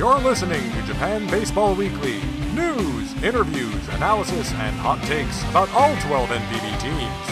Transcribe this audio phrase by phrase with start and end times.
[0.00, 2.22] You're listening to Japan Baseball Weekly.
[2.54, 7.28] News, interviews, analysis, and hot takes about all 12 NPB teams.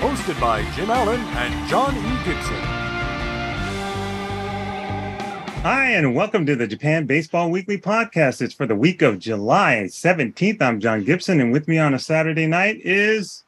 [0.00, 2.24] Hosted by Jim Allen and John E.
[2.24, 2.54] Gibson.
[5.60, 8.40] Hi, and welcome to the Japan Baseball Weekly podcast.
[8.40, 10.62] It's for the week of July 17th.
[10.62, 13.44] I'm John Gibson, and with me on a Saturday night is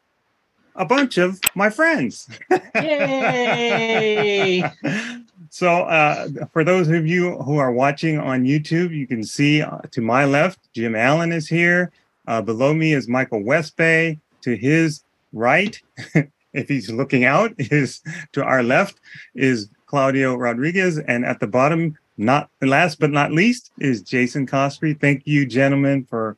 [0.77, 2.29] a bunch of my friends.
[2.75, 4.63] Yay!
[5.51, 9.79] so, uh, for those of you who are watching on YouTube, you can see uh,
[9.91, 11.91] to my left, Jim Allen is here.
[12.27, 14.19] Uh, below me is Michael Westbay.
[14.43, 15.81] To his right,
[16.53, 19.01] if he's looking out, is to our left
[19.35, 24.99] is Claudio Rodriguez, and at the bottom, not last but not least, is Jason Coskrey.
[24.99, 26.37] Thank you, gentlemen, for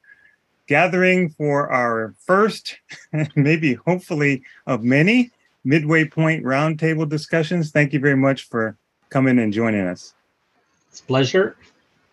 [0.66, 2.78] gathering for our first,
[3.34, 5.30] maybe hopefully of many
[5.64, 7.70] midway point roundtable discussions.
[7.70, 8.76] Thank you very much for
[9.10, 10.14] coming and joining us.
[10.88, 11.56] It's a pleasure.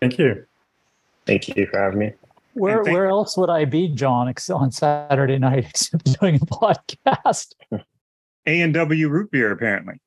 [0.00, 0.44] Thank you.
[1.26, 2.12] Thank you for having me.
[2.54, 7.54] Where thank- where else would I be, John, on Saturday night except doing a podcast?
[8.46, 10.00] A and W root beer, apparently.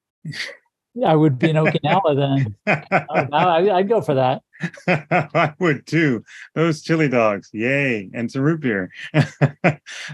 [1.05, 2.55] I would be in Okinawa then.
[3.13, 4.41] Oh, I, I'd go for that.
[4.87, 6.23] I would too.
[6.53, 8.91] Those chili dogs, yay, and some root beer.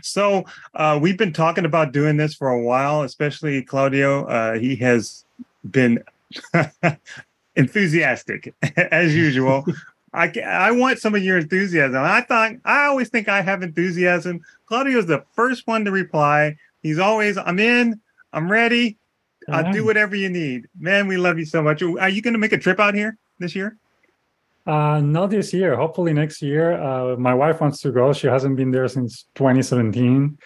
[0.02, 0.44] so
[0.76, 4.26] uh, we've been talking about doing this for a while, especially Claudio.
[4.26, 5.26] Uh, he has
[5.70, 6.04] been
[7.56, 9.66] enthusiastic as usual.
[10.14, 11.98] I, I want some of your enthusiasm.
[11.98, 14.42] I thought I always think I have enthusiasm.
[14.66, 16.56] Claudio's the first one to reply.
[16.82, 18.00] He's always, I'm in,
[18.34, 18.98] I'm ready.
[19.50, 20.68] I'll do whatever you need.
[20.78, 21.82] Man, we love you so much.
[21.82, 23.78] Are you going to make a trip out here this year?
[24.66, 25.78] Uh, not this year.
[25.78, 26.74] Hopefully next year.
[26.74, 28.12] Uh, my wife wants to go.
[28.12, 30.38] She hasn't been there since 2017.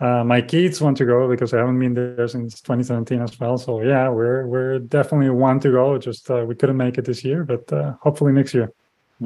[0.00, 3.58] Uh, my kids want to go because I haven't been there since 2017 as well.
[3.58, 5.98] So yeah, we're we're definitely want to go.
[5.98, 8.72] Just uh, we couldn't make it this year, but uh, hopefully next year.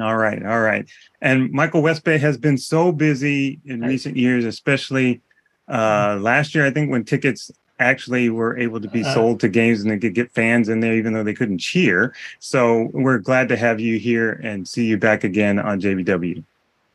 [0.01, 0.85] All right, all right.
[1.21, 5.21] And Michael Westbay has been so busy in recent years, especially
[5.69, 6.65] uh, last year.
[6.65, 7.49] I think when tickets
[7.79, 10.81] actually were able to be Uh, sold to games and they could get fans in
[10.81, 12.13] there, even though they couldn't cheer.
[12.39, 16.43] So we're glad to have you here and see you back again on JBW.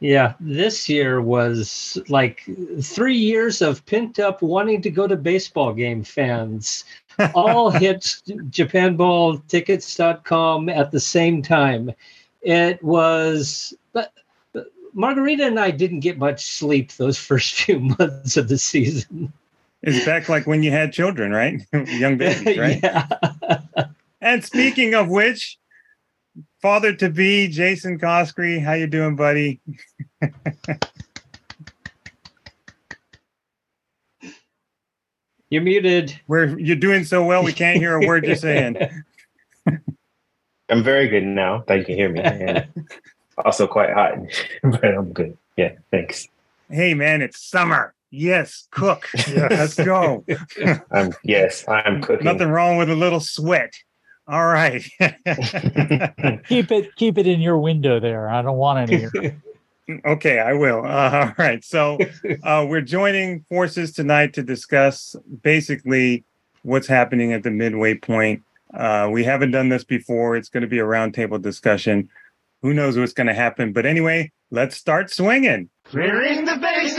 [0.00, 2.48] Yeah, this year was like
[2.80, 6.86] three years of pent up wanting to go to baseball game fans.
[7.34, 11.92] All hit JapanBallTickets.com at the same time.
[12.40, 14.14] It was, but,
[14.94, 19.30] Margarita and I didn't get much sleep those first few months of the season.
[19.82, 21.60] It's back like when you had children, right?
[21.72, 22.80] Young babies, right?
[22.82, 23.06] yeah.
[24.20, 25.58] And speaking of which,
[26.60, 29.60] father to be Jason Coskrey, how you doing, buddy?
[35.50, 36.18] You're muted.
[36.28, 38.76] We're you're doing so well, we can't hear a word you're saying.
[40.70, 41.64] I'm very good now.
[41.66, 41.96] Thank you.
[41.96, 42.20] Hear me.
[42.20, 42.68] And
[43.44, 44.14] also quite hot,
[44.62, 45.36] but I'm good.
[45.56, 46.28] Yeah, thanks.
[46.70, 47.94] Hey man, it's summer.
[48.12, 49.08] Yes, cook.
[49.28, 50.24] Let's go.
[50.92, 52.24] I'm yes, I'm cooking.
[52.24, 53.72] Nothing wrong with a little sweat.
[54.30, 54.80] All right.
[56.46, 58.28] Keep it keep it in your window there.
[58.28, 59.08] I don't want any.
[59.10, 59.42] here.
[60.06, 60.84] okay, I will.
[60.86, 61.64] Uh, all right.
[61.64, 61.98] So
[62.44, 66.24] uh, we're joining forces tonight to discuss basically
[66.62, 68.42] what's happening at the midway point.
[68.72, 70.36] Uh, we haven't done this before.
[70.36, 72.08] It's going to be a roundtable discussion.
[72.62, 73.72] Who knows what's going to happen?
[73.72, 75.70] But anyway, let's start swinging.
[75.86, 76.98] Clearing the bases!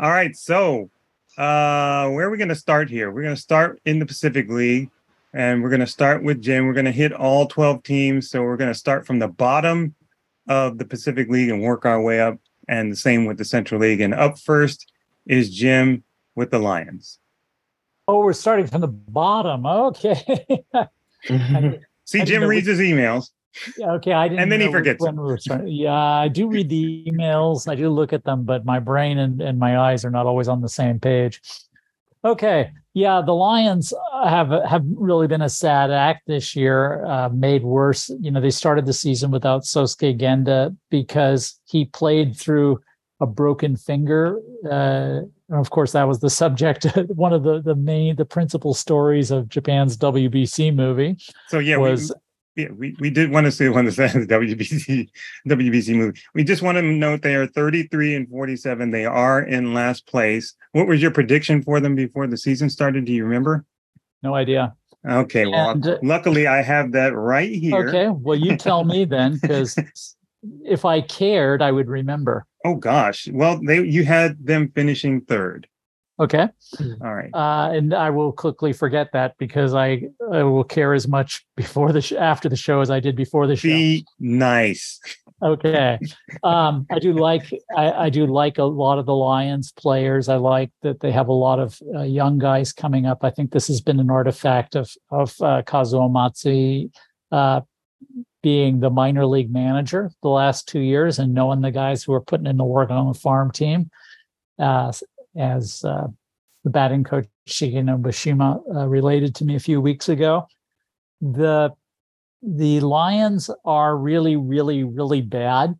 [0.00, 0.88] All right, so
[1.40, 3.10] uh, where are we going to start here?
[3.10, 4.90] We're going to start in the Pacific League,
[5.32, 6.66] and we're going to start with Jim.
[6.66, 8.28] We're going to hit all 12 teams.
[8.28, 9.94] So we're going to start from the bottom
[10.48, 13.80] of the Pacific League and work our way up, and the same with the Central
[13.80, 14.02] League.
[14.02, 14.92] And up first
[15.24, 17.18] is Jim with the Lions.
[18.06, 19.64] Oh, we're starting from the bottom.
[19.64, 20.62] Okay.
[22.04, 23.30] See, I Jim know reads his emails.
[23.76, 24.40] Yeah, okay, I didn't.
[24.40, 25.10] And then he forgets we.
[25.66, 27.68] Yeah, I do read the emails.
[27.68, 30.48] I do look at them, but my brain and, and my eyes are not always
[30.48, 31.40] on the same page.
[32.24, 37.04] Okay, yeah, the Lions have have really been a sad act this year.
[37.06, 42.36] Uh, made worse, you know, they started the season without Sosuke Genda because he played
[42.36, 42.80] through
[43.20, 44.40] a broken finger.
[44.64, 46.84] Uh, and of course, that was the subject,
[47.14, 51.16] one of the the main, the principal stories of Japan's WBC movie
[51.48, 52.12] So yeah, was
[52.56, 55.08] yeah, we, we did want to see one of the WBC
[55.48, 56.20] WBC movie.
[56.34, 58.90] We just want to note they are 33 and 47.
[58.90, 60.54] They are in last place.
[60.72, 63.04] What was your prediction for them before the season started?
[63.04, 63.64] Do you remember?
[64.22, 64.74] no idea.
[65.08, 67.88] Okay, well, And, uh, luckily I have that right here.
[67.88, 69.78] Okay, well, you tell me then, because
[70.64, 72.46] if I cared, I would remember.
[72.64, 73.28] Oh gosh.
[73.32, 75.66] Well, they you had them finishing third.
[76.20, 76.46] Okay.
[77.02, 77.30] All right.
[77.32, 81.92] Uh, and I will quickly forget that because I, I will care as much before
[81.92, 83.68] the sh- after the show as I did before the show.
[83.68, 85.00] Be nice.
[85.42, 85.98] Okay.
[86.42, 90.28] Um, I do like I, I do like a lot of the Lions players.
[90.28, 93.24] I like that they have a lot of uh, young guys coming up.
[93.24, 96.90] I think this has been an artifact of of uh, Kazuo Matsui
[97.32, 97.62] uh,
[98.42, 102.20] being the minor league manager the last two years and knowing the guys who are
[102.20, 103.90] putting in the work on the farm team.
[104.58, 104.92] Uh,
[105.36, 106.06] as uh,
[106.64, 110.46] the batting coach Shigenobu Shima uh, related to me a few weeks ago,
[111.20, 111.72] the
[112.42, 115.78] the Lions are really, really, really bad.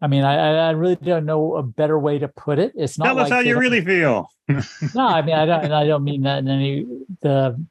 [0.00, 2.72] I mean, I, I really don't know a better way to put it.
[2.76, 4.30] It's not Tell us how you really feel.
[4.48, 6.86] no, I mean, I don't, and I don't mean that in any
[7.20, 7.62] the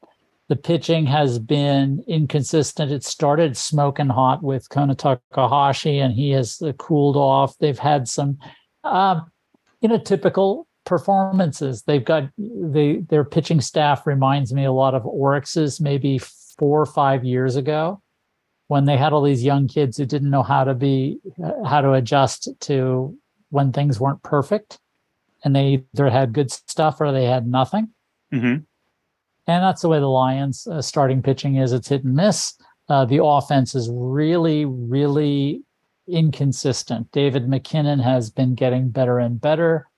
[0.48, 2.92] the pitching has been inconsistent.
[2.92, 7.58] It started smoking hot with Kona Takahashi, and he has uh, cooled off.
[7.58, 8.38] They've had some,
[8.84, 9.30] um,
[9.80, 11.82] you know, typical performances.
[11.82, 16.18] They've got they their pitching staff reminds me a lot of Orix's maybe
[16.58, 18.02] four or five years ago,
[18.68, 21.20] when they had all these young kids who didn't know how to be
[21.66, 23.16] how to adjust to
[23.50, 24.78] when things weren't perfect
[25.44, 27.88] and they either had good stuff or they had nothing.
[28.30, 28.56] hmm
[29.46, 31.72] And that's the way the Lions uh, starting pitching is.
[31.72, 32.54] It's hit and miss.
[32.88, 35.62] Uh, the offense is really, really
[36.08, 37.10] inconsistent.
[37.12, 39.88] David McKinnon has been getting better and better,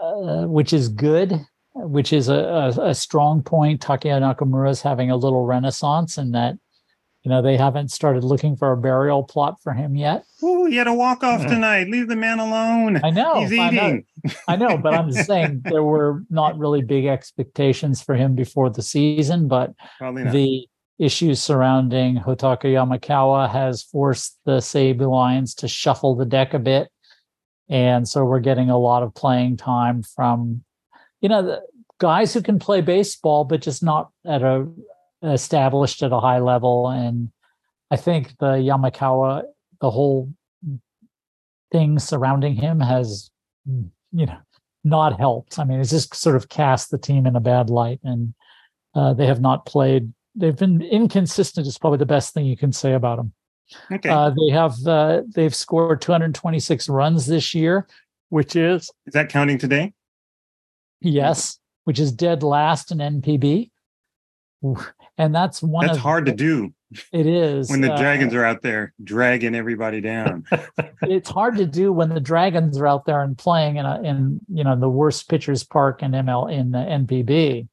[0.00, 1.40] uh, which is good,
[1.74, 3.80] which is a, a, a strong point.
[3.80, 6.56] Takeya Nakamura is having a little renaissance in that,
[7.22, 10.24] you know, they haven't started looking for a burial plot for him yet.
[10.42, 11.88] Ooh, he had a walk off tonight.
[11.88, 13.00] Leave the man alone.
[13.04, 13.40] I know.
[13.40, 13.88] He's I know.
[13.88, 14.04] eating.
[14.48, 18.70] I know, but I'm just saying there were not really big expectations for him before
[18.70, 20.66] the season, but the
[20.98, 26.88] issues surrounding Hotaka Yamakawa has forced the Seibu Lions to shuffle the deck a bit.
[27.70, 30.64] And so we're getting a lot of playing time from,
[31.20, 31.60] you know,
[31.98, 34.66] guys who can play baseball, but just not at a
[35.22, 36.88] established at a high level.
[36.88, 37.30] And
[37.90, 39.44] I think the Yamakawa,
[39.80, 40.32] the whole
[41.70, 43.30] thing surrounding him has,
[43.66, 44.38] you know,
[44.82, 45.58] not helped.
[45.58, 48.34] I mean, it's just sort of cast the team in a bad light, and
[48.94, 50.12] uh, they have not played.
[50.34, 51.66] They've been inconsistent.
[51.66, 53.32] Is probably the best thing you can say about them.
[53.90, 54.08] Okay.
[54.08, 57.86] Uh, they have uh, they've scored 226 runs this year,
[58.28, 59.92] which is Is that counting today?
[61.00, 63.70] yes, which is dead last in NPB,
[65.18, 66.72] and that's one That's of hard to do
[67.12, 70.44] It is when the uh, dragons are out there dragging everybody down.
[71.02, 74.40] it's hard to do when the Dragons are out there and playing in a, in
[74.48, 77.68] you know the worst pitchers park in ML in the NPB.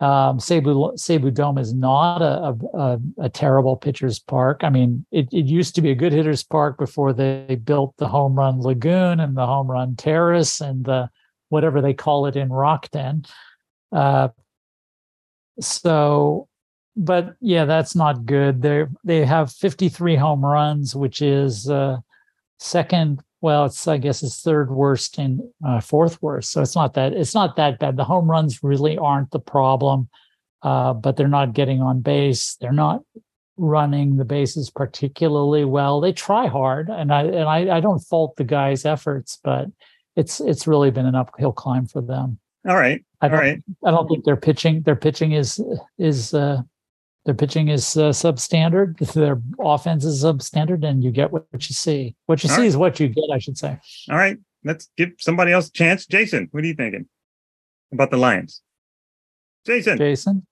[0.00, 4.60] Um, Seibu Seibu Dome is not a, a, a, terrible pitchers park.
[4.62, 8.08] I mean, it, it used to be a good hitters park before they built the
[8.08, 11.10] home run lagoon and the home run terrace and the
[11.50, 13.28] whatever they call it in Rakuten.
[13.92, 14.28] Uh,
[15.60, 16.48] so
[16.96, 18.62] but yeah, that's not good.
[18.62, 21.98] They they have 53 home runs, which is uh,
[22.58, 23.22] second.
[23.42, 26.52] Well, it's I guess it's third worst and uh, fourth worst.
[26.52, 27.96] So it's not that it's not that bad.
[27.96, 30.08] The home runs really aren't the problem,
[30.62, 32.56] uh, but they're not getting on base.
[32.60, 33.02] They're not
[33.56, 36.00] running the bases particularly well.
[36.00, 39.68] They try hard, and I and I, I don't fault the guys' efforts, but
[40.16, 42.38] it's it's really been an uphill climb for them.
[42.68, 43.02] All right.
[43.22, 43.62] I don't right.
[43.84, 45.62] I don't think their pitching their pitching is
[45.98, 46.62] is uh,
[47.24, 48.98] their pitching is uh, substandard.
[49.12, 52.16] Their offense is substandard, and you get what you see.
[52.26, 52.68] What you All see right.
[52.68, 53.78] is what you get, I should say.
[54.10, 54.38] All right.
[54.64, 56.06] Let's give somebody else a chance.
[56.06, 57.08] Jason, what are you thinking
[57.92, 58.62] about the Lions?
[59.66, 59.98] Jason.
[59.98, 60.46] Jason,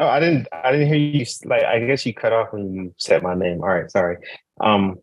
[0.00, 0.48] Oh, I didn't.
[0.50, 1.26] I didn't hear you.
[1.44, 3.60] Like, I guess you cut off when you said my name.
[3.62, 4.16] All right, sorry.
[4.58, 4.96] Um,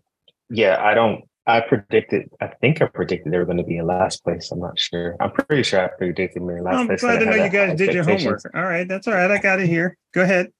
[0.50, 1.24] yeah, I don't.
[1.45, 2.29] I predicted.
[2.41, 4.51] I think I predicted they were going to be in last place.
[4.51, 5.15] I'm not sure.
[5.19, 7.03] I'm pretty sure I predicted them in last place.
[7.03, 8.41] I'm glad to know you guys did your homework.
[8.55, 8.88] All right.
[8.88, 9.29] That's all right.
[9.29, 9.95] I got it here.
[10.15, 10.51] Go ahead.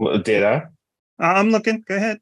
[0.00, 0.54] Well, did I?
[1.20, 1.84] Uh, I'm looking.
[1.86, 2.20] Go ahead.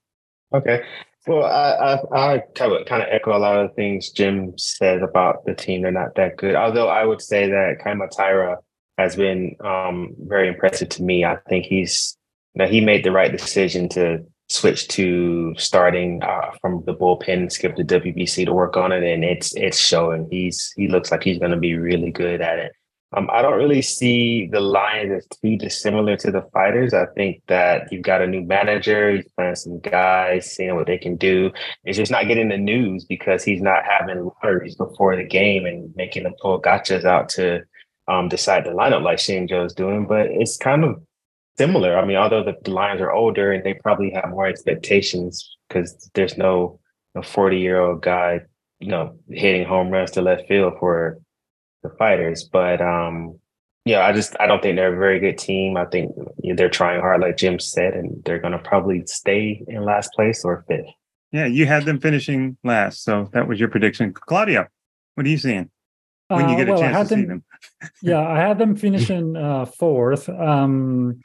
[0.52, 0.82] Okay.
[1.28, 5.46] Well, I I, I kind of echo a lot of the things Jim said about
[5.46, 5.82] the team.
[5.82, 6.56] They're not that good.
[6.56, 8.58] Although I would say that Kaima Taira
[8.98, 11.24] has been um, very impressive to me.
[11.24, 12.16] I think he's
[12.56, 17.76] that he made the right decision to switch to starting uh, from the bullpen, skip
[17.76, 20.26] the WBC to work on it, and it's it's showing.
[20.32, 22.72] He's he looks like he's going to be really good at it.
[23.16, 26.92] Um, I don't really see the Lions as too dissimilar to the Fighters.
[26.92, 30.98] I think that you've got a new manager, he's playing some guys, seeing what they
[30.98, 31.50] can do.
[31.84, 35.94] It's just not getting the news because he's not having lotteries before the game and
[35.96, 37.62] making them pull gotchas out to
[38.08, 40.06] um, decide the lineup like Shinjo's doing.
[40.06, 41.02] But it's kind of
[41.56, 41.98] similar.
[41.98, 46.36] I mean, although the, Lions are older and they probably have more expectations because there's
[46.36, 46.78] no
[47.22, 48.40] 40 year old guy,
[48.80, 51.18] you know, hitting home runs to left field for
[51.88, 52.44] the fighters.
[52.44, 53.38] But um,
[53.84, 55.76] yeah, I just I don't think they're a very good team.
[55.76, 56.12] I think
[56.56, 60.44] they're trying hard, like Jim said, and they're going to probably stay in last place
[60.44, 60.86] or fifth.
[61.32, 64.12] Yeah, you had them finishing last, so that was your prediction.
[64.14, 64.66] Claudio,
[65.14, 65.70] what are you seeing
[66.28, 67.28] when you get Uh, a well, I chance had to see them-
[67.80, 67.90] them?
[68.02, 70.28] yeah, I had them finishing uh, fourth.
[70.28, 71.20] Um,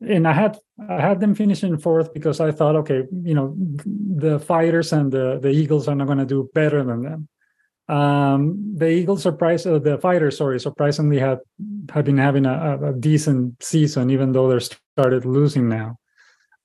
[0.00, 0.56] and I had
[0.88, 5.38] I had them finishing fourth because I thought, okay, you know, the fighters and the
[5.42, 7.28] the Eagles are not going to do better than them.
[7.90, 11.40] Um, the Eagles surprise uh, the fighters, sorry, surprisingly had
[11.92, 15.98] have been having a, a- decent season, even though they're started losing now.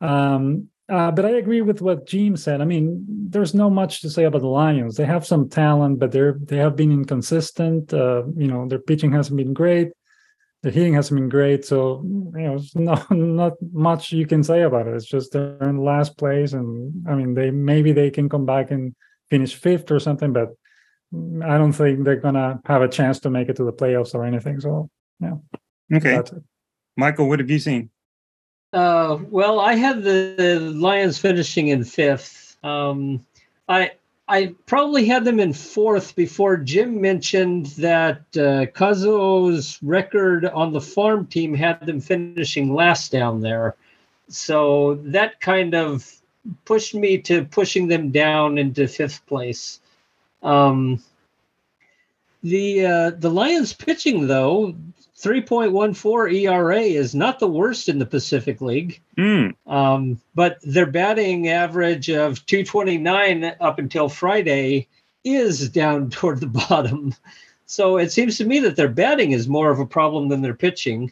[0.01, 2.61] Um, uh, but I agree with what Jim said.
[2.61, 4.97] I mean, there's no much to say about the Lions.
[4.97, 7.91] They have some talent, but they're they have been inconsistent.
[7.91, 9.93] Uh, you know, their pitching hasn't been great.
[10.61, 11.65] The hitting hasn't been great.
[11.65, 14.93] So you know, no not much you can say about it.
[14.93, 18.69] It's just they're in last place, and I mean, they maybe they can come back
[18.69, 18.93] and
[19.31, 20.49] finish fifth or something, but
[21.43, 24.25] I don't think they're gonna have a chance to make it to the playoffs or
[24.25, 24.59] anything.
[24.59, 25.35] So yeah.
[25.93, 26.21] Okay.
[26.97, 27.89] Michael, what have you seen?
[28.73, 32.57] Uh, well, I had the Lions finishing in fifth.
[32.63, 33.25] Um,
[33.69, 33.91] I
[34.27, 40.81] I probably had them in fourth before Jim mentioned that uh, Kazuo's record on the
[40.81, 43.75] farm team had them finishing last down there.
[44.27, 46.11] So that kind of
[46.65, 49.79] pushed me to pushing them down into fifth place.
[50.45, 51.01] Um,
[52.43, 54.75] the uh, the Lions pitching though
[55.17, 59.01] 3.14 ERA is not the worst in the Pacific League.
[59.17, 59.49] Hmm.
[59.65, 64.87] Um, but their batting average of 229 up until Friday
[65.23, 67.15] is down toward the bottom.
[67.65, 70.53] So it seems to me that their batting is more of a problem than their
[70.53, 71.11] pitching.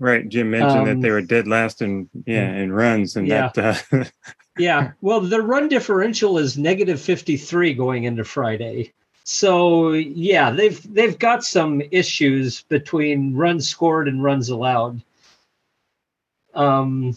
[0.00, 3.50] Right, Jim mentioned that Um, they were dead last in yeah in runs, and Yeah.
[3.54, 4.04] that uh,
[4.58, 8.92] Yeah, well, the run differential is negative 53 going into Friday.
[9.24, 15.02] So yeah, they've they've got some issues between runs scored and runs allowed.
[16.54, 17.16] Um,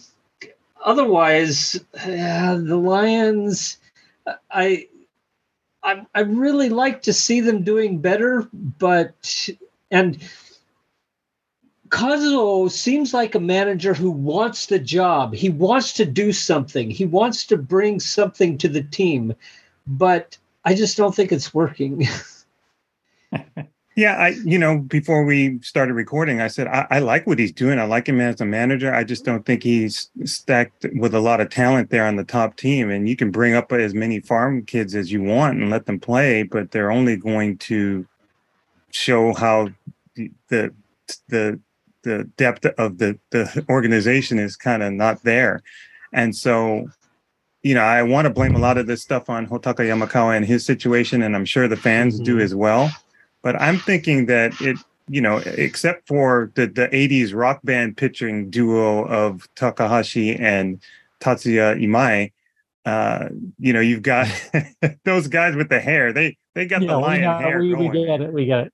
[0.84, 3.78] otherwise, uh, the Lions,
[4.50, 4.88] I,
[5.82, 9.48] I I really like to see them doing better, but
[9.92, 10.18] and
[11.90, 15.34] Kazuo seems like a manager who wants the job.
[15.34, 16.90] He wants to do something.
[16.90, 19.34] He wants to bring something to the team,
[19.86, 22.06] but I just don't think it's working.
[23.96, 27.52] yeah, I you know before we started recording, I said I, I like what he's
[27.52, 27.80] doing.
[27.80, 28.94] I like him as a manager.
[28.94, 32.56] I just don't think he's stacked with a lot of talent there on the top
[32.56, 32.88] team.
[32.88, 35.98] And you can bring up as many farm kids as you want and let them
[35.98, 38.06] play, but they're only going to
[38.92, 39.70] show how
[40.48, 40.72] the
[41.28, 41.58] the
[42.02, 45.62] the, depth of the the organization is kind of not there.
[46.12, 46.88] And so
[47.62, 50.46] you know, I want to blame a lot of this stuff on Hotaka Yamakawa and
[50.46, 52.42] his situation, and I'm sure the fans do Mhm.
[52.42, 52.90] as well.
[53.42, 54.78] But I'm thinking that it,
[55.08, 60.80] you know, except for the the '80s rock band pitching duo of Takahashi and
[61.20, 62.32] Tatsuya Imai,
[62.86, 63.28] uh,
[63.58, 64.26] you know, you've got
[65.04, 66.14] those guys with the hair.
[66.14, 68.32] They they got the Yeah, we, lion hair we, we get it.
[68.32, 68.72] We get it.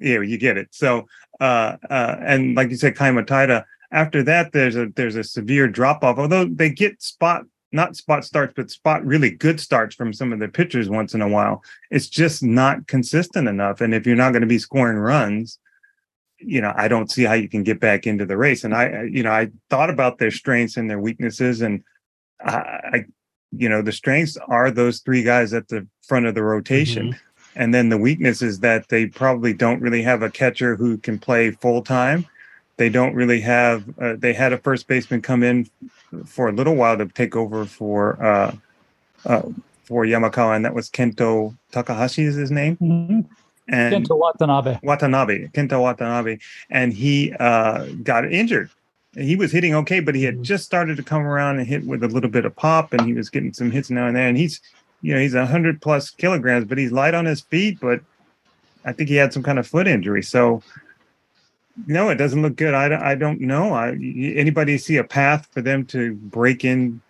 [0.00, 0.68] Yeah, you get it.
[0.72, 1.06] So,
[1.40, 3.66] uh, uh, and like you said, Kaima Taira.
[3.90, 6.18] After that, there's a there's a severe drop off.
[6.18, 10.38] Although they get spot not spot starts, but spot really good starts from some of
[10.38, 11.62] the pitchers once in a while.
[11.90, 13.80] It's just not consistent enough.
[13.80, 15.58] And if you're not going to be scoring runs,
[16.38, 18.64] you know, I don't see how you can get back into the race.
[18.64, 21.82] And I, you know, I thought about their strengths and their weaknesses, and
[22.40, 23.04] I, I
[23.50, 27.16] you know, the strengths are those three guys at the front of the rotation.
[27.58, 31.18] And then the weakness is that they probably don't really have a catcher who can
[31.18, 32.24] play full time.
[32.76, 33.84] They don't really have.
[34.00, 35.68] Uh, they had a first baseman come in
[36.24, 38.54] for a little while to take over for uh,
[39.26, 39.42] uh,
[39.82, 42.76] for Yamakawa, and that was Kento Takahashi is his name.
[42.76, 43.24] Mhm.
[43.66, 44.78] And Kento Watanabe.
[44.84, 46.38] Watanabe, Kento Watanabe,
[46.70, 48.70] and he uh, got injured.
[49.14, 50.42] He was hitting okay, but he had Mhm.
[50.42, 53.12] just started to come around and hit with a little bit of pop, and he
[53.12, 54.28] was getting some hits now and then.
[54.28, 54.60] And he's,
[55.02, 57.78] you know, he's a hundred plus kilograms, but he's light on his feet.
[57.80, 58.00] But
[58.84, 60.62] I think he had some kind of foot injury, so
[61.86, 62.74] no, it doesn't look good.
[62.74, 63.72] I, I don't know.
[63.72, 67.00] I, anybody see a path for them to break in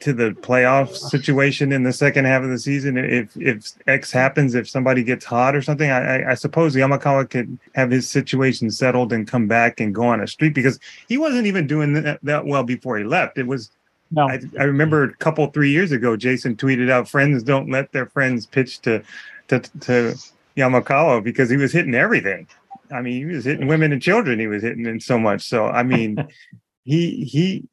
[0.00, 4.56] to the playoff situation in the second half of the season if if X happens,
[4.56, 8.70] if somebody gets hot or something, I, I, I suppose Yamakawa could have his situation
[8.70, 12.18] settled and come back and go on a streak because he wasn't even doing that,
[12.24, 13.38] that well before he left.
[13.38, 13.70] It was
[14.12, 17.92] No, I, I remember a couple three years ago, Jason tweeted out, "Friends don't let
[17.92, 19.02] their friends pitch to
[19.48, 20.14] to to
[20.56, 22.46] Yamakawa because he was hitting everything.
[22.92, 24.38] I mean, he was hitting women and children.
[24.38, 25.42] He was hitting in so much.
[25.42, 26.16] So I mean,
[26.84, 27.64] he he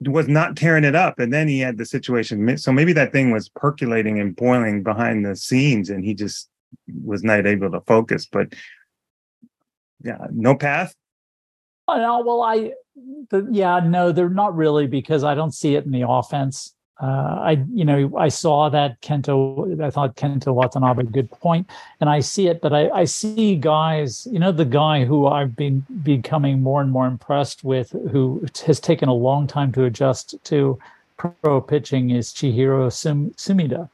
[0.00, 2.56] was not tearing it up, and then he had the situation.
[2.56, 6.48] So maybe that thing was percolating and boiling behind the scenes, and he just
[7.04, 8.26] was not able to focus.
[8.26, 8.54] But
[10.02, 10.94] yeah, no path.
[11.88, 12.72] Oh, no, well, I,
[13.30, 16.74] the, yeah, no, they're not really because I don't see it in the offense.
[17.00, 19.82] Uh, I, you know, I saw that Kento.
[19.82, 21.68] I thought Kento Watanabe a good point,
[22.00, 22.60] and I see it.
[22.60, 24.28] But I, I see guys.
[24.30, 28.78] You know, the guy who I've been becoming more and more impressed with, who has
[28.78, 30.78] taken a long time to adjust to
[31.16, 33.88] pro pitching, is Chihiro Sum, Sumida,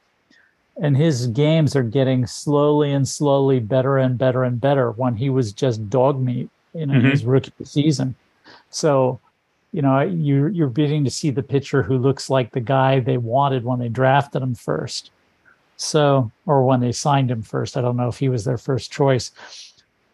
[0.79, 4.91] and his games are getting slowly and slowly better and better and better.
[4.91, 7.09] When he was just dog meat in mm-hmm.
[7.09, 8.13] his rookie season,
[8.69, 9.19] so
[9.71, 13.17] you know you're you're beginning to see the pitcher who looks like the guy they
[13.17, 15.11] wanted when they drafted him first.
[15.77, 17.77] So or when they signed him first.
[17.77, 19.31] I don't know if he was their first choice.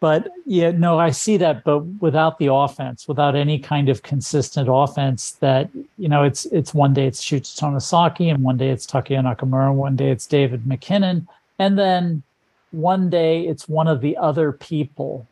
[0.01, 4.67] But yeah no i see that but without the offense without any kind of consistent
[4.71, 8.85] offense that you know it's it's one day it's Shuta Tonosaki and one day it's
[8.85, 12.23] Takuya Nakamura and one day it's David McKinnon, and then
[12.71, 15.25] one day it's one of the other people.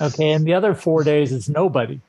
[0.00, 2.00] Okay and the other four days it's nobody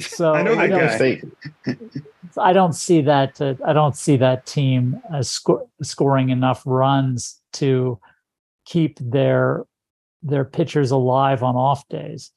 [0.00, 1.34] so I, know I don't,
[2.38, 3.40] I don't see that.
[3.40, 7.98] Uh, I don't see that team as sco- scoring enough runs to
[8.64, 9.64] keep their
[10.22, 12.32] their pitchers alive on off days.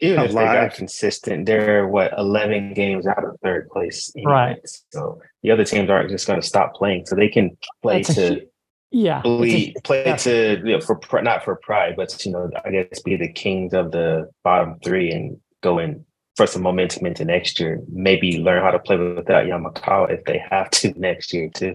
[0.00, 4.58] Even if they got consistent, they're what eleven games out of third place, right?
[4.90, 8.14] So the other teams aren't just going to stop playing, so they can play That's
[8.14, 8.46] to.
[8.90, 9.74] yeah, play
[10.06, 10.16] yeah.
[10.16, 13.74] to you know, for not for pride, but you know, I guess be the kings
[13.74, 16.04] of the bottom three and go in
[16.38, 17.82] for some momentum into next year.
[17.92, 21.74] Maybe learn how to play without Yamakawa if they have to next year too.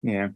[0.00, 0.28] Yeah.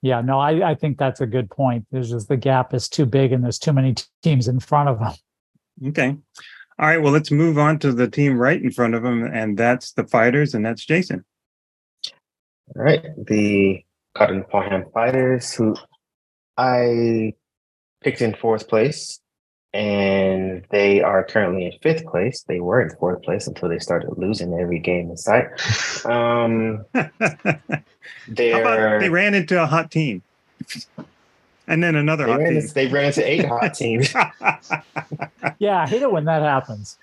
[0.00, 1.86] Yeah, no, I, I think that's a good point.
[1.92, 4.98] There's just the gap is too big and there's too many teams in front of
[4.98, 5.12] them.
[5.88, 6.16] Okay.
[6.78, 7.00] All right.
[7.00, 10.04] Well, let's move on to the team right in front of them, and that's the
[10.04, 11.24] fighters, and that's Jason.
[12.74, 13.04] All right.
[13.26, 13.84] The
[14.16, 15.76] Cotton Palm Fighters, who
[16.56, 17.34] I
[18.02, 19.21] picked in fourth place
[19.74, 22.44] and they are currently in fifth place.
[22.46, 25.46] They were in fourth place until they started losing every game in sight.
[26.04, 26.84] Um,
[28.26, 30.22] they ran into a hot team,
[31.68, 32.68] and then another hot ran, team.
[32.74, 34.12] They ran into eight hot teams.
[35.58, 36.98] yeah, I hate it when that happens.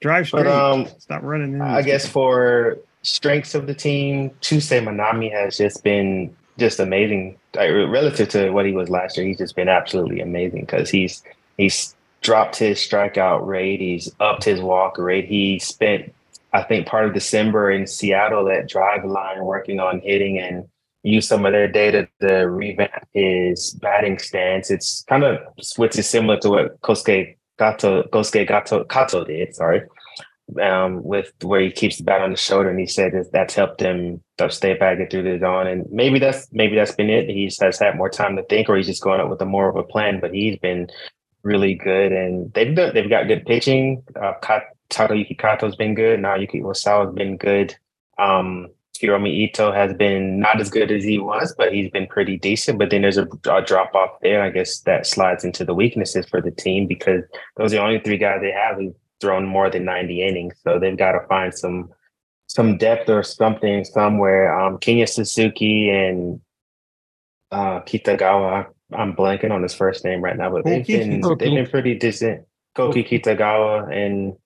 [0.00, 0.44] Drive straight.
[0.44, 1.54] But, um, Stop running.
[1.54, 7.36] In I guess for strengths of the team, Chusei Mannami has just been just amazing
[7.54, 9.26] like, relative to what he was last year.
[9.26, 11.22] He's just been absolutely amazing because he's
[11.56, 15.26] he's dropped his strikeout rate, he's upped his walk rate.
[15.26, 16.12] He spent,
[16.52, 20.68] I think, part of December in Seattle at Driveline working on hitting and
[21.02, 24.70] use some of their data to revamp his batting stance.
[24.70, 25.38] It's kind of
[25.76, 29.54] which is similar to what Kosuke Gato Kosuke Gato Kato did.
[29.54, 29.82] Sorry,
[30.60, 33.54] um, with where he keeps the bat on the shoulder, and he said that that's
[33.54, 35.66] helped him stay back and through the zone.
[35.66, 37.28] And maybe that's maybe that's been it.
[37.28, 39.68] He has had more time to think, or he's just going up with a more
[39.68, 40.20] of a plan.
[40.20, 40.88] But he's been
[41.46, 44.02] really good, and they've done, they've got good pitching.
[44.20, 44.34] Uh,
[44.90, 46.20] Takayuki Kato's been good.
[46.20, 47.74] Naoyuki Uwasawa's been good.
[48.18, 52.38] Um, Hiromi Ito has been not as good as he was, but he's been pretty
[52.38, 52.78] decent.
[52.78, 54.42] But then there's a, a drop off there.
[54.42, 57.22] I guess that slides into the weaknesses for the team because
[57.56, 60.54] those are the only three guys they have who've thrown more than 90 innings.
[60.62, 61.90] So they've got to find some
[62.48, 64.58] some depth or something somewhere.
[64.58, 66.40] Um, Kenya Suzuki and
[67.50, 68.66] uh, Kitayama.
[68.92, 72.46] I'm blanking on his first name right now, but they've been they've been pretty decent.
[72.74, 74.36] Koki Kitayama and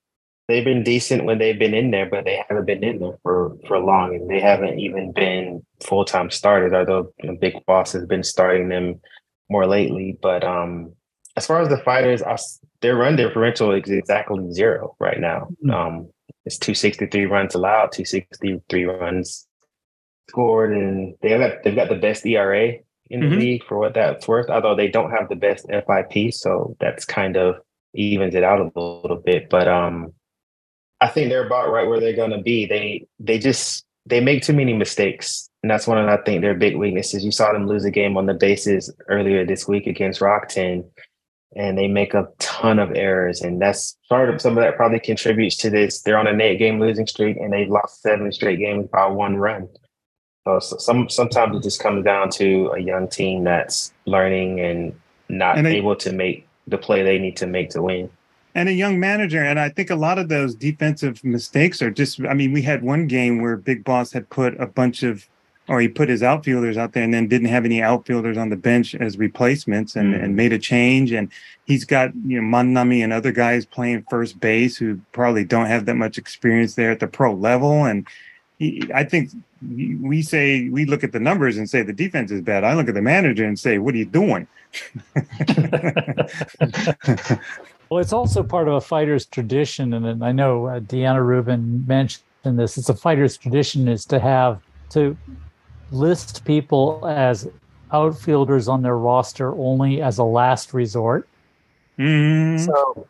[0.48, 3.56] they've been decent when they've been in there, but they haven't been in there for
[3.66, 6.72] for long, and they haven't even been full time starters.
[6.72, 9.00] Although Big Boss has been starting them
[9.48, 10.92] more lately, but um,
[11.36, 12.36] as far as the fighters, I,
[12.80, 15.48] their run differential is exactly zero right now.
[15.64, 15.70] Mm-hmm.
[15.70, 16.10] Um,
[16.44, 19.46] it's 263 runs allowed, 263 runs
[20.28, 22.74] scored, and they have they've got the best ERA
[23.10, 23.38] in the mm-hmm.
[23.38, 24.48] league for what that's worth.
[24.48, 27.56] Although they don't have the best FIP, so that's kind of
[27.94, 29.50] evens it out a little bit.
[29.50, 30.14] But um,
[31.00, 32.66] I think they're about right where they're going to be.
[32.66, 36.54] They they just they make too many mistakes, and that's one of I think their
[36.54, 37.24] big weaknesses.
[37.24, 40.84] You saw them lose a game on the bases earlier this week against Rakuten
[41.56, 43.40] and they make a ton of errors.
[43.40, 46.02] And that's part of some of that probably contributes to this.
[46.02, 49.36] They're on an eight game losing streak and they've lost seven straight games by one
[49.36, 49.68] run.
[50.58, 54.98] So, so some sometimes it just comes down to a young team that's learning and
[55.28, 58.10] not and able to make the play they need to make to win.
[58.54, 59.44] And a young manager.
[59.44, 62.82] And I think a lot of those defensive mistakes are just I mean, we had
[62.82, 65.28] one game where Big Boss had put a bunch of
[65.68, 68.56] or he put his outfielders out there and then didn't have any outfielders on the
[68.56, 70.24] bench as replacements and, Mm.
[70.24, 71.12] and made a change.
[71.12, 71.30] And
[71.64, 75.86] he's got, you know, Mannami and other guys playing first base who probably don't have
[75.86, 77.84] that much experience there at the pro level.
[77.84, 78.04] And
[78.58, 79.30] he, I think
[79.62, 82.64] we say, we look at the numbers and say the defense is bad.
[82.64, 84.46] I look at the manager and say, what are you doing?
[87.90, 91.84] Well, it's also part of a fighter's tradition, and and I know uh, Deanna Rubin
[91.88, 92.78] mentioned this.
[92.78, 95.16] It's a fighter's tradition is to have to
[95.90, 97.48] list people as
[97.92, 101.28] outfielders on their roster only as a last resort.
[101.98, 103.08] Mm, So,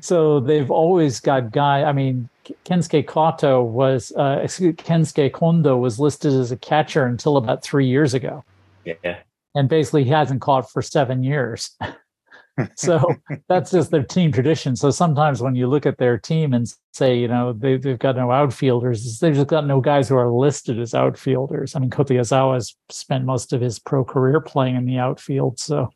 [0.00, 1.84] so they've always got guy.
[1.84, 2.28] I mean,
[2.64, 7.86] Kensuke Kato was, uh, excuse, Kensuke Kondo was listed as a catcher until about three
[7.86, 8.44] years ago,
[8.84, 9.18] Yeah.
[9.54, 11.76] and basically he hasn't caught for seven years.
[12.74, 13.14] so
[13.48, 14.74] that's just their team tradition.
[14.76, 18.16] So sometimes when you look at their team and say, you know, they, they've got
[18.16, 21.76] no outfielders, they've just got no guys who are listed as outfielders.
[21.76, 25.60] I mean, Kota has spent most of his pro career playing in the outfield.
[25.60, 25.90] So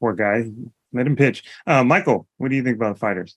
[0.00, 0.50] poor guy.
[0.92, 1.42] Let him pitch.
[1.66, 3.36] Uh, Michael, what do you think about the fighters?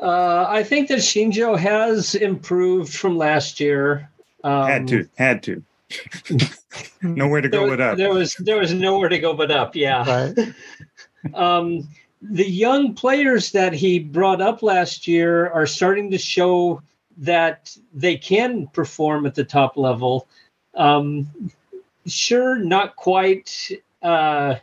[0.00, 4.10] Uh, I think that Shinjo has improved from last year.
[4.44, 5.62] Um, had to, had to.
[7.02, 7.96] Nowhere to There, go but up.
[7.96, 9.74] there was there was nowhere to go but up.
[9.76, 10.04] Yeah.
[10.34, 10.54] right.
[11.34, 11.88] um,
[12.22, 16.82] the young players that he brought up last year are starting to show
[17.18, 20.26] that they can perform at the top level.
[20.74, 21.28] Um,
[22.06, 23.70] sure, not quite
[24.02, 24.56] uh,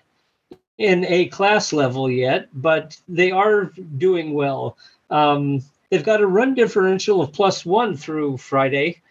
[0.78, 4.78] in a class level yet, but they are doing well.
[5.14, 9.04] Um, they've got a run differential of plus one through Friday,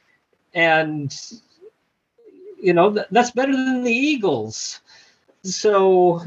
[0.53, 1.15] and
[2.61, 4.81] you know th- that's better than the Eagles.
[5.45, 6.25] So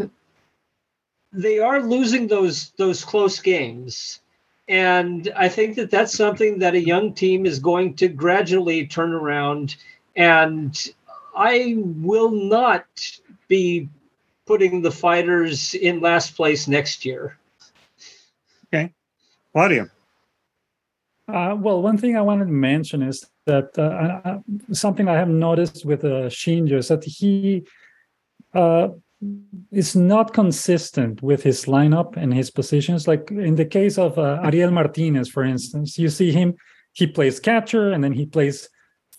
[1.33, 4.21] they are losing those those close games.
[4.67, 9.13] And i think that that's something that a young team is going to gradually turn
[9.13, 9.75] around.
[10.15, 10.73] And
[11.35, 12.85] i will not
[13.49, 13.89] be
[14.45, 17.37] putting the fighters in last place next year
[19.55, 19.87] Claudio.
[21.29, 24.39] Uh, well, one thing I wanted to mention is that uh,
[24.73, 27.65] something I have noticed with uh, Shinjo is that he
[28.53, 28.89] uh,
[29.71, 33.07] is not consistent with his lineup and his positions.
[33.07, 36.55] Like in the case of uh, Ariel Martinez, for instance, you see him,
[36.91, 38.67] he plays catcher and then he plays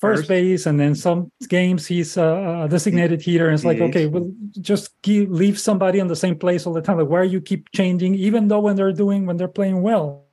[0.01, 0.29] first, First.
[0.29, 3.47] base, and then some games he's a designated hitter.
[3.47, 6.83] And it's like, okay, well, just keep, leave somebody in the same place all the
[6.83, 6.99] time.
[6.99, 10.27] Like, why you keep changing, even though when they're doing, when they're playing well?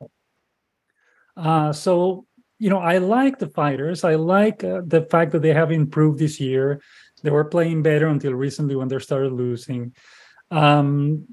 [1.35, 2.25] Uh, so
[2.59, 4.05] you know, I like the fighters.
[4.05, 6.81] I like uh, the fact that they have improved this year.
[7.21, 9.93] They were playing better until recently when they started losing.
[10.49, 11.27] Um,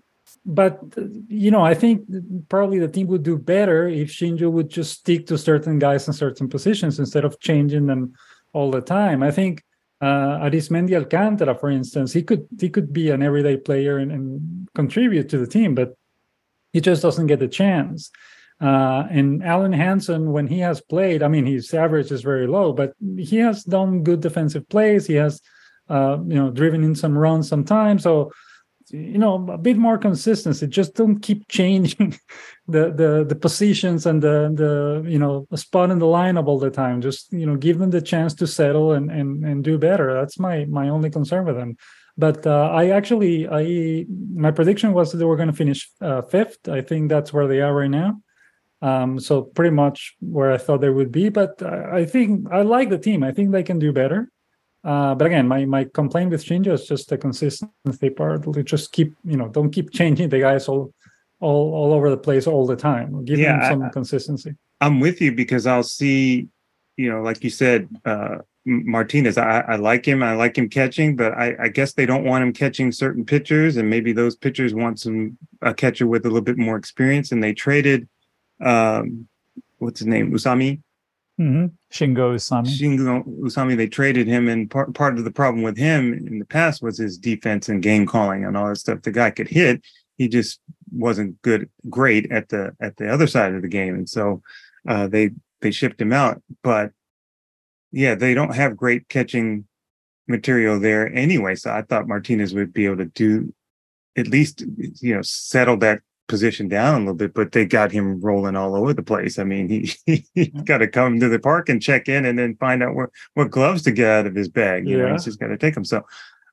[0.55, 0.81] but
[1.29, 2.03] you know, I think
[2.49, 6.13] probably the team would do better if Shinjo would just stick to certain guys in
[6.13, 8.15] certain positions instead of changing them
[8.53, 9.23] all the time.
[9.23, 9.63] I think
[10.01, 14.69] uh, Arismendi Alcantara, for instance, he could he could be an everyday player and, and
[14.75, 15.97] contribute to the team, but
[16.73, 18.11] he just doesn't get the chance.
[18.61, 22.73] Uh, and Alen Hanson, when he has played, I mean, his average is very low,
[22.73, 25.07] but he has done good defensive plays.
[25.07, 25.41] He has,
[25.89, 28.03] uh, you know, driven in some runs sometimes.
[28.03, 28.33] So,
[28.93, 30.67] you know, a bit more consistency.
[30.67, 32.19] Just don't keep changing
[32.69, 36.71] the the the positions and the the you know spot in the lineup all the
[36.71, 37.01] time.
[37.01, 40.15] Just you know, give them the chance to settle and and and do better.
[40.15, 41.77] That's my my only concern with them.
[42.17, 46.23] But uh, I actually, I my prediction was that they were going to finish uh,
[46.23, 46.69] fifth.
[46.69, 48.21] I think that's where they are right now.
[48.83, 51.29] Um, so pretty much where I thought they would be.
[51.29, 53.23] But I, I think I like the team.
[53.23, 54.31] I think they can do better.
[54.83, 58.51] Uh, but again, my my complaint with Shinjo is just the consistency part.
[58.53, 60.93] They just keep, you know, don't keep changing the guys all
[61.41, 63.25] all all over the place all the time.
[63.25, 64.55] Give Yeah, them some I- consistency.
[64.81, 66.49] I'm with you because I'll see,
[66.97, 69.37] you know, like you said, uh, Martinez.
[69.37, 70.23] I, I like him.
[70.23, 73.77] I like him catching, but I, I guess they don't want him catching certain pitchers,
[73.77, 77.31] and maybe those pitchers want some a catcher with a little bit more experience.
[77.33, 78.09] And they traded,
[78.65, 79.29] um,
[79.79, 80.81] what's his name, Usami
[81.41, 82.67] hmm Shingo Usami.
[82.67, 83.75] Shingo Usami.
[83.75, 86.99] They traded him, and part part of the problem with him in the past was
[86.99, 89.01] his defense and game calling and all that stuff.
[89.01, 89.83] The guy could hit,
[90.19, 90.61] he just
[90.93, 94.43] wasn't good, great at the at the other side of the game, and so
[94.87, 95.31] uh, they
[95.63, 96.43] they shipped him out.
[96.63, 96.91] But
[97.91, 99.67] yeah, they don't have great catching
[100.29, 101.55] material there anyway.
[101.55, 103.55] So I thought Martinez would be able to do
[104.15, 104.63] at least
[105.01, 108.75] you know settle that position down a little bit, but they got him rolling all
[108.75, 109.39] over the place.
[109.39, 109.93] I mean, he
[110.35, 113.11] he got to come to the park and check in, and then find out what
[113.35, 114.89] what gloves to get out of his bag.
[114.89, 115.13] You know, Yeah.
[115.13, 115.85] he's just got to take them.
[115.85, 116.07] So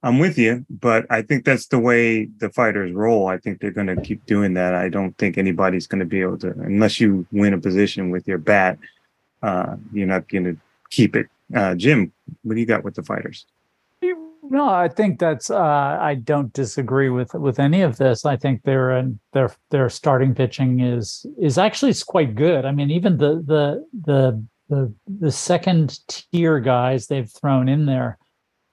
[0.04, 3.28] I'm with you, but I think that's the way the fighters roll.
[3.28, 4.74] I think they're going to keep doing that.
[4.76, 8.28] I don't think anybody's going to be able to, unless you win a position with
[8.28, 8.78] your bat,
[9.42, 10.58] uh, you're not going to
[10.92, 12.12] keep it Uh, Jim,
[12.44, 13.46] what do you got with the fighters?
[14.50, 15.50] No, I think that's.
[15.50, 18.26] Uh, I don't disagree with with any of this.
[18.26, 22.66] I think their their their starting pitching is is actually quite good.
[22.66, 28.18] I mean, even the the the the the second tier guys they've thrown in there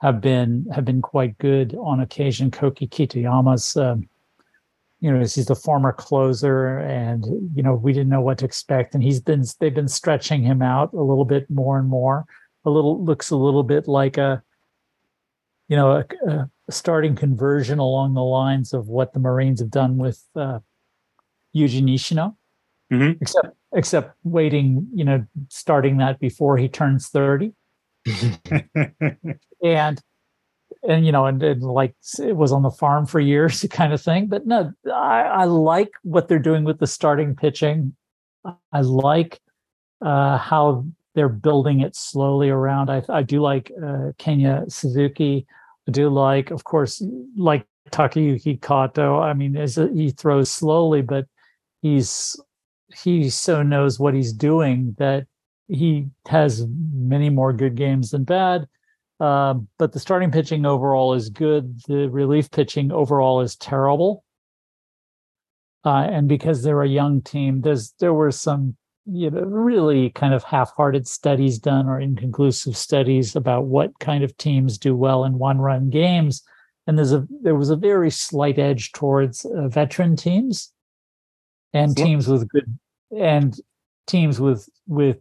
[0.00, 2.50] have been have been quite good on occasion.
[2.50, 4.08] Koki Kitayama's, um,
[5.00, 8.94] you know, he's the former closer, and you know we didn't know what to expect,
[8.94, 12.26] and he's been they've been stretching him out a little bit more and more.
[12.64, 14.42] A little looks a little bit like a
[15.68, 19.96] you know, a, a, starting conversion along the lines of what the Marines have done
[19.96, 20.58] with uh,
[21.56, 22.36] Yuji Nishino,
[22.92, 23.20] Mhm.
[23.20, 27.52] except except waiting, you know, starting that before he turns thirty,
[29.64, 30.00] and
[30.86, 34.02] and you know, and, and like it was on the farm for years, kind of
[34.02, 34.26] thing.
[34.26, 37.96] But no, I, I like what they're doing with the starting pitching.
[38.72, 39.40] I like
[40.02, 42.90] uh, how they're building it slowly around.
[42.90, 45.46] I, I do like uh, Kenya Suzuki.
[45.88, 47.02] I do like, of course,
[47.36, 49.20] like Takayuki Kato.
[49.20, 49.54] I mean,
[49.94, 51.26] he throws slowly, but
[51.82, 52.40] he's
[52.94, 55.26] he so knows what he's doing that
[55.68, 58.66] he has many more good games than bad.
[59.20, 61.80] Um, but the starting pitching overall is good.
[61.86, 64.24] The relief pitching overall is terrible.
[65.84, 70.32] Uh, and because they're a young team, there's there were some you know really kind
[70.32, 75.38] of half-hearted studies done or inconclusive studies about what kind of teams do well in
[75.38, 76.42] one-run games.
[76.86, 80.72] And there's a there was a very slight edge towards uh, veteran teams
[81.72, 82.78] and teams with good
[83.16, 83.58] and
[84.06, 85.18] teams with with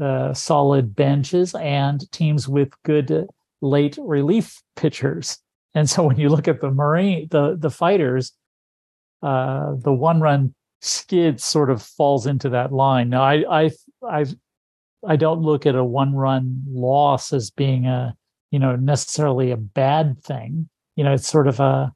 [0.00, 3.26] uh, solid benches and teams with good
[3.60, 5.38] late relief pitchers.
[5.74, 8.32] And so when you look at the marine the the fighters
[9.22, 13.08] uh the one run skid sort of falls into that line.
[13.08, 13.70] Now, I I
[14.06, 14.26] I
[15.06, 18.14] I don't look at a one run loss as being a
[18.50, 20.68] you know necessarily a bad thing.
[20.96, 21.92] You know, it's sort of a,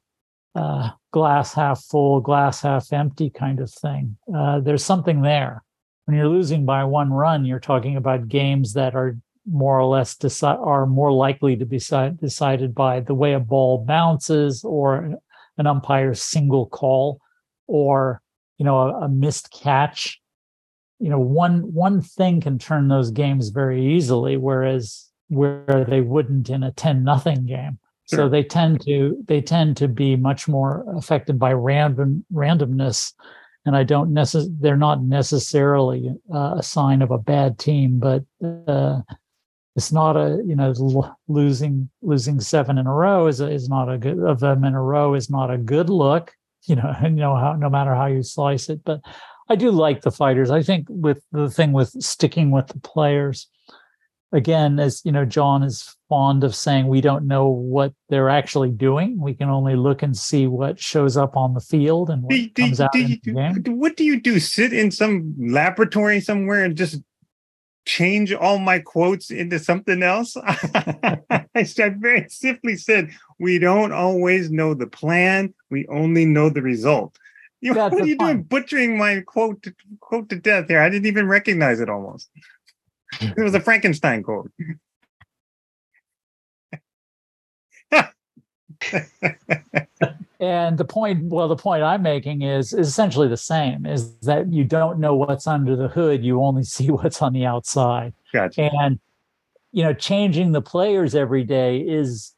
[0.55, 4.17] a glass half full, glass half empty kind of thing.
[4.35, 5.63] Uh, there's something there.
[6.07, 10.17] When you're losing by one run, you're talking about games that are more or less
[10.17, 15.19] deci- are more likely to be deci- decided by the way a ball bounces or
[15.59, 17.21] an umpire's single call
[17.67, 18.23] or
[18.59, 20.21] you know a, a missed catch.
[20.99, 26.51] You know one one thing can turn those games very easily whereas where they wouldn't
[26.51, 27.79] in a 10 nothing game.
[28.07, 33.13] So they tend to they tend to be much more affected by random randomness.
[33.67, 38.25] And i don't necess- they're not necessarily uh, a sign of a bad team but
[38.43, 39.03] uh,
[39.77, 43.69] it's not a you know l- losing losing seven in a row is a, is
[43.69, 46.35] not a good of them in a row is not a good look
[46.69, 49.01] you know you know how no matter how you slice it but
[49.49, 53.49] i do like the fighters i think with the thing with sticking with the players
[54.33, 58.71] again as you know john is fond of saying we don't know what they're actually
[58.71, 62.31] doing we can only look and see what shows up on the field and what
[62.31, 64.39] Do, do, comes out do you, do- what do you do?
[64.41, 67.01] Sit in some laboratory somewhere and just
[67.89, 70.37] change all my quotes into something else?
[70.45, 71.45] I
[71.99, 75.55] very simply said, we don't always know the plan.
[75.71, 77.19] We only know the result.
[77.61, 80.81] You, what are you doing butchering my quote to, quote to death here?
[80.81, 82.31] I didn't even recognize it almost.
[83.21, 84.53] It was a Frankenstein quote.
[90.41, 94.53] and the point well the point i'm making is, is essentially the same is that
[94.53, 98.71] you don't know what's under the hood you only see what's on the outside Gotcha.
[98.81, 99.01] and
[99.73, 102.35] you know changing the players every day is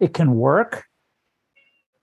[0.00, 0.84] it can work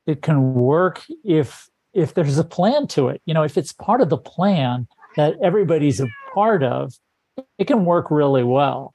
[0.05, 4.01] it can work if if there's a plan to it you know if it's part
[4.01, 6.93] of the plan that everybody's a part of
[7.57, 8.93] it can work really well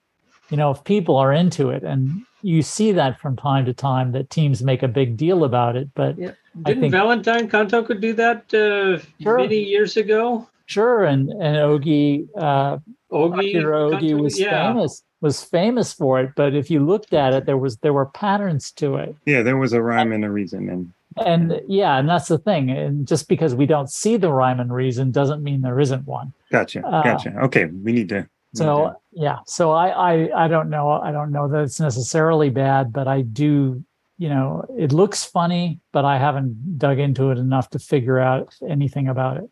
[0.51, 4.13] you know if people are into it and you see that from time to time
[4.13, 6.33] that teams make a big deal about it but Yeah.
[6.65, 9.39] Didn't think- Valentine Kanto could do that uh, Sure.
[9.39, 10.49] many years ago?
[10.67, 12.77] sure and and ogi uh
[13.11, 14.69] Ogi, Akira Ogi was yeah.
[14.69, 18.07] famous was famous for it, but if you looked at it, there was there were
[18.07, 19.17] patterns to it.
[19.27, 20.69] Yeah, there was a rhyme and a reason.
[20.69, 22.71] And And yeah, and that's the thing.
[22.71, 26.33] And just because we don't see the rhyme and reason doesn't mean there isn't one.
[26.51, 26.87] gotcha.
[26.87, 27.37] Uh, Gotcha.
[27.45, 27.65] Okay.
[27.67, 28.15] We need to.
[28.15, 30.91] we need So yeah, so I, I I don't know.
[30.91, 33.83] I don't know that it's necessarily bad, but I do.
[34.21, 38.53] You know, it looks funny, but I haven't dug into it enough to figure out
[38.69, 39.49] anything about it.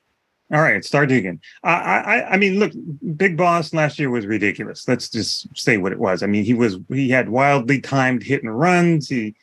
[0.52, 1.40] All right, start digging.
[1.64, 2.72] I, I, I mean, look,
[3.16, 4.87] Big Boss last year was ridiculous.
[4.87, 6.22] Let's just say what it was.
[6.22, 9.09] I mean, he was he had wildly timed hit and runs.
[9.09, 9.35] He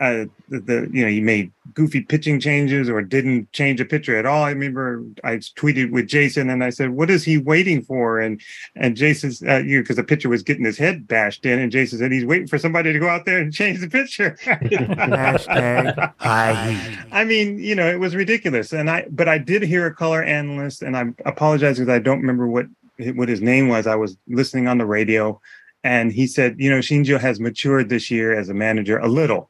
[0.00, 4.16] uh, the, the you know he made goofy pitching changes or didn't change a pitcher
[4.16, 4.44] at all.
[4.44, 8.38] I remember I tweeted with Jason and I said, "What is he waiting for?" And
[8.76, 11.98] and Jason's uh, you because the pitcher was getting his head bashed in, and Jason
[11.98, 14.36] said he's waiting for somebody to go out there and change the pitcher.
[14.42, 16.12] Hashtag.
[16.20, 18.74] I mean, you know, it was ridiculous.
[18.74, 22.20] And I but I did hear a color analyst, and I apologize because I don't
[22.20, 22.66] remember what
[23.14, 23.86] what his name was.
[23.86, 25.40] I was listening on the radio.
[25.84, 29.48] And he said, you know, Shinjo has matured this year as a manager a little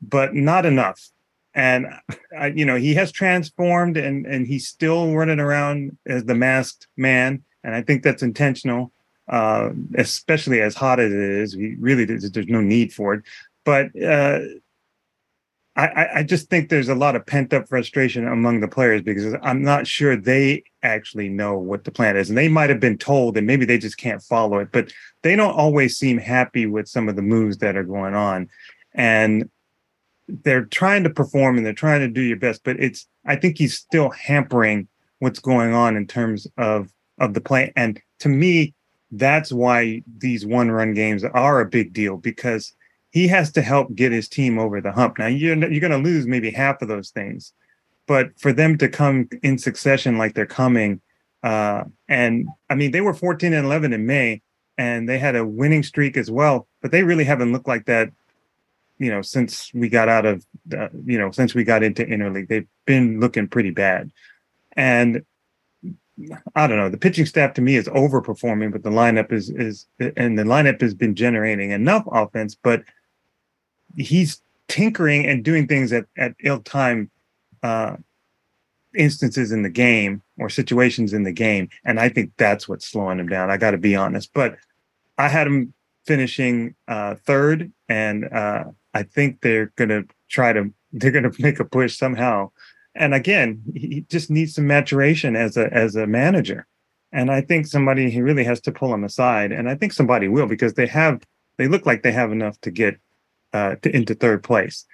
[0.00, 1.10] but not enough.
[1.54, 1.86] And
[2.36, 6.86] I, you know, he has transformed, and and he's still running around as the masked
[6.96, 8.92] man, and I think that's intentional.
[9.28, 13.22] Uh, especially as hot as it is, he really there's, there's no need for it.
[13.64, 14.40] But uh,
[15.78, 19.36] I, I just think there's a lot of pent up frustration among the players because
[19.42, 22.28] I'm not sure they actually know what the plan is.
[22.28, 25.36] And they might have been told and maybe they just can't follow it, but they
[25.36, 28.48] don't always seem happy with some of the moves that are going on.
[28.92, 29.48] And
[30.28, 33.58] they're trying to perform and they're trying to do your best, but it's I think
[33.58, 34.88] he's still hampering
[35.18, 37.72] what's going on in terms of of the play.
[37.76, 38.74] And to me,
[39.10, 42.72] that's why these one run games are a big deal because
[43.10, 45.18] he has to help get his team over the hump.
[45.18, 47.52] Now you're you're going to lose maybe half of those things,
[48.06, 51.00] but for them to come in succession like they're coming,
[51.42, 54.42] uh, and I mean they were 14 and 11 in May,
[54.76, 58.10] and they had a winning streak as well, but they really haven't looked like that
[58.98, 60.44] you know, since we got out of,
[60.76, 64.10] uh, you know, since we got into interleague, they've been looking pretty bad.
[64.72, 65.24] And
[66.54, 69.86] I don't know, the pitching staff to me is overperforming, but the lineup is is
[70.16, 72.82] and the lineup has been generating enough offense, but
[73.96, 77.10] he's tinkering and doing things at at ill time
[77.62, 77.96] uh,
[78.96, 83.20] instances in the game or situations in the game, and I think that's what's slowing
[83.20, 83.50] him down.
[83.50, 84.56] I got to be honest, but
[85.18, 85.72] I had him
[86.04, 91.42] finishing uh, third, and uh, I think they're going to try to they're going to
[91.42, 92.50] make a push somehow.
[92.94, 96.66] And again, he just needs some maturation as a as a manager.
[97.12, 99.52] And I think somebody he really has to pull him aside.
[99.52, 101.22] And I think somebody will because they have
[101.56, 102.98] they look like they have enough to get
[103.52, 104.84] uh, to, into third place,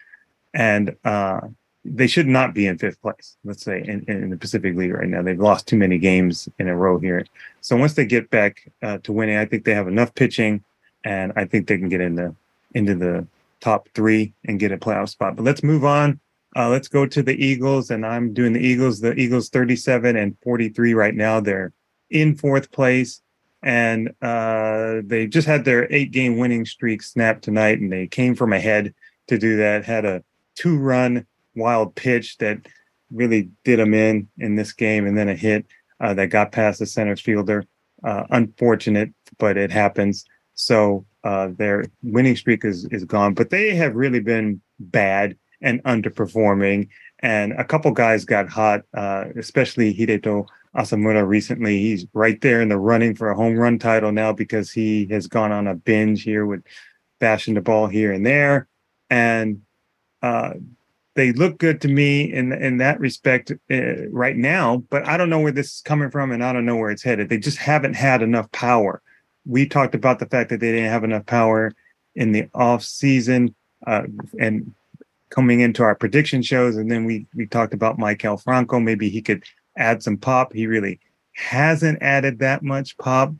[0.52, 1.40] and uh,
[1.84, 3.36] they should not be in fifth place.
[3.44, 6.68] Let's say in, in the Pacific League right now, they've lost too many games in
[6.68, 7.26] a row here.
[7.60, 10.64] So once they get back uh, to winning, I think they have enough pitching,
[11.04, 12.34] and I think they can get in the
[12.74, 13.26] into the
[13.64, 15.36] top three and get a playoff spot.
[15.36, 16.20] But let's move on.
[16.54, 19.00] Uh, let's go to the Eagles, and I'm doing the Eagles.
[19.00, 21.40] The Eagles 37 and 43 right now.
[21.40, 21.72] They're
[22.10, 23.22] in fourth place,
[23.62, 28.36] and uh, they just had their eight game winning streak snapped tonight, and they came
[28.36, 28.94] from ahead
[29.28, 29.84] to do that.
[29.84, 30.22] Had a
[30.54, 32.58] two run wild pitch that
[33.10, 35.66] really did them in in this game, and then a hit
[36.00, 37.64] uh, that got past the center fielder.
[38.04, 40.26] Uh, unfortunate, but it happens.
[40.54, 45.82] So uh, their winning streak is is gone, but they have really been bad and
[45.84, 46.88] underperforming.
[47.20, 51.78] And a couple guys got hot, uh, especially Hideto Asamura recently.
[51.78, 55.26] He's right there in the running for a home run title now because he has
[55.26, 56.62] gone on a binge here with
[57.20, 58.68] bashing the ball here and there.
[59.08, 59.62] And
[60.20, 60.54] uh,
[61.14, 65.30] they look good to me in in that respect uh, right now, but I don't
[65.30, 67.30] know where this is coming from, and I don't know where it's headed.
[67.30, 69.00] They just haven't had enough power
[69.46, 71.72] we talked about the fact that they didn't have enough power
[72.14, 73.54] in the off season
[73.86, 74.02] uh,
[74.38, 74.72] and
[75.30, 76.76] coming into our prediction shows.
[76.76, 78.78] And then we we talked about Maikel Franco.
[78.80, 79.44] Maybe he could
[79.76, 80.52] add some pop.
[80.52, 81.00] He really
[81.32, 83.34] hasn't added that much pop.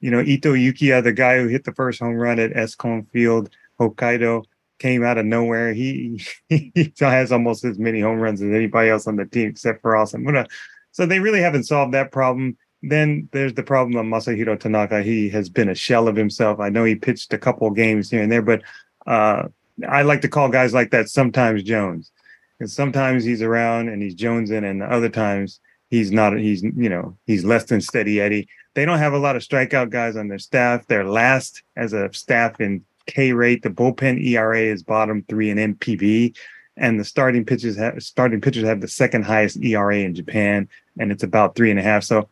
[0.00, 3.50] You know, Ito Yukiya, the guy who hit the first home run at Escon Field,
[3.80, 4.44] Hokkaido,
[4.78, 5.72] came out of nowhere.
[5.72, 9.82] He he has almost as many home runs as anybody else on the team except
[9.82, 10.46] for Asamura.
[10.92, 12.56] So they really haven't solved that problem.
[12.82, 15.02] Then there's the problem of Masahiro Tanaka.
[15.02, 16.60] He has been a shell of himself.
[16.60, 18.62] I know he pitched a couple games here and there, but
[19.06, 19.44] uh,
[19.88, 22.10] I like to call guys like that sometimes Jones.
[22.58, 25.60] Because sometimes he's around and he's jonesing, and other times
[25.90, 26.38] he's not.
[26.38, 28.48] He's you know he's less than steady Eddie.
[28.74, 30.86] They don't have a lot of strikeout guys on their staff.
[30.86, 33.62] They're last as a staff in K rate.
[33.62, 36.34] The bullpen ERA is bottom three in NPB,
[36.76, 41.22] and the starting pitchers starting pitchers have the second highest ERA in Japan, and it's
[41.22, 42.04] about three and a half.
[42.04, 42.28] So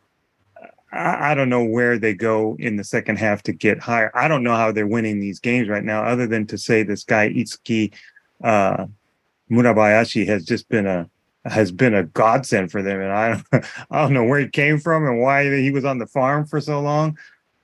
[0.91, 4.11] I, don't know where they go in the second half to get higher.
[4.13, 7.03] I don't know how they're winning these games right now, other than to say this
[7.03, 7.93] guy Itsuki
[8.43, 8.85] uh,
[9.51, 11.09] Murabayashi has just been a
[11.45, 14.79] has been a godsend for them, and I don't, I don't know where he came
[14.79, 17.17] from and why he was on the farm for so long,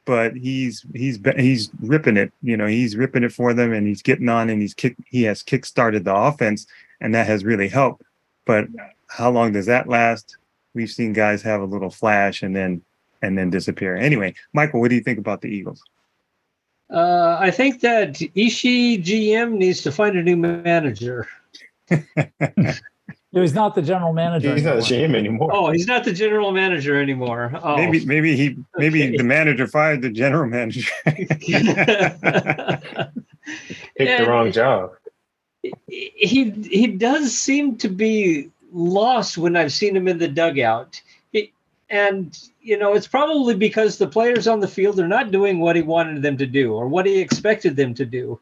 [0.06, 2.32] but he's he's he's ripping it.
[2.42, 5.24] You know, he's ripping it for them, and he's getting on, and he's kick he
[5.24, 6.68] has kick started the offense,
[7.00, 8.04] and that has really helped.
[8.46, 8.68] But
[9.08, 10.38] how long does that last?
[10.74, 12.82] We've seen guys have a little flash and then
[13.22, 13.96] and then disappear.
[13.96, 15.84] Anyway, Michael, what do you think about the Eagles?
[16.90, 21.28] Uh, I think that Ishii GM needs to find a new manager.
[23.34, 24.54] He's not the general manager.
[24.54, 25.10] He's not the anymore.
[25.10, 25.50] GM anymore.
[25.54, 27.58] Oh, he's not the general manager anymore.
[27.64, 27.78] Oh.
[27.78, 29.16] Maybe maybe he maybe Okay.
[29.18, 30.92] the manager fired the general manager.
[31.06, 31.30] Picked
[33.96, 34.92] the wrong job.
[35.88, 41.02] he he does seem to be lost when I've seen him in the dugout.
[41.32, 41.54] He-
[41.90, 45.76] and you know, it's probably because the players on the field are not doing what
[45.76, 48.40] he wanted them to do or what he expected them to do.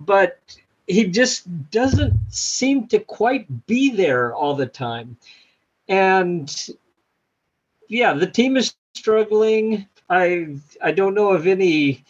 [0.00, 0.40] But
[0.86, 5.16] he just doesn't seem to quite be there all the time.
[5.88, 6.54] And
[7.88, 9.86] yeah, the team is struggling.
[10.08, 12.04] I I don't know of any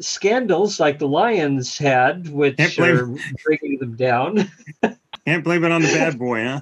[0.00, 3.06] scandals like the Lions had, which are
[3.44, 4.50] bringing them down.
[5.26, 6.60] Can't blame it on the bad boy, huh?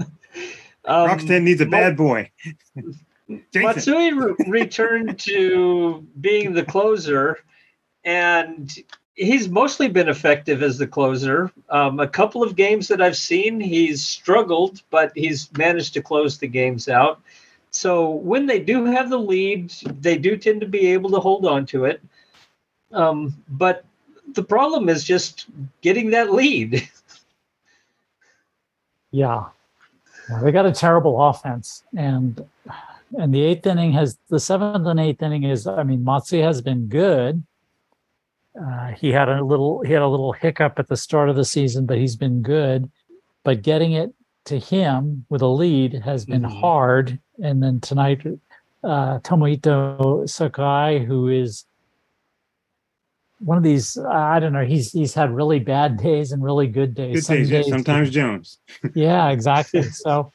[0.86, 2.30] um, Rockstead needs a bad boy.
[3.54, 7.38] Matsui re- returned to being the closer,
[8.04, 8.72] and
[9.14, 11.50] he's mostly been effective as the closer.
[11.68, 16.38] Um, a couple of games that I've seen, he's struggled, but he's managed to close
[16.38, 17.20] the games out.
[17.70, 19.70] So when they do have the lead,
[20.00, 22.00] they do tend to be able to hold on to it.
[22.92, 23.84] Um, but
[24.34, 25.46] the problem is just
[25.80, 26.88] getting that lead.
[29.12, 29.46] Yeah.
[30.42, 31.84] They got a terrible offense.
[31.96, 32.44] And
[33.16, 36.60] and the eighth inning has the seventh and eighth inning is I mean, Matsu has
[36.60, 37.44] been good.
[38.60, 41.44] Uh, he had a little he had a little hiccup at the start of the
[41.44, 42.90] season, but he's been good.
[43.44, 44.12] But getting it
[44.46, 46.60] to him with a lead has been Mhm.
[46.60, 47.18] hard.
[47.42, 48.26] And then tonight,
[48.82, 51.64] uh, Tomohito Sakai, who is
[53.38, 56.94] one of these, I don't know, he's he's had really bad days and really good
[56.94, 57.26] days.
[57.26, 58.58] Good days, days- sometimes Jones.
[58.94, 59.82] yeah, exactly.
[59.82, 60.32] so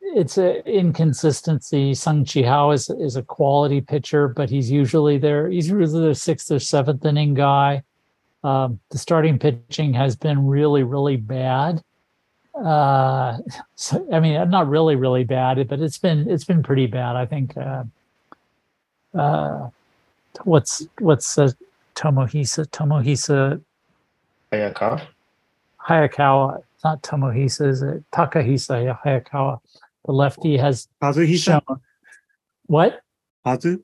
[0.00, 1.94] it's a inconsistency.
[1.94, 5.48] Sung Chia-hao is is a quality pitcher, but he's usually there.
[5.48, 7.82] He's usually the sixth or seventh inning guy.
[8.42, 11.82] Um, the starting pitching has been really, really bad.
[12.54, 13.38] Uh,
[13.74, 17.16] so I mean, not really, really bad, but it's been it's been pretty bad.
[17.16, 17.56] I think.
[17.56, 17.84] Uh,
[19.14, 19.70] uh,
[20.42, 21.52] what's what's uh,
[21.94, 23.62] Tomohisa Tomohisa
[24.52, 25.06] Ayaka.
[25.88, 28.04] Hayakawa, it's not Tomohisa, is it?
[28.10, 29.60] Takahisa Hayakawa.
[30.04, 31.44] The lefty has Kazuhisa?
[31.66, 31.80] shown
[32.66, 33.00] what?
[33.46, 33.82] Kazu?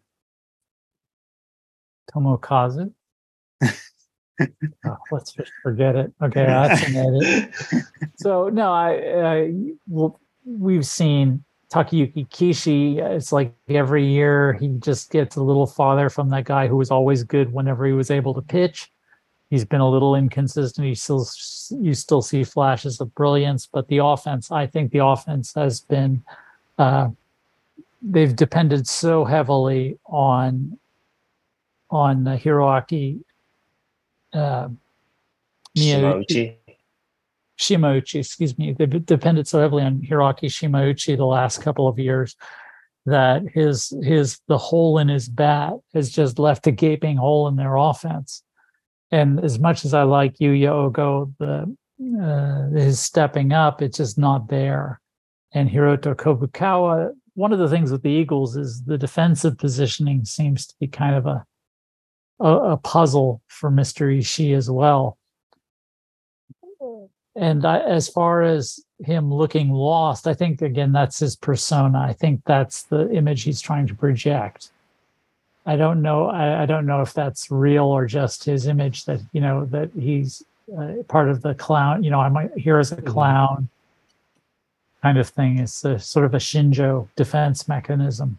[2.12, 2.92] Tomokazu?
[3.62, 6.12] oh, let's just forget it.
[6.22, 7.54] Okay, that's an edit.
[8.16, 8.92] So no, I,
[9.24, 9.52] I
[9.86, 12.98] well, we've seen Takayuki Kishi.
[12.98, 16.90] It's like every year he just gets a little farther from that guy who was
[16.90, 18.90] always good whenever he was able to pitch.
[19.50, 20.86] He's been a little inconsistent.
[20.86, 21.26] You still
[21.80, 26.22] you still see flashes of brilliance, but the offense, I think the offense has been
[26.78, 27.10] uh,
[28.02, 30.78] they've depended so heavily on
[31.90, 33.20] on uh, Hiroaki
[34.32, 34.68] uh,
[37.60, 38.20] Shimauchi.
[38.20, 42.34] Excuse me, they've depended so heavily on Hiroki Shimauchi the last couple of years
[43.06, 47.56] that his his the hole in his bat has just left a gaping hole in
[47.56, 48.42] their offense.
[49.10, 51.76] And as much as I like Yuya Ogo, the
[52.22, 55.00] uh, his stepping up, it's just not there.
[55.52, 60.66] And Hiroto Kobukata, one of the things with the Eagles is the defensive positioning seems
[60.66, 61.44] to be kind of a
[62.40, 64.16] a, a puzzle for Mr.
[64.16, 65.18] Ishii as well.
[67.40, 71.98] And I, as far as him looking lost, I think again that's his persona.
[71.98, 74.70] I think that's the image he's trying to project.
[75.64, 76.26] I don't know.
[76.26, 79.90] I, I don't know if that's real or just his image that you know that
[79.98, 80.44] he's
[80.78, 82.04] uh, part of the clown.
[82.04, 83.70] You know, I'm here as a clown
[85.02, 85.58] kind of thing.
[85.58, 88.38] It's a sort of a Shinjo defense mechanism.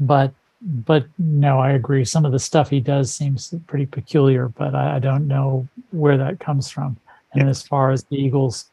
[0.00, 2.04] But but no, I agree.
[2.04, 6.16] Some of the stuff he does seems pretty peculiar, but I, I don't know where
[6.16, 6.96] that comes from.
[7.34, 8.70] And as far as the Eagles'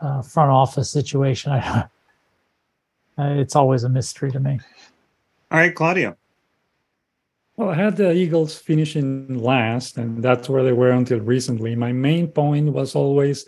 [0.00, 1.88] uh, front office situation, I,
[3.18, 4.60] uh, it's always a mystery to me.
[5.50, 6.16] All right, Claudio.
[7.56, 11.76] Well, I had the Eagles finishing last, and that's where they were until recently.
[11.76, 13.46] My main point was always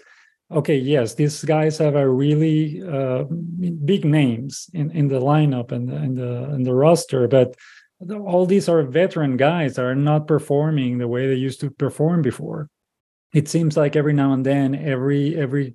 [0.51, 3.25] okay, yes, these guys have a really uh,
[3.85, 7.57] big names in, in the lineup and, and, the, and the roster, but
[8.11, 12.23] all these are veteran guys that are not performing the way they used to perform
[12.23, 12.69] before.
[13.37, 15.75] It seems like every now and then, every every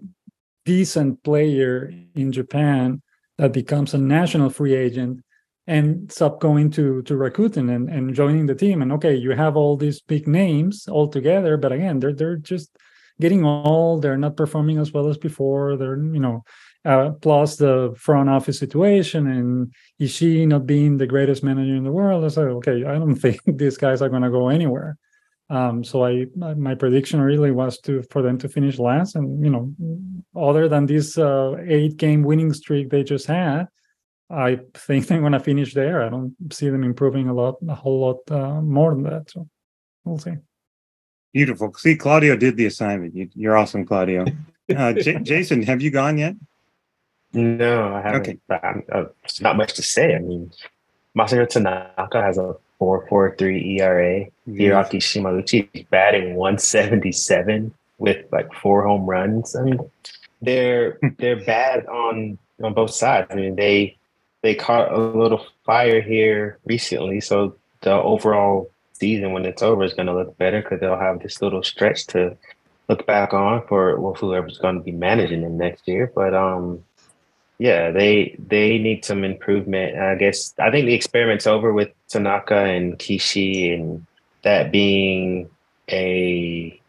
[0.66, 3.03] decent player in Japan
[3.38, 5.22] that becomes a national free agent
[5.68, 8.82] ends up going to to Rakuten and, and joining the team.
[8.82, 12.76] And okay, you have all these big names all together, but again, they're they're just
[13.20, 14.01] getting old.
[14.01, 15.78] They're not performing as well as before.
[15.78, 16.43] They're you know,
[16.84, 21.91] uh, plus the front office situation and Ishii not being the greatest manager in the
[21.91, 22.26] world.
[22.26, 24.97] I said, okay, I don't think these guys are going to go anywhere.
[25.52, 29.52] Um, so I my prediction really was to for them to finish last, and you
[29.52, 29.74] know,
[30.34, 33.68] other than this uh, eight game winning streak they just had,
[34.30, 36.04] I think they're going to finish there.
[36.04, 39.30] I don't see them improving a lot, a whole lot uh, more than that.
[39.30, 39.47] So
[40.06, 40.38] we'll see.
[41.34, 41.74] Beautiful.
[41.74, 43.14] See, Claudio did the assignment.
[43.36, 44.26] You, are awesome, Claudio.
[44.74, 46.34] Uh, J- Jason, have you gone yet?
[47.34, 48.22] No, I haven't.
[48.22, 48.38] Okay.
[48.47, 49.06] But uh,
[49.41, 50.16] not much to say.
[50.16, 50.49] I mean,
[51.18, 54.26] Masahiro Tanaka has a 4.43 ERA.
[54.50, 59.56] Hiroaki Shimauchi batting 177 with like four home runs.
[59.56, 59.80] I mean,
[60.42, 63.28] they're they're bad on on both sides.
[63.30, 63.98] I mean, they
[64.42, 69.94] they caught a little fire here recently, so the overall season when it's over is
[69.94, 72.36] going to look better because they'll have this little stretch to
[72.90, 76.12] look back on for well, whoever's going to be managing them next year.
[76.14, 76.84] But um,
[77.62, 79.95] yeah, they they need some improvement.
[79.95, 84.03] I guess I think the experiment's over with Tanaka and Kishi and
[84.41, 85.47] that being
[85.88, 86.82] a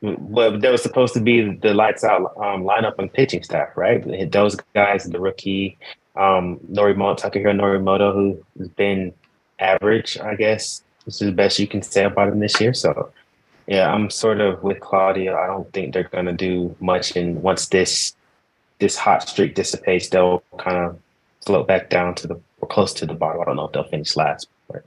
[0.00, 4.32] well, that was supposed to be the lights out um, lineup and pitching staff, right?
[4.32, 5.76] Those guys, the rookie,
[6.16, 9.12] um, Norimoto, Takahiro Norimoto, who has been
[9.58, 10.82] average, I guess.
[11.04, 12.72] This is the best you can say about him this year.
[12.72, 13.12] So,
[13.66, 15.36] yeah, I'm sort of with Claudio.
[15.36, 17.14] I don't think they're going to do much.
[17.16, 18.16] And once this
[18.82, 20.98] this hot streak dissipates, they'll kind of
[21.46, 23.40] float back down to the or close to the bottom.
[23.40, 24.84] I don't know if they'll finish last, but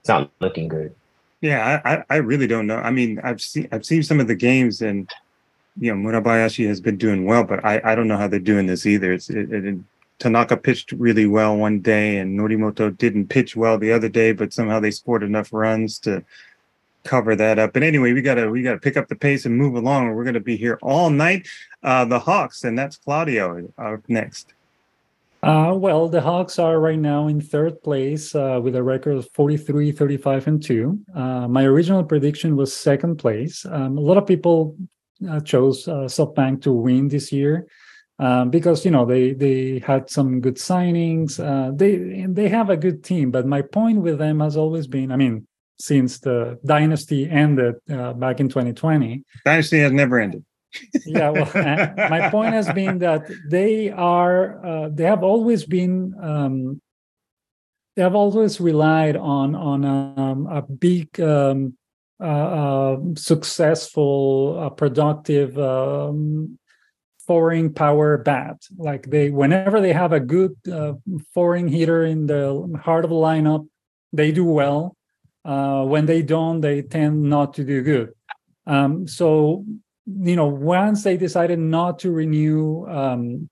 [0.00, 0.94] it's not looking good.
[1.40, 2.76] Yeah, I, I really don't know.
[2.76, 5.10] I mean, I've seen I've seen some of the games, and
[5.80, 8.66] you know, Murabayashi has been doing well, but I, I don't know how they're doing
[8.66, 9.12] this either.
[9.12, 9.78] It's it, it,
[10.18, 14.52] Tanaka pitched really well one day, and Norimoto didn't pitch well the other day, but
[14.52, 16.22] somehow they scored enough runs to
[17.08, 17.72] cover that up.
[17.72, 20.14] But anyway, we gotta we gotta pick up the pace and move along.
[20.14, 21.48] We're gonna be here all night.
[21.82, 24.52] Uh, the Hawks, and that's Claudio uh, next.
[25.42, 29.30] Uh, well, the Hawks are right now in third place uh, with a record of
[29.34, 30.98] 43, 35, and 2.
[31.14, 33.64] Uh, my original prediction was second place.
[33.64, 34.76] Um, a lot of people
[35.30, 37.68] uh, chose uh, SoftBank to win this year
[38.18, 41.38] um, because you know they they had some good signings.
[41.78, 45.16] They they have a good team, but my point with them has always been, I
[45.16, 45.47] mean,
[45.78, 50.44] since the dynasty ended uh, back in 2020, dynasty has never ended.
[51.06, 51.50] yeah, well,
[52.10, 56.80] my point has been that they are uh, they have always been um,
[57.96, 61.78] they have always relied on on um, a big um,
[62.20, 66.58] uh, uh, successful, uh, productive um,
[67.24, 68.56] foreign power bat.
[68.76, 70.94] Like they, whenever they have a good uh,
[71.32, 73.68] foreign hitter in the heart of the lineup,
[74.12, 74.96] they do well.
[75.48, 78.12] Uh, when they don't, they tend not to do good.
[78.66, 79.64] Um, so,
[80.04, 83.48] you know, once they decided not to renew um,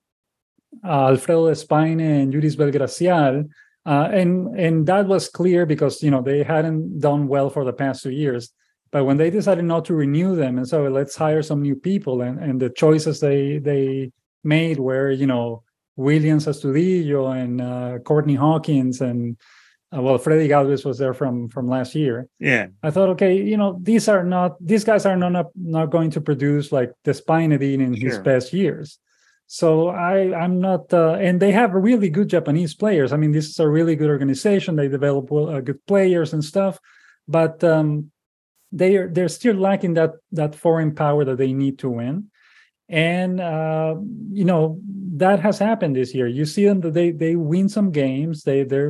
[0.85, 3.49] Alfredo Despaigne and Yurisbel Gracial,
[3.87, 7.73] uh, and and that was clear because you know they hadn't done well for the
[7.73, 8.51] past two years.
[8.91, 12.21] But when they decided not to renew them, and so let's hire some new people,
[12.21, 14.11] and, and the choices they they
[14.43, 15.63] made were, you know,
[15.97, 19.35] Willians Astudillo and uh, Courtney Hawkins and
[19.95, 22.27] uh, well, Freddy Galvis was there from from last year.
[22.39, 26.11] Yeah, I thought, okay, you know, these are not these guys are not not going
[26.11, 28.09] to produce like the Despaigne in sure.
[28.09, 28.99] his best years.
[29.47, 33.13] So I I'm not, uh, and they have really good Japanese players.
[33.13, 34.75] I mean, this is a really good organization.
[34.75, 36.79] They develop uh, good players and stuff,
[37.29, 38.11] but um,
[38.73, 42.29] they are they're still lacking that that foreign power that they need to win
[42.89, 43.95] and uh,
[44.31, 44.79] you know
[45.15, 46.27] that has happened this year.
[46.27, 48.43] You see them they they win some games.
[48.43, 48.89] They they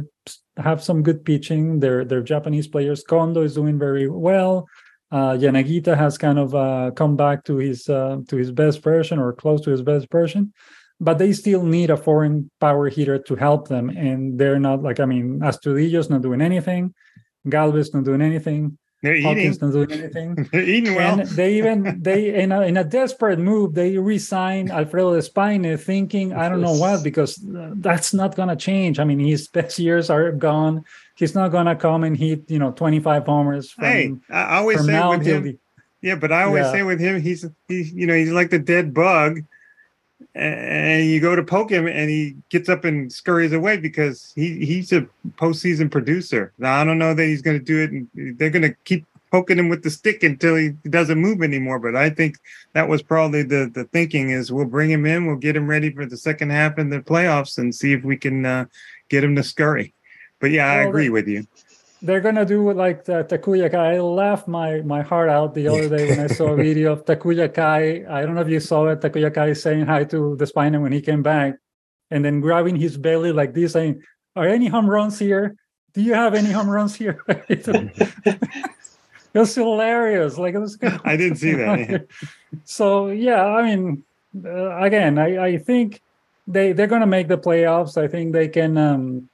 [0.58, 1.80] have some good pitching.
[1.80, 4.68] Their their japanese players kondo is doing very well.
[5.10, 9.20] Uh, yanagita has kind of uh, come back to his uh, to his best version
[9.20, 10.54] or close to his best version
[11.00, 13.90] but they still need a foreign power hitter to help them.
[13.90, 16.94] And they're not like i mean astudillo's not doing anything.
[17.48, 19.70] Galvis not doing anything they're Hawkins eating.
[19.70, 20.36] not doing anything.
[20.52, 21.20] They're eating well.
[21.20, 26.34] And they even they in a, in a desperate move they resign Alfredo Despaigne, thinking
[26.34, 29.00] I don't know what because that's not gonna change.
[29.00, 30.84] I mean, his best years are gone.
[31.16, 33.70] He's not gonna come and hit you know twenty five homers.
[33.70, 35.44] From, hey, I always say with him.
[35.44, 35.58] The,
[36.02, 36.72] yeah, but I always yeah.
[36.72, 39.42] say with him, he's he's you know he's like the dead bug
[40.36, 44.66] and you go to poke him and he gets up and scurries away because he
[44.66, 46.54] he's a postseason producer.
[46.58, 47.92] Now I don't know that he's going to do it.
[47.92, 51.80] And they're going to keep poking him with the stick until he doesn't move anymore.
[51.80, 52.38] But I think
[52.74, 55.92] that was probably the the thinking is we'll bring him in, we'll get him ready
[55.92, 58.66] for the second half in the playoffs and see if we can uh,
[59.10, 59.94] get him to scurry.
[60.40, 61.48] But yeah, I agree with you.
[62.02, 63.96] They're gonna do like the Takuya Kai.
[63.96, 67.06] I laughed my my heart out the other day when I saw a video of
[67.06, 68.06] Takuya Kai.
[68.08, 69.02] I don't know if you saw it.
[69.02, 71.58] Takuya Kai saying hi to Despaigne when he came back,
[72.12, 74.04] and then grabbing his belly like this, saying,
[74.36, 75.56] "Are any home runs here?
[75.94, 78.46] Do you have any home runs here?" it
[79.34, 80.38] was hilarious.
[80.38, 80.78] Like it was.
[81.04, 82.06] I didn't see that.
[82.64, 84.04] so yeah, I mean,
[84.46, 86.02] uh, again, I I think
[86.46, 87.98] they they're gonna make the playoffs.
[87.98, 89.30] I think they can um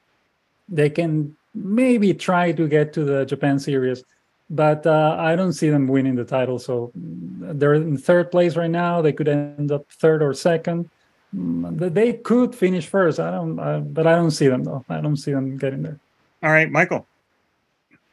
[0.69, 4.03] they can maybe try to get to the Japan series,
[4.49, 6.59] but uh, I don't see them winning the title.
[6.59, 9.01] So they're in third place right now.
[9.01, 10.89] They could end up third or second.
[11.35, 13.19] Mm, They could finish first.
[13.19, 14.85] I don't, uh, but I don't see them though.
[14.89, 15.99] I don't see them getting there.
[16.41, 17.07] All right, Michael.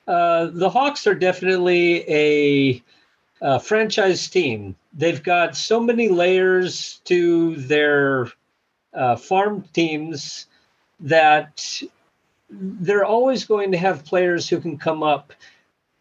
[0.07, 2.83] Uh, the Hawks are definitely a,
[3.43, 4.75] a franchise team.
[4.93, 8.29] They've got so many layers to their
[8.93, 10.47] uh, farm teams
[11.01, 11.83] that
[12.51, 15.33] they're always going to have players who can come up.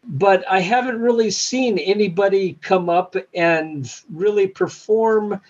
[0.04, 5.40] But I haven't really seen anybody come up and really perform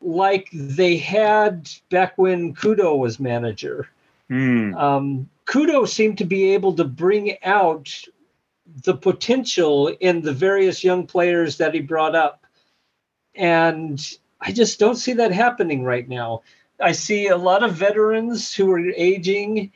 [0.00, 3.88] like they had back when Kudo was manager.
[4.28, 4.74] Hmm.
[4.74, 7.90] Um, Kudo seemed to be able to bring out
[8.84, 12.44] the potential in the various young players that he brought up.
[13.34, 14.00] And
[14.40, 16.42] I just don't see that happening right now.
[16.80, 19.72] I see a lot of veterans who are aging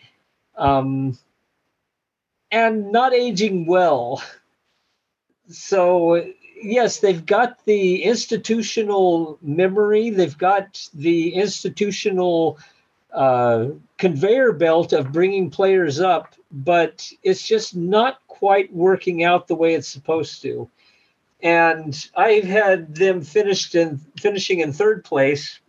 [0.58, 1.16] um,
[2.50, 4.22] and not aging well.
[5.48, 6.26] So,
[6.60, 12.58] yes, they've got the institutional memory, they've got the institutional
[13.12, 19.54] uh, conveyor belt of bringing players up, but it's just not quite working out the
[19.54, 20.68] way it's supposed to.
[21.40, 25.60] And I've had them finished in finishing in third place,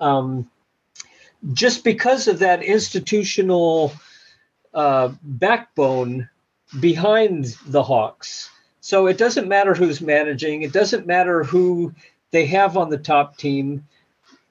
[0.00, 0.48] um,
[1.52, 3.92] just because of that institutional
[4.74, 6.28] uh, backbone
[6.80, 8.50] behind the Hawks.
[8.80, 10.62] So it doesn't matter who's managing.
[10.62, 11.94] It doesn't matter who
[12.30, 13.86] they have on the top team.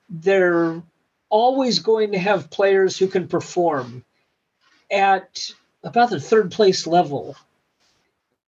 [0.09, 0.82] They're
[1.30, 4.03] always going to have players who can perform
[4.89, 5.51] at
[5.84, 7.36] about the third place level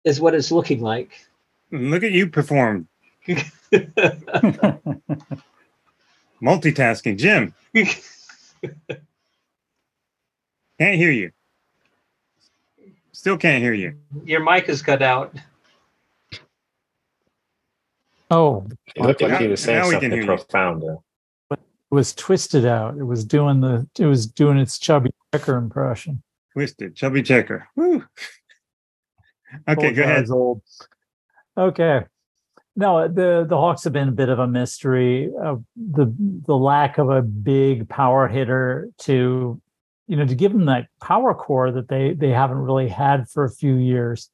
[0.03, 1.11] is what it's looking like.
[1.71, 2.87] Look at you perform.
[6.41, 7.17] Multitasking.
[7.17, 7.53] Jim.
[10.79, 11.31] can't hear you.
[13.21, 13.93] Still can't hear you.
[14.25, 15.35] Your mic is cut out.
[18.31, 18.65] Oh,
[18.95, 20.25] It looked like he was saying Now we can something hear you.
[20.25, 20.83] profound.
[21.51, 21.59] It
[21.91, 22.97] was twisted out.
[22.97, 26.23] It was doing the it was doing its chubby checker impression.
[26.53, 26.95] Twisted.
[26.95, 27.67] Chubby checker.
[27.75, 28.03] Woo.
[29.69, 30.21] Okay, Old go ahead.
[30.23, 30.63] guy's Old.
[31.55, 32.01] Okay.
[32.75, 35.29] No, the the Hawks have been a bit of a mystery.
[35.39, 36.11] Uh, the
[36.47, 39.61] the lack of a big power hitter to,
[40.07, 43.43] you know, to give them that power core that they they haven't really had for
[43.43, 44.29] a few years.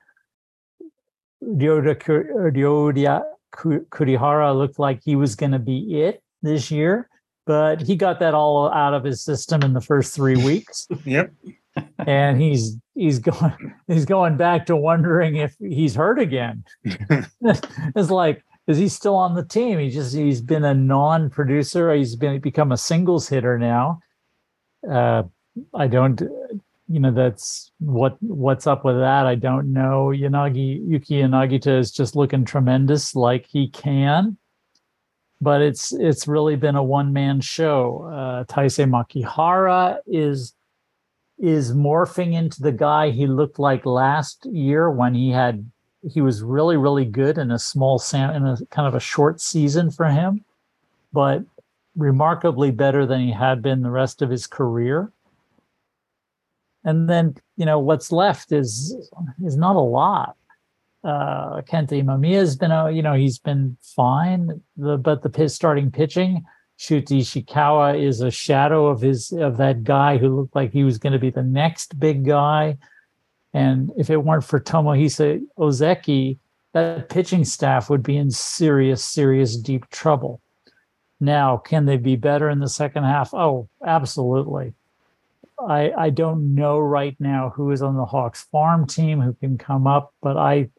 [1.42, 7.10] Ku- Ryoya Kurihara looked like he was going to be it this year,
[7.46, 11.32] but he got that all out of his system in the first three weeks Yep.
[12.08, 16.64] and he's he's going he's going back to wondering if he's hurt again.
[16.84, 19.80] it's like is he still on the team?
[19.80, 21.94] He just he's been a non-producer.
[21.94, 24.00] He's been become a singles hitter now.
[24.90, 25.24] Uh,
[25.74, 26.22] I don't,
[26.88, 29.26] you know, that's what what's up with that.
[29.26, 30.08] I don't know.
[30.16, 34.38] Yanagi Yuki Yanagita is just looking tremendous, like he can.
[35.40, 38.10] But it's it's really been a one man show.
[38.12, 40.56] Uh, Taisei Makihara is
[41.40, 45.70] is morphing into the guy he looked like last year when he had
[46.10, 49.40] he was really really good in a small sam in a kind of a short
[49.40, 50.44] season for him
[51.14, 51.44] but
[51.96, 55.12] remarkably better than he had been the rest of his career
[56.88, 58.96] and then you know what's left is
[59.46, 60.36] is not a lot
[61.04, 65.92] uh Kenta Imamiya has been a you know he's been fine the but the starting
[65.92, 66.44] pitching
[66.80, 70.98] Shuta Ishikawa is a shadow of his of that guy who looked like he was
[70.98, 72.78] going to be the next big guy.
[73.54, 76.38] And if it weren't for Tomohisa Ozeki,
[76.74, 80.40] that pitching staff would be in serious, serious deep trouble.
[81.20, 83.34] Now, can they be better in the second half?
[83.34, 84.74] Oh, absolutely.
[85.60, 89.58] I I don't know right now who is on the Hawks farm team who can
[89.58, 90.70] come up, but I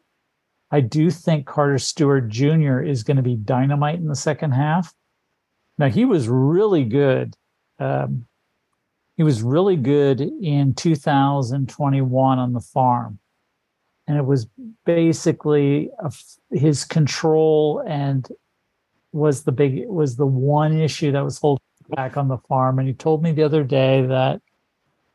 [0.71, 2.79] I do think Carter Stewart Jr.
[2.79, 4.93] is going to be dynamite in the second half.
[5.77, 7.35] Now he was really good.
[7.79, 8.25] Um,
[9.17, 13.19] he was really good in 2021 on the farm,
[14.07, 14.47] and it was
[14.85, 16.11] basically a
[16.51, 18.27] his control and
[19.11, 22.79] was the big was the one issue that was holding back on the farm.
[22.79, 24.41] And he told me the other day that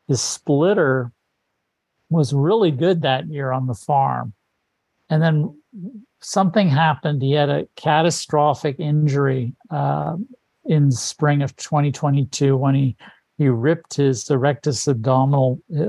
[0.07, 1.11] his splitter
[2.09, 4.33] was really good that year on the farm.
[5.09, 5.61] And then
[6.21, 7.21] something happened.
[7.21, 10.17] He had a catastrophic injury uh,
[10.65, 12.97] in spring of 2022 when he
[13.37, 15.83] he ripped his rectus abdominal uh,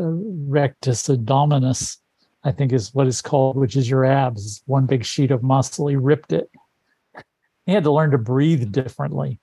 [0.51, 1.99] rectus abdominis,
[2.43, 5.87] I think is what it's called, which is your abs, one big sheet of muscle.
[5.87, 6.51] He ripped it.
[7.67, 9.41] He had to learn to breathe differently.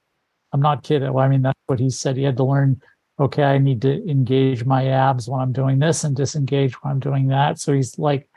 [0.51, 1.11] I'm not kidding.
[1.13, 2.17] Well, I mean, that's what he said.
[2.17, 2.81] He had to learn.
[3.19, 6.99] Okay, I need to engage my abs when I'm doing this and disengage when I'm
[6.99, 7.59] doing that.
[7.59, 8.27] So he's like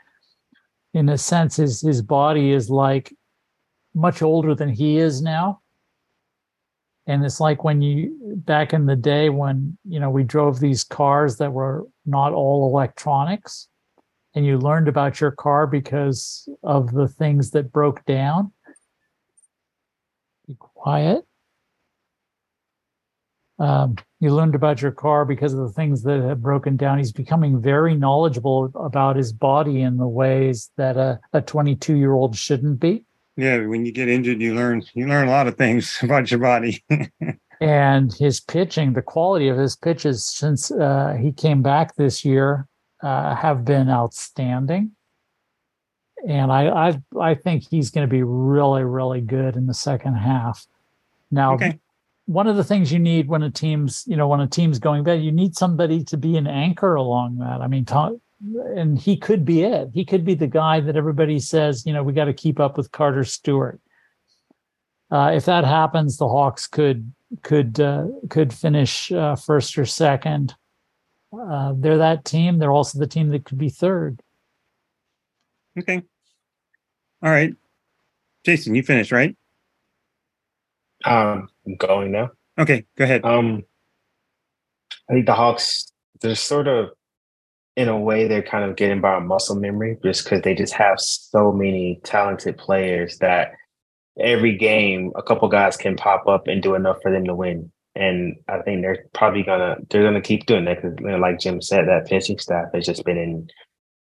[0.93, 3.13] in a sense his his body is like
[3.95, 5.61] much older than he is now.
[7.07, 10.83] And it's like when you back in the day when you know we drove these
[10.83, 13.69] cars that were not all electronics
[14.35, 18.51] and you learned about your car because of the things that broke down.
[20.47, 21.26] Be quiet
[23.59, 26.97] um, you learned about your car because of the things that have broken down.
[26.97, 32.13] He's becoming very knowledgeable about his body in the ways that a, a 22 year
[32.13, 33.03] old shouldn't be.
[33.35, 36.39] Yeah, when you get injured, you learn you learn a lot of things about your
[36.39, 36.83] body.
[37.61, 42.67] and his pitching, the quality of his pitches since uh, he came back this year,
[43.01, 44.91] uh, have been outstanding.
[46.27, 50.15] And I I I think he's going to be really really good in the second
[50.15, 50.65] half.
[51.29, 51.79] Now, okay
[52.27, 55.03] one of the things you need when a team's you know when a team's going
[55.03, 57.61] bad you need somebody to be an anchor along that.
[57.61, 57.85] I mean
[58.75, 59.89] and he could be it.
[59.93, 62.77] He could be the guy that everybody says you know we got to keep up
[62.77, 63.79] with carter stewart.
[65.09, 67.11] Uh, if that happens the hawks could
[67.43, 70.53] could uh, could finish uh, first or second.
[71.37, 72.57] Uh, they're that team.
[72.57, 74.21] They're also the team that could be third.
[75.77, 76.01] Okay.
[77.23, 77.53] All right.
[78.45, 79.35] Jason you finished right
[81.07, 82.31] um, I'm going now.
[82.57, 83.23] Okay, go ahead.
[83.23, 83.63] Um,
[85.09, 85.91] I think the Hawks,
[86.21, 86.89] they're sort of,
[87.75, 90.99] in a way, they're kind of getting by muscle memory just because they just have
[90.99, 93.53] so many talented players that
[94.19, 97.71] every game, a couple guys can pop up and do enough for them to win.
[97.95, 101.39] And I think they're probably gonna they're gonna keep doing that because, you know, like
[101.39, 103.49] Jim said, that pitching staff has just been in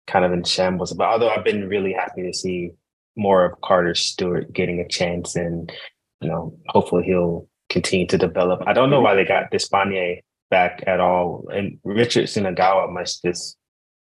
[0.06, 0.92] kind of in shambles.
[0.92, 2.72] But although I've been really happy to see
[3.16, 5.72] more of Carter Stewart getting a chance and
[6.20, 8.62] you know, hopefully he'll continue to develop.
[8.66, 11.48] I don't know why they got Despaigne back at all.
[11.52, 13.56] And Richard Sunagawa must just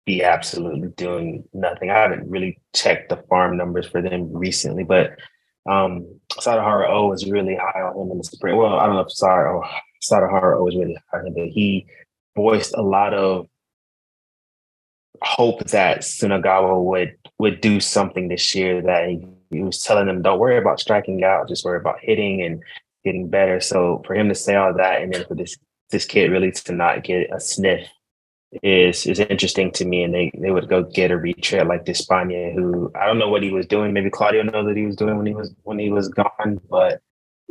[0.04, 1.90] be absolutely doing nothing.
[1.90, 5.12] I haven't really checked the farm numbers for them recently, but
[5.70, 8.56] um Sadaharu O is really high on him in the spring.
[8.56, 9.66] Well, I don't know if Sadaharu,
[10.02, 11.86] Sadaharu O is really high on him, but he
[12.36, 13.46] voiced a lot of
[15.22, 19.26] hope that Sunagawa would would do something this year that he
[19.56, 22.62] he was telling them, don't worry about striking out, just worry about hitting and
[23.04, 23.60] getting better.
[23.60, 25.56] So for him to say all that and then for this
[25.90, 27.86] this kid really to not get a sniff
[28.62, 30.02] is is interesting to me.
[30.02, 33.42] And they they would go get a retread like Despaigne, who I don't know what
[33.42, 33.92] he was doing.
[33.92, 37.00] Maybe Claudio knows that he was doing when he was when he was gone, but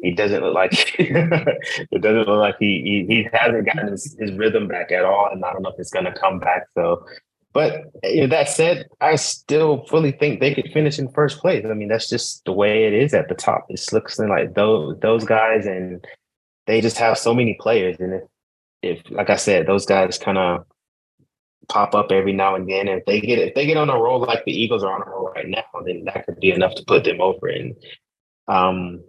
[0.01, 4.31] he doesn't look like it doesn't look like he, he he hasn't gotten his, his
[4.33, 5.29] rhythm back at all.
[5.31, 6.67] And I don't know if it's gonna come back.
[6.73, 7.05] So
[7.53, 11.63] but you know, that said, I still fully think they could finish in first place.
[11.69, 13.67] I mean, that's just the way it is at the top.
[13.69, 16.03] It looks like those those guys, and
[16.65, 17.97] they just have so many players.
[17.99, 18.23] And if,
[18.81, 20.65] if like I said, those guys kind of
[21.69, 23.99] pop up every now and then, and if they get if they get on a
[23.99, 26.73] roll like the Eagles are on a roll right now, then that could be enough
[26.75, 27.47] to put them over.
[27.47, 27.75] And
[28.47, 29.03] um,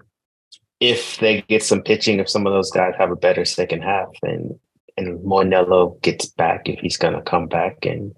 [0.80, 4.10] if they get some pitching, if some of those guys have a better second half,
[4.22, 4.58] and
[4.96, 8.14] and Moinelo gets back if he's going to come back, and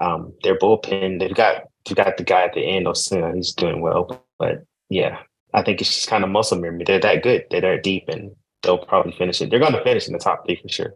[0.00, 3.80] um, their bullpen, they've got they've got the guy at the end, Osuna, he's doing
[3.80, 4.24] well.
[4.38, 5.18] But yeah,
[5.54, 6.84] I think it's just kind of muscle memory.
[6.84, 7.44] They're that good.
[7.50, 8.30] They're that deep, and
[8.62, 9.50] they'll probably finish it.
[9.50, 10.94] They're going to finish in the top three for sure.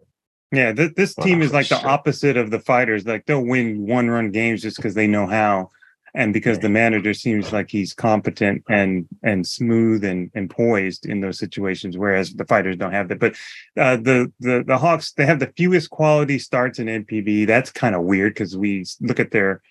[0.52, 1.78] Yeah, th- this well, team is like sure.
[1.78, 3.06] the opposite of the fighters.
[3.06, 5.70] Like they'll win one run games just because they know how,
[6.14, 11.20] and because the manager seems like he's competent and and smooth and and poised in
[11.20, 13.18] those situations, whereas the fighters don't have that.
[13.18, 13.34] But
[13.76, 17.46] uh, the the the Hawks they have the fewest quality starts in NPB.
[17.46, 19.62] That's kind of weird because we look at their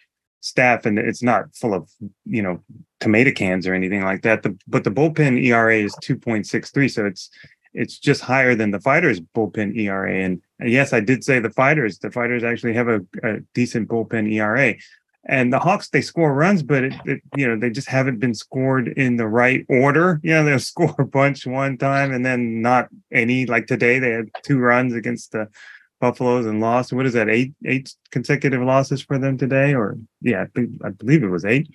[0.41, 1.89] staff and it's not full of
[2.25, 2.63] you know
[2.99, 4.43] tomato cans or anything like that.
[4.43, 7.29] The, but the bullpen ERA is two point six three, so it's
[7.73, 10.11] it's just higher than the fighters bullpen ERA.
[10.11, 11.99] And yes, I did say the fighters.
[11.99, 14.75] The fighters actually have a, a decent bullpen ERA.
[15.25, 18.33] And the Hawks, they score runs, but it, it, you know they just haven't been
[18.33, 20.19] scored in the right order.
[20.31, 23.45] You know, they'll score a bunch one time and then not any.
[23.45, 25.47] Like today, they had two runs against the
[25.99, 26.91] Buffaloes and lost.
[26.91, 27.29] What is that?
[27.29, 30.45] Eight eight consecutive losses for them today, or yeah,
[30.83, 31.69] I, believe it was eight.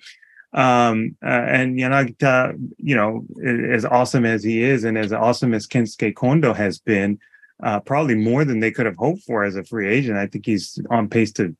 [0.53, 1.79] Um, uh, and
[2.23, 3.25] uh, you know,
[3.71, 7.19] as awesome as he is, and as awesome as Kensuke Kondo has been,
[7.63, 10.17] uh, probably more than they could have hoped for as a free agent.
[10.17, 11.55] I think he's on pace to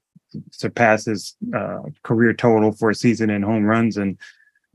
[0.51, 4.17] surpass his uh, career total for a season in home runs, and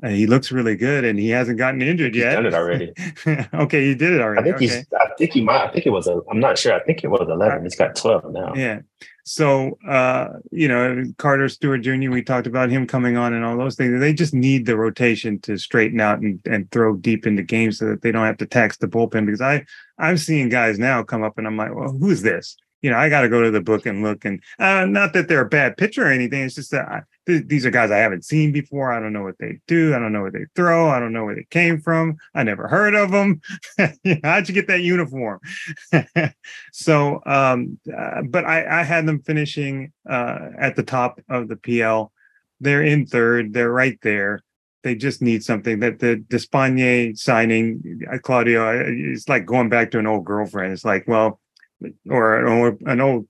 [0.02, 1.04] uh, he looks really good.
[1.04, 2.34] And he hasn't gotten injured He's yet.
[2.34, 2.92] done it already.
[3.54, 4.40] okay, he did it already.
[4.40, 4.66] I think okay.
[4.66, 4.86] he's.
[4.98, 5.68] I think he might.
[5.68, 6.20] I think it was a.
[6.30, 6.74] I'm not sure.
[6.74, 7.62] I think it was 11.
[7.62, 8.54] He's got 12 now.
[8.54, 8.80] Yeah.
[9.24, 13.56] So, uh, you know, Carter Stewart Jr., we talked about him coming on and all
[13.56, 14.00] those things.
[14.00, 17.86] They just need the rotation to straighten out and, and throw deep into games so
[17.86, 19.26] that they don't have to tax the bullpen.
[19.26, 19.64] Because I,
[19.98, 22.56] I'm seeing guys now come up and I'm like, well, who's this?
[22.82, 24.24] You know, I got to go to the book and look.
[24.24, 26.42] And uh, not that they're a bad pitcher or anything.
[26.42, 28.92] It's just that I, th- these are guys I haven't seen before.
[28.92, 29.94] I don't know what they do.
[29.94, 30.88] I don't know what they throw.
[30.88, 32.16] I don't know where they came from.
[32.34, 33.40] I never heard of them.
[34.24, 35.40] How'd you get that uniform?
[36.72, 41.56] so, um, uh, but I, I had them finishing uh, at the top of the
[41.56, 42.12] PL.
[42.60, 43.52] They're in third.
[43.52, 44.42] They're right there.
[44.82, 45.80] They just need something.
[45.80, 50.72] That the Despaigne signing, uh, Claudio, uh, it's like going back to an old girlfriend.
[50.72, 51.40] It's like, well,
[52.08, 53.28] or, or an old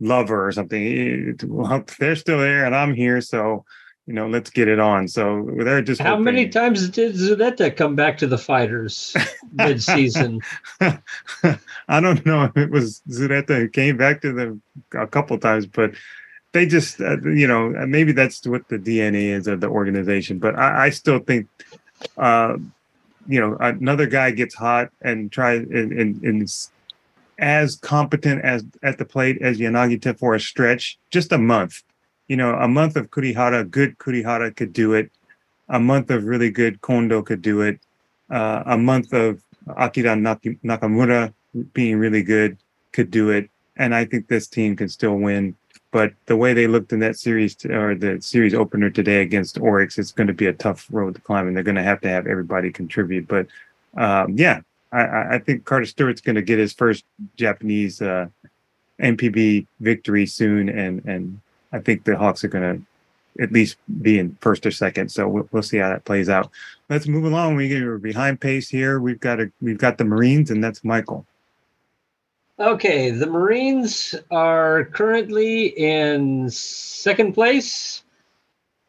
[0.00, 1.38] lover or something.
[1.44, 3.64] Well, they're still there, and I'm here, so
[4.06, 5.06] you know, let's get it on.
[5.06, 9.16] So they're just How many times did Zuneta come back to the fighters
[9.52, 10.40] mid-season?
[10.80, 14.62] I don't know if it was Zureta who came back to them
[14.92, 15.92] a couple times, but
[16.52, 20.38] they just, uh, you know, maybe that's what the DNA is of the organization.
[20.38, 21.48] But I, I still think,
[22.18, 22.56] uh,
[23.28, 26.68] you know, another guy gets hot and tries and, and, and
[27.42, 31.82] as competent as at the plate as Yanagita for a stretch, just a month.
[32.28, 35.10] You know, a month of Kurihara, good Kurihara could do it.
[35.68, 37.80] A month of really good Kondo could do it.
[38.30, 39.42] Uh, a month of
[39.76, 41.34] Akira Nakamura
[41.74, 42.56] being really good
[42.92, 43.50] could do it.
[43.76, 45.56] And I think this team can still win.
[45.90, 49.60] But the way they looked in that series t- or the series opener today against
[49.60, 52.00] Orix, it's going to be a tough road to climb, and they're going to have
[52.02, 53.28] to have everybody contribute.
[53.28, 53.46] But
[53.96, 54.60] um, yeah,
[54.92, 57.04] I- I, think Carter Stewart's going to get his first
[57.36, 58.28] Japanese uh,
[59.00, 61.40] NPB victory soon, and and
[61.72, 65.10] I think the Hawks are going to at least be in first or second.
[65.10, 66.50] So we'll, we'll see how that plays out.
[66.90, 67.56] Let's move along.
[67.56, 69.00] We get behind pace here.
[69.00, 71.26] We've got a we've got the Marines, and that's Michael.
[72.58, 78.04] Okay, the Marines are currently in second place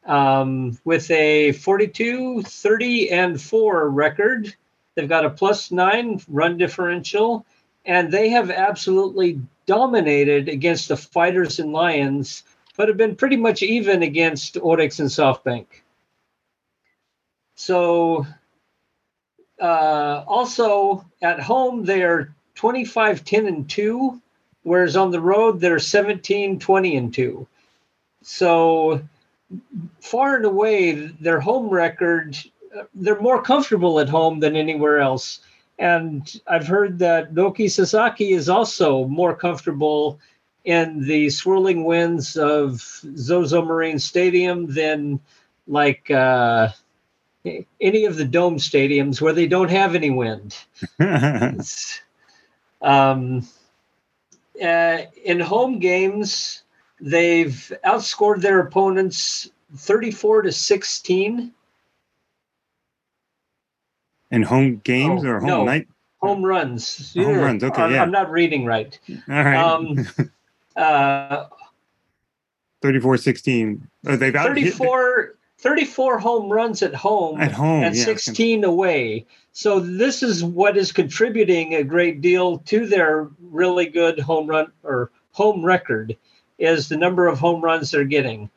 [0.05, 4.53] um, with a 42, 30, and 4 record.
[4.95, 7.45] They've got a plus nine run differential,
[7.85, 12.43] and they have absolutely dominated against the Fighters and Lions,
[12.77, 15.65] but have been pretty much even against Orix and SoftBank.
[17.55, 18.25] So,
[19.59, 24.21] uh, also at home, they are 25 10 and 2
[24.63, 27.47] whereas on the road they're 17 20 and 2
[28.21, 29.01] so
[29.99, 32.37] far and away their home record
[32.95, 35.39] they're more comfortable at home than anywhere else
[35.79, 40.19] and i've heard that Roki Sasaki is also more comfortable
[40.65, 42.81] in the swirling winds of
[43.17, 45.19] Zozo Marine Stadium than
[45.67, 46.69] like uh,
[47.81, 50.55] any of the dome stadiums where they don't have any wind.
[52.83, 53.47] Um,
[54.61, 56.63] uh, in home games,
[56.99, 61.53] they've outscored their opponents 34 to 16
[64.33, 65.63] In home games Oh, or home no.
[65.63, 65.87] night?
[66.21, 67.13] home runs.
[67.15, 68.01] Home runs, okay, I'm, yeah.
[68.01, 68.97] I'm not reading right.
[69.29, 69.55] All right.
[69.57, 70.07] Um,
[70.75, 71.45] uh,
[72.81, 73.87] 34 16.
[74.07, 77.83] Oh, they've out 34, 34 home runs at home at home.
[77.83, 78.03] and yeah.
[78.05, 79.25] 16 away.
[79.51, 84.71] So this is what is contributing a great deal to their really good home run
[84.83, 86.15] or home record
[86.57, 88.49] is the number of home runs they're getting.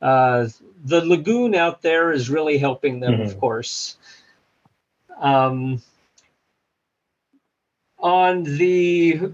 [0.00, 0.46] Uh,
[0.84, 3.40] the lagoon out there is really helping them, of Mhm.
[3.40, 3.96] course.
[5.18, 5.82] Um,
[7.98, 9.32] on the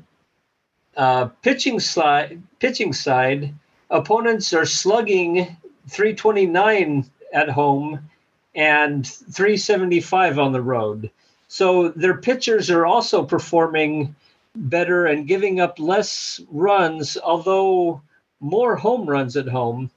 [0.96, 3.54] uh, pitching side, pitching side,
[3.90, 5.56] opponents are slugging
[5.88, 8.10] 329 at home
[8.54, 11.10] and 375 on the road.
[11.48, 14.14] So their pitchers are also performing
[14.56, 18.00] better and giving up less runs, although
[18.40, 19.90] more home runs at home,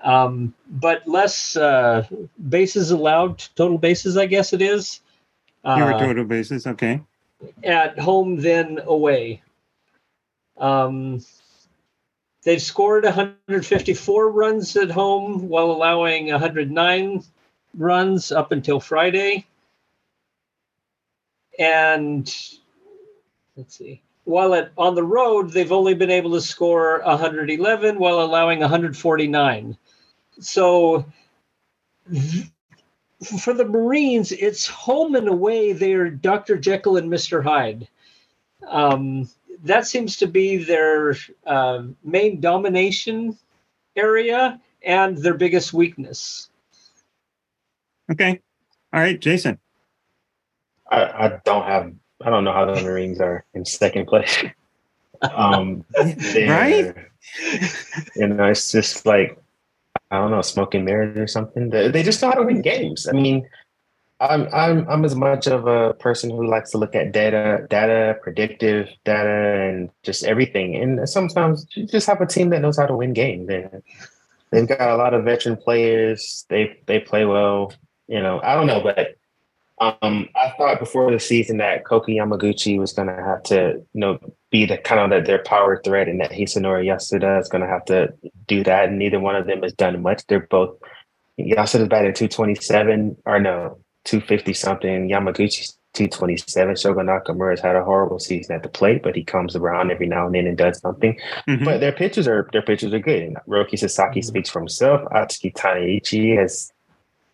[0.00, 2.06] um, but less uh,
[2.48, 5.00] bases allowed, total bases, I guess it is,
[5.64, 7.00] Uh, total basis, Okay.
[7.62, 9.42] at home then away.
[10.58, 11.24] Um,
[12.42, 17.22] they've scored 154 runs at home while allowing 109
[17.76, 19.46] runs up until Friday.
[21.58, 22.24] And
[23.56, 24.02] let's see.
[24.24, 29.76] While at, on the road, they've only been able to score 111 while allowing 149.
[30.40, 31.04] So
[32.12, 32.46] th-
[33.22, 35.72] for the Marines, it's home and away.
[35.72, 36.56] They're Dr.
[36.58, 37.42] Jekyll and Mr.
[37.42, 37.88] Hyde.
[38.66, 39.28] Um,
[39.64, 41.16] that seems to be their
[41.46, 43.38] uh, main domination
[43.96, 46.50] area and their biggest weakness.
[48.10, 48.40] Okay.
[48.92, 49.58] All right, Jason.
[50.90, 51.92] I, I don't have.
[52.24, 54.44] I don't know how the Marines are in second place.
[55.36, 56.96] Um, Right?
[58.16, 59.38] You know, it's just like
[60.12, 61.70] I don't know, smoking mirrors or something.
[61.70, 63.08] They, they just know how to win games.
[63.08, 63.48] I mean,
[64.20, 68.18] I'm I'm I'm as much of a person who likes to look at data, data,
[68.22, 70.76] predictive data, and just everything.
[70.76, 73.48] And sometimes you just have a team that knows how to win games.
[73.48, 73.82] And
[74.50, 76.44] they've got a lot of veteran players.
[76.50, 77.72] They they play well.
[78.06, 79.16] You know, I don't know, but
[80.02, 84.00] um, I thought before the season that Koki Yamaguchi was going to have to, you
[84.00, 84.18] know,
[84.52, 87.68] be the kind of that their power threat, and that Hisanori Yasuda is going to
[87.68, 88.12] have to
[88.46, 88.90] do that.
[88.90, 90.24] And neither one of them has done much.
[90.28, 90.76] They're both
[91.40, 95.08] Yasuda's batting two twenty seven, or no, two fifty something.
[95.08, 96.74] Yamaguchi's two twenty seven.
[96.74, 100.26] Shogo Nakamura's had a horrible season at the plate, but he comes around every now
[100.26, 101.18] and then and does something.
[101.48, 101.64] Mhm.
[101.64, 103.22] But their pitchers are their pitchers are good.
[103.22, 105.00] And Roki Sasaki speaks for himself.
[105.10, 106.70] Atsuki Taneichi has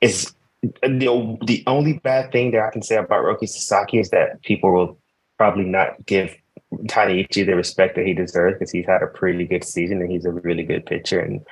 [0.00, 4.40] is the the only bad thing that I can say about Roki Sasaki is that
[4.42, 4.98] people will
[5.36, 6.34] probably not give
[6.72, 10.24] Taneichi the respect that he deserves because he's had a pretty good season and he's
[10.24, 11.20] a really good pitcher.
[11.20, 11.44] And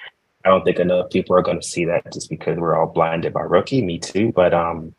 [0.44, 3.32] I don't think enough people are going to see that just because we're all blinded
[3.32, 3.84] by Roki.
[3.84, 4.94] Me too, but um.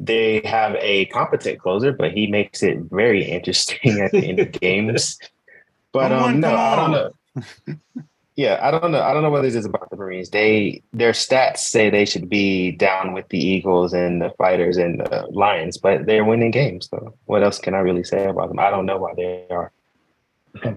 [0.00, 4.50] They have a competent closer, but he makes it very interesting at the end of
[4.60, 5.18] games.
[5.92, 8.02] But um, no, I don't know.
[8.36, 9.00] Yeah, I don't know.
[9.00, 10.30] I don't know what it is about the Marines.
[10.30, 14.98] They their stats say they should be down with the Eagles and the Fighters and
[14.98, 16.88] the Lions, but they're winning games.
[16.90, 18.58] So what else can I really say about them?
[18.58, 19.70] I don't know why they are.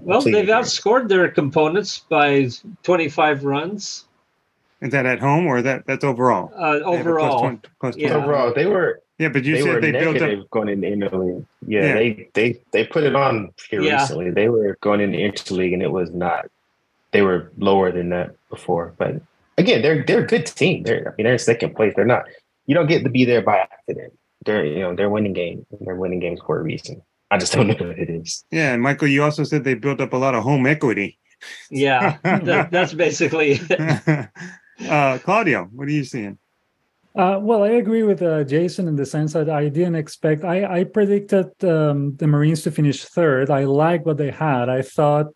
[0.02, 2.50] Well, Completely they've outscored their components by
[2.84, 4.06] 25 runs
[4.82, 6.52] Is that at home or that that's overall?
[6.56, 7.40] uh, They have a plus overall.
[7.40, 8.16] 20 plus Yeah.
[8.18, 10.50] Overall, they were Yeah, but you they said they built negative up.
[10.52, 11.46] going into interleague.
[11.68, 11.94] Yeah, Yeah.
[11.96, 14.02] they they they put it on here Yeah.
[14.02, 14.30] recently.
[14.32, 16.50] They were going into the interleague and it was not.
[17.12, 19.22] They were lower than that before, but
[19.58, 20.84] again, they're they're a good team.
[20.84, 21.94] They're I mean they're in second place.
[21.96, 22.26] They're not.
[22.66, 24.14] You don't get to be there by accident.
[24.46, 25.66] They're you know they're winning games.
[25.82, 27.02] They're winning games for a reason.
[27.32, 28.46] I just don't know what it is.
[28.52, 31.18] Yeah, and Michael, you also said they built up a lot of home equity.
[31.70, 34.30] Yeah, that, that's basically it.
[34.90, 36.38] uh, Claudio, what are you seeing?
[37.16, 40.44] Uh, well, I agree with uh, Jason in the sense that I didn't expect.
[40.44, 43.50] I, I predicted um, the Marines to finish third.
[43.50, 44.70] I liked what they had.
[44.70, 45.28] I thought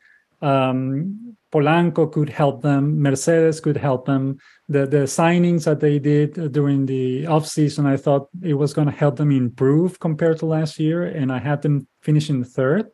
[0.43, 3.01] um, Polanco could help them.
[3.01, 4.37] Mercedes could help them.
[4.69, 8.93] The the signings that they did during the offseason, I thought it was going to
[8.93, 12.89] help them improve compared to last year, and I had them finishing third.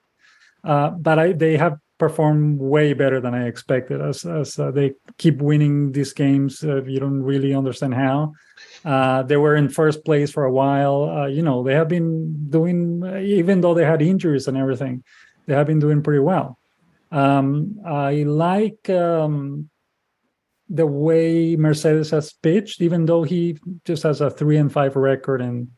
[0.63, 4.01] Uh, but I, they have performed way better than I expected.
[4.01, 8.33] As, as uh, they keep winning these games, uh, you don't really understand how.
[8.83, 11.09] Uh, they were in first place for a while.
[11.09, 15.03] Uh, you know, they have been doing, even though they had injuries and everything,
[15.45, 16.57] they have been doing pretty well.
[17.11, 19.69] Um, I like um,
[20.69, 25.41] the way Mercedes has pitched, even though he just has a three and five record
[25.41, 25.69] and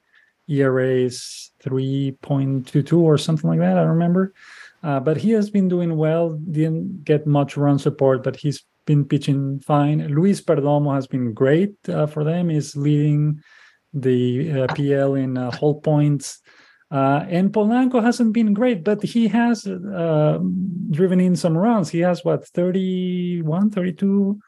[0.47, 3.77] ERA is 3.22 or something like that.
[3.77, 4.33] I remember.
[4.81, 6.29] Uh, but he has been doing well.
[6.29, 10.07] Didn't get much run support, but he's been pitching fine.
[10.07, 12.49] Luis Perdomo has been great uh, for them.
[12.49, 13.41] is leading
[13.93, 16.39] the uh, PL in uh, hold points.
[16.91, 20.39] Uh, and Polanco hasn't been great, but he has uh,
[20.89, 21.89] driven in some runs.
[21.89, 24.39] He has what 31, 32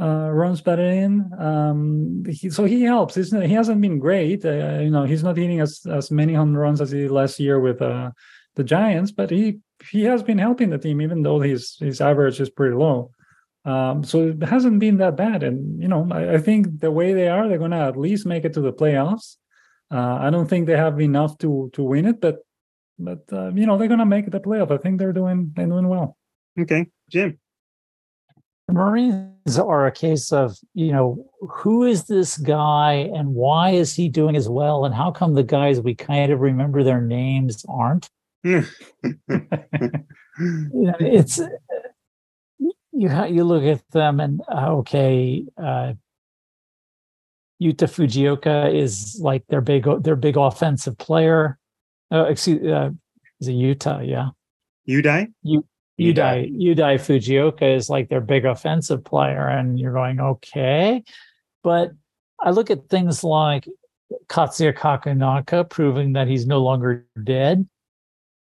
[0.00, 1.30] uh, runs batted in.
[1.38, 3.16] Um, he, so he helps.
[3.32, 4.44] Not, he hasn't been great.
[4.44, 7.38] Uh, you know, he's not hitting as as many home runs as he did last
[7.38, 8.10] year with uh,
[8.56, 9.60] the Giants, but he
[9.90, 13.12] he has been helping the team, even though his his average is pretty low.
[13.64, 15.42] Um, so it hasn't been that bad.
[15.42, 18.26] And you know, I, I think the way they are, they're going to at least
[18.26, 19.36] make it to the playoffs.
[19.90, 22.38] Uh, I don't think they have enough to to win it, but
[22.98, 24.70] but uh, you know they're going to make the playoff.
[24.70, 26.16] I think they're doing they're doing well.
[26.58, 27.38] Okay, Jim.
[28.68, 33.92] The Marines are a case of, you know, who is this guy and why is
[33.96, 34.84] he doing as well?
[34.84, 38.08] And how come the guys we kind of remember their names aren't?
[40.40, 41.38] You know, it's
[42.92, 45.94] you ha- you look at them and uh, okay, uh,
[47.60, 51.58] Yuta Fujioka is like their big their big offensive player.
[52.12, 52.90] Uh, excuse, uh,
[53.40, 54.00] is it Utah?
[54.00, 54.30] Yeah.
[56.00, 61.02] Yudai Yudai Fujioka is like their big offensive player, and you're going okay.
[61.62, 61.90] But
[62.40, 63.68] I look at things like
[64.28, 67.68] Katsuya Kakunaka proving that he's no longer dead.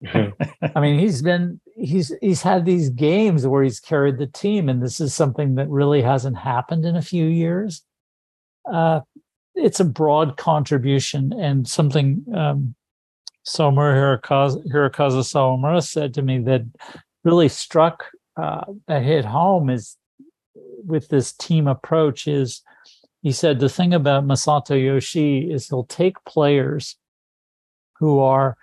[0.13, 4.83] I mean, he's been he's he's had these games where he's carried the team, and
[4.83, 7.83] this is something that really hasn't happened in a few years.
[8.71, 9.01] Uh,
[9.55, 12.75] it's a broad contribution and something um,
[13.45, 16.61] Hirokazu Sawamura said to me that
[17.23, 18.05] really struck
[18.35, 19.97] uh, that hit home is
[20.85, 22.61] with this team approach is
[23.21, 26.97] he said the thing about Masato Yoshii is he'll take players
[27.99, 28.57] who are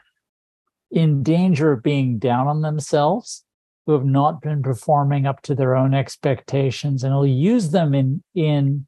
[0.90, 3.44] in danger of being down on themselves,
[3.84, 8.22] who have not been performing up to their own expectations, and he'll use them in
[8.34, 8.86] in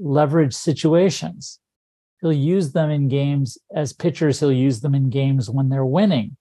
[0.00, 1.60] leverage situations.
[2.20, 6.36] He'll use them in games as pitchers, he'll use them in games when they're winning.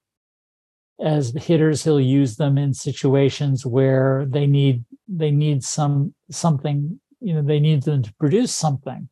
[0.99, 7.33] As hitters, he'll use them in situations where they need they need some something, you
[7.33, 9.09] know, they need them to produce something.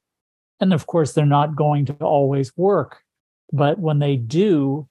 [0.60, 2.98] And of course, they're not going to always work.
[3.54, 4.90] But when they do,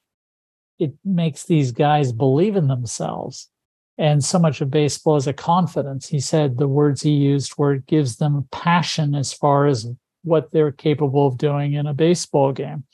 [0.79, 3.51] it makes these guys believe in themselves.
[3.99, 6.09] And so much of baseball is a confidence.
[6.09, 9.87] He said the words he used were it gives them passion as far as
[10.23, 12.85] what they're capable of doing in a baseball game.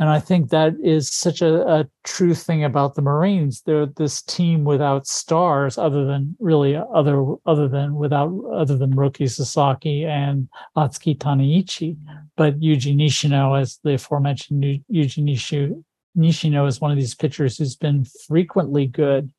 [0.00, 3.60] And I think that is such a, a, true thing about the Marines.
[3.60, 9.28] They're this team without stars, other than really other other than without other than Roki
[9.28, 11.98] Sasaki and Atsuki Taneichi.
[12.34, 15.84] But Yuji Nishino, as the aforementioned Yuji
[16.16, 19.30] Nishino, is one of these pitchers who's been frequently good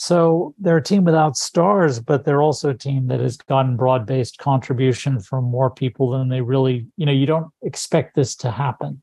[0.00, 4.06] so they're a team without stars, but they're also a team that has gotten broad
[4.06, 8.50] based contribution from more people than they really, you know, you don't expect this to
[8.50, 9.02] happen.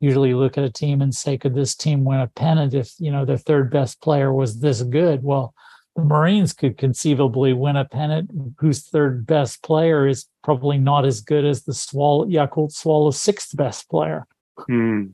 [0.00, 2.94] Usually you look at a team and say, could this team win a pennant if,
[2.98, 5.22] you know, their third best player was this good?
[5.22, 5.52] Well,
[5.94, 8.30] the Marines could conceivably win a pennant
[8.60, 13.54] whose third best player is probably not as good as the Swallow, Yakult Swallow's sixth
[13.54, 14.26] best player.
[14.56, 15.08] Hmm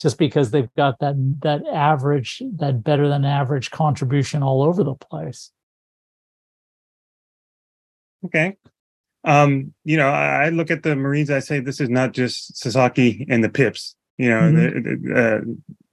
[0.00, 4.94] just because they've got that that average that better than average contribution all over the
[4.94, 5.50] place.
[8.24, 8.56] Okay.
[9.24, 12.56] Um you know i, I look at the marines i say this is not just
[12.56, 13.94] sasaki and the pips.
[14.16, 15.12] You know mm-hmm.
[15.12, 15.40] the, uh,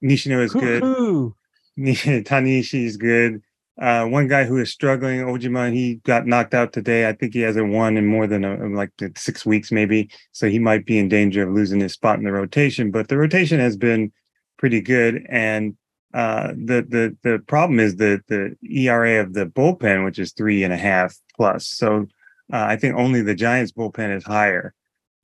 [0.03, 1.35] nishino is Hoo-hoo.
[1.77, 3.41] good tanishi is good
[3.79, 7.07] uh, one guy who is struggling, Ojima, he got knocked out today.
[7.07, 10.09] I think he hasn't won in more than a, like six weeks, maybe.
[10.31, 12.89] So he might be in danger of losing his spot in the rotation.
[12.89, 14.11] But the rotation has been
[14.57, 15.77] pretty good, and
[16.13, 20.63] uh, the the the problem is the the ERA of the bullpen, which is three
[20.63, 21.67] and a half plus.
[21.67, 22.07] So
[22.51, 24.73] uh, I think only the Giants bullpen is higher,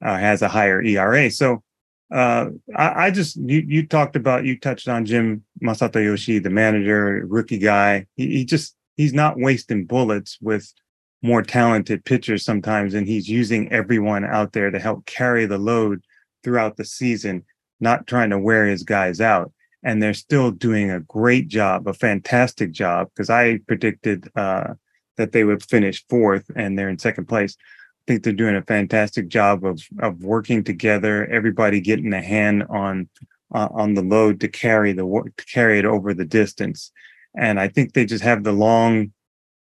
[0.04, 1.32] uh, has a higher ERA.
[1.32, 1.64] So
[2.14, 6.52] uh, I, I, just you you talked about you touched on Jim Masato Yoshii, the
[6.52, 8.06] manager, rookie guy.
[8.16, 10.72] He, he just he's not wasting bullets with
[11.24, 16.04] more talented pitchers sometimes, and he's using everyone out there to help carry the load
[16.44, 17.46] throughout the season,
[17.80, 19.52] not trying to wear his guys out.
[19.82, 24.76] And they're still doing a great job, a fantastic job, because I predicted uh,
[25.18, 27.58] that they would finish fourth, and they're in second place
[28.08, 31.26] think they're doing a fantastic job of of working together.
[31.28, 33.10] Everybody getting a hand on
[33.54, 36.92] uh, on the load to carry the to carry it over the distance,
[37.36, 39.14] and I think they just have the long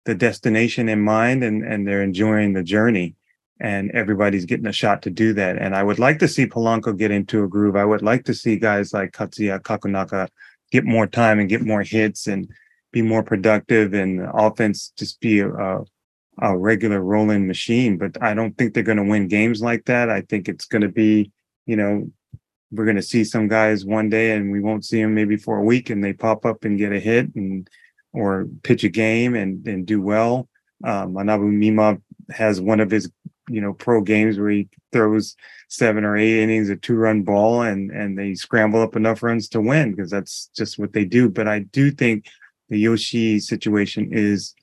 [0.05, 3.17] the destination in mind, and and they're enjoying the journey.
[3.61, 5.59] And everybody's getting a shot to do that.
[5.59, 7.77] And I would like to see Polanco get into a groove.
[7.77, 10.29] I would like to see guys like Katsuya Kakunaka
[10.73, 12.51] get more time and get more hits and
[12.91, 15.85] be more productive and the offense just be a, a
[16.41, 17.97] regular rolling machine.
[17.97, 20.11] But I don't think they're going to win games like that.
[20.11, 21.31] I think it's going to be,
[21.67, 22.11] you know,
[22.71, 25.59] we're going to see some guys one day and we won't see them maybe for
[25.59, 27.69] a week and they pop up and get a hit and
[28.13, 30.49] or pitch a game and and do well.
[30.85, 31.99] Um, Manabu Mima
[32.31, 33.11] has one of his
[33.49, 35.37] you know pro games where he throws
[35.69, 39.49] seven or eight innings a two run ball and and they scramble up enough runs
[39.49, 41.29] to win because that's just what they do.
[41.29, 42.27] But I do think
[42.69, 44.55] the Yoshii situation is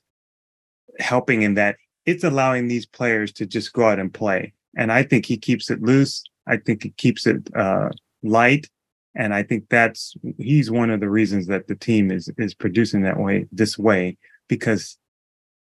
[0.98, 1.76] helping in that
[2.06, 4.52] it's allowing these players to just go out and play.
[4.76, 6.22] And I think he keeps it loose.
[6.46, 7.90] I think he keeps it uh,
[8.22, 8.68] light.
[9.14, 13.02] And I think that's he's one of the reasons that the team is is producing
[13.02, 14.16] that way this way
[14.48, 14.96] because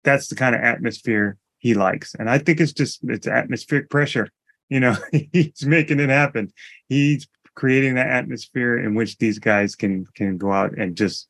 [0.04, 2.16] that's the kind of atmosphere he likes.
[2.16, 4.30] And I think it's just it's atmospheric pressure.
[4.70, 4.96] You know,
[5.32, 6.52] he's making it happen.
[6.90, 11.28] He's creating that atmosphere in which these guys can can go out and just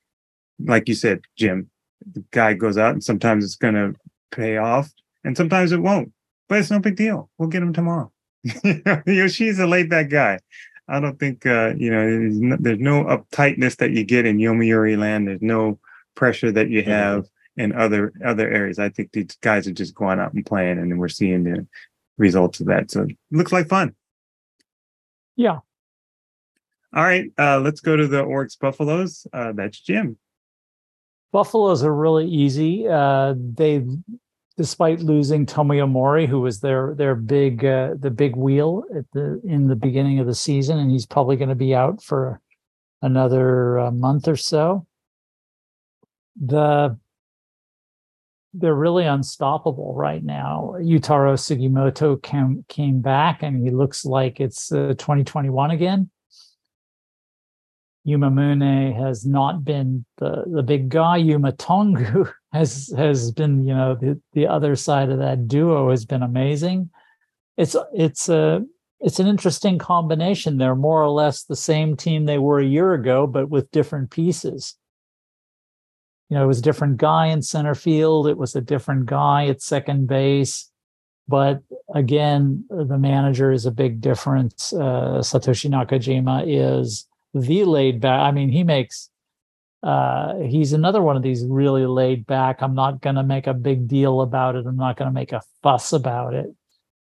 [0.59, 1.69] like you said, Jim,
[2.11, 3.95] the guy goes out and sometimes it's going to
[4.31, 4.91] pay off
[5.23, 6.11] and sometimes it won't.
[6.47, 7.29] But it's no big deal.
[7.37, 8.11] We'll get him tomorrow.
[8.45, 10.39] Yoshii's a laid back guy.
[10.87, 14.37] I don't think uh, you know there's no, there's no uptightness that you get in
[14.37, 15.27] Yomiuri land.
[15.27, 15.79] There's no
[16.13, 17.61] pressure that you have mm-hmm.
[17.61, 18.77] in other other areas.
[18.77, 21.65] I think these guys are just going out and playing, and we're seeing the
[22.17, 22.91] results of that.
[22.91, 23.95] So it looks like fun.
[25.35, 25.59] Yeah.
[26.93, 29.27] All right, uh, let's go to the Orix Buffaloes.
[29.33, 30.17] Uh, that's Jim.
[31.31, 32.87] Buffaloes are really easy.
[32.87, 33.83] Uh, they
[34.57, 39.41] despite losing Tomoya Mori, who was their their big uh, the big wheel at the
[39.43, 42.41] in the beginning of the season, and he's probably going to be out for
[43.01, 44.85] another uh, month or so.
[46.41, 46.97] The
[48.53, 50.75] they're really unstoppable right now.
[50.79, 56.09] Yutaro Sugimoto came came back, and he looks like it's uh, 2021 again.
[58.05, 61.17] Yuma Mune has not been the, the big guy.
[61.17, 66.05] Yuma Tongu has has been, you know, the, the other side of that duo has
[66.05, 66.91] been amazing.
[67.57, 68.63] It's it's a
[68.99, 70.57] it's an interesting combination.
[70.57, 74.11] They're more or less the same team they were a year ago, but with different
[74.11, 74.75] pieces.
[76.29, 78.27] You know, it was a different guy in center field.
[78.27, 80.69] It was a different guy at second base.
[81.27, 81.63] But
[81.93, 84.73] again, the manager is a big difference.
[84.73, 88.21] Uh, Satoshi Nakajima is the laid back.
[88.21, 89.09] I mean, he makes
[89.85, 92.61] uh, he's another one of these really laid back.
[92.61, 94.65] I'm not going to make a big deal about it.
[94.65, 96.47] I'm not going to make a fuss about it.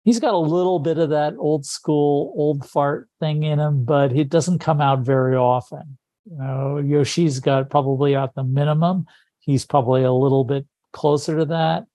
[0.04, 4.12] He's got a little bit of that old school, old fart thing in him, but
[4.12, 5.96] it doesn't come out very often.
[6.30, 9.06] You know, Yoshii's got probably at the minimum.
[9.40, 11.86] He's probably a little bit closer to that.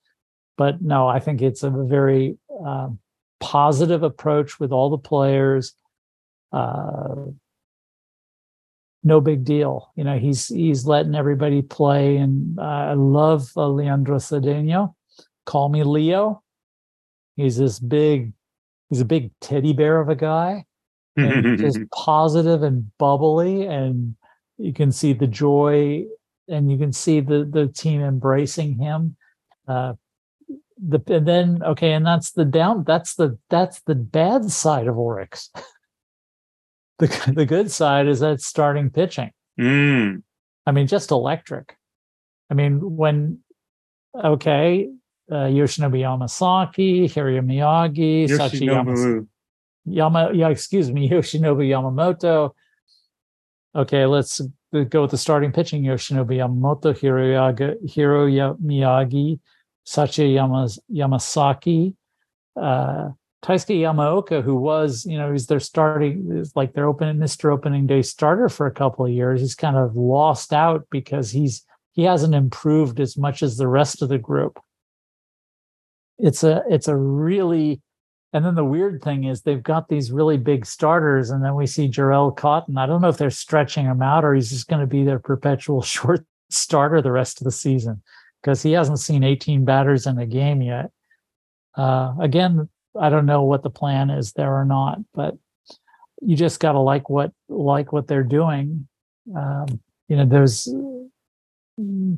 [0.57, 2.89] But no, I think it's a very uh,
[3.39, 5.75] positive approach with all the players.
[6.51, 7.25] Uh,
[9.03, 9.91] no big deal.
[9.95, 14.95] You know, he's he's letting everybody play, and uh, I love uh, Leandro Cedeno.
[15.45, 16.41] Call me Leo.
[17.35, 18.33] He's this big,
[18.89, 20.65] he's a big teddy bear of a guy,
[21.17, 24.15] and just positive and bubbly, and
[24.57, 26.05] you can see the joy,
[26.47, 29.17] and you can see the the team embracing him.
[29.67, 29.93] Uh,
[30.77, 32.83] the and then okay, and that's the down.
[32.85, 35.49] That's the that's the bad side of Orix.
[36.99, 39.31] the the good side is that starting pitching.
[39.59, 40.23] Mm.
[40.65, 41.75] I mean, just electric.
[42.49, 43.39] I mean, when
[44.15, 44.89] okay,
[45.31, 49.25] uh, Yoshinobu Yamasaki, Hiroya Miyagi, Sachi Yama,
[49.85, 52.51] Yama, yeah, excuse me, Yoshinobu Yamamoto.
[53.75, 54.39] Okay, let's
[54.71, 59.39] go with the starting pitching: Yoshinobu Yamamoto, Hiroyaga, Hiro Miyagi,
[59.85, 61.95] Sachi Yama, Yamasaki,
[62.59, 63.09] uh,
[63.43, 67.51] Taisuke Yamaoka, who was, you know, he's their starting, like their opening Mr.
[67.53, 69.41] Opening Day starter for a couple of years.
[69.41, 74.01] He's kind of lost out because he's he hasn't improved as much as the rest
[74.01, 74.59] of the group.
[76.17, 77.81] It's a it's a really
[78.31, 81.67] and then the weird thing is they've got these really big starters, and then we
[81.67, 82.77] see Jharel Cotton.
[82.77, 85.19] I don't know if they're stretching him out or he's just going to be their
[85.19, 88.01] perpetual short starter the rest of the season
[88.41, 90.91] because he hasn't seen 18 batters in a game yet.
[91.75, 95.35] Uh, again, I don't know what the plan is there or not, but
[96.21, 98.87] you just got to like what like what they're doing.
[99.35, 100.73] Um, you know, there's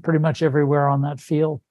[0.02, 1.62] pretty much everywhere on that field.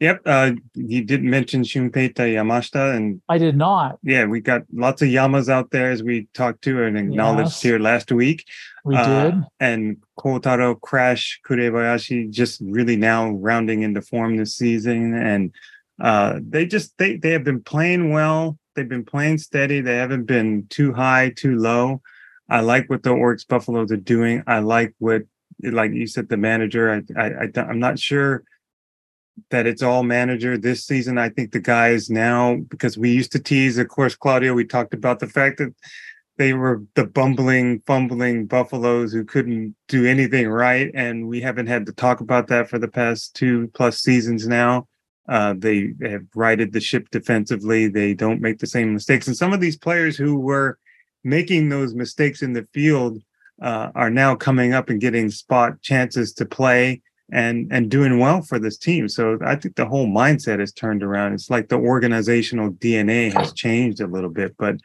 [0.00, 3.98] Yep, uh, you did mention Shunpeita Yamashita, and I did not.
[4.02, 7.62] Yeah, we got lots of Yamas out there as we talked to and acknowledged yes,
[7.62, 8.46] here last week.
[8.82, 9.44] We uh, did.
[9.60, 15.52] And Kotaro Crash Kurebayashi just really now rounding into form this season, and
[16.00, 18.58] uh, they just they they have been playing well.
[18.74, 19.80] They've been playing steady.
[19.80, 22.00] They haven't been too high, too low.
[22.48, 24.42] I like what the Orix Buffaloes are doing.
[24.46, 25.22] I like what,
[25.62, 27.04] like you said, the manager.
[27.16, 28.42] I, I, I I'm not sure
[29.50, 31.18] that it's all manager this season.
[31.18, 34.94] I think the guys now, because we used to tease, of course, Claudio, we talked
[34.94, 35.74] about the fact that
[36.36, 40.90] they were the bumbling, fumbling Buffaloes who couldn't do anything right.
[40.94, 44.88] And we haven't had to talk about that for the past two plus seasons now.
[45.30, 47.86] Uh, they have righted the ship defensively.
[47.86, 49.28] They don't make the same mistakes.
[49.28, 50.76] And some of these players who were
[51.22, 53.22] making those mistakes in the field
[53.62, 57.00] uh, are now coming up and getting spot chances to play
[57.32, 59.08] and and doing well for this team.
[59.08, 61.34] So I think the whole mindset has turned around.
[61.34, 64.78] It's like the organizational DNA has changed a little bit, but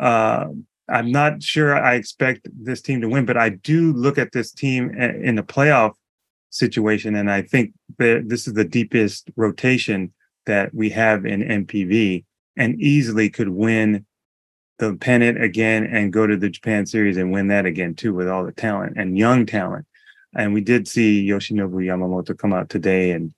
[0.00, 0.46] uh,
[0.88, 3.26] I'm not sure I expect this team to win.
[3.26, 5.94] But I do look at this team in the playoff
[6.50, 7.14] situation.
[7.14, 10.12] And I think that this is the deepest rotation
[10.46, 12.24] that we have in NPB
[12.56, 14.04] and easily could win
[14.78, 18.28] the pennant again and go to the Japan series and win that again too with
[18.28, 19.86] all the talent and young talent.
[20.34, 23.34] And we did see Yoshinobu Yamamoto come out today and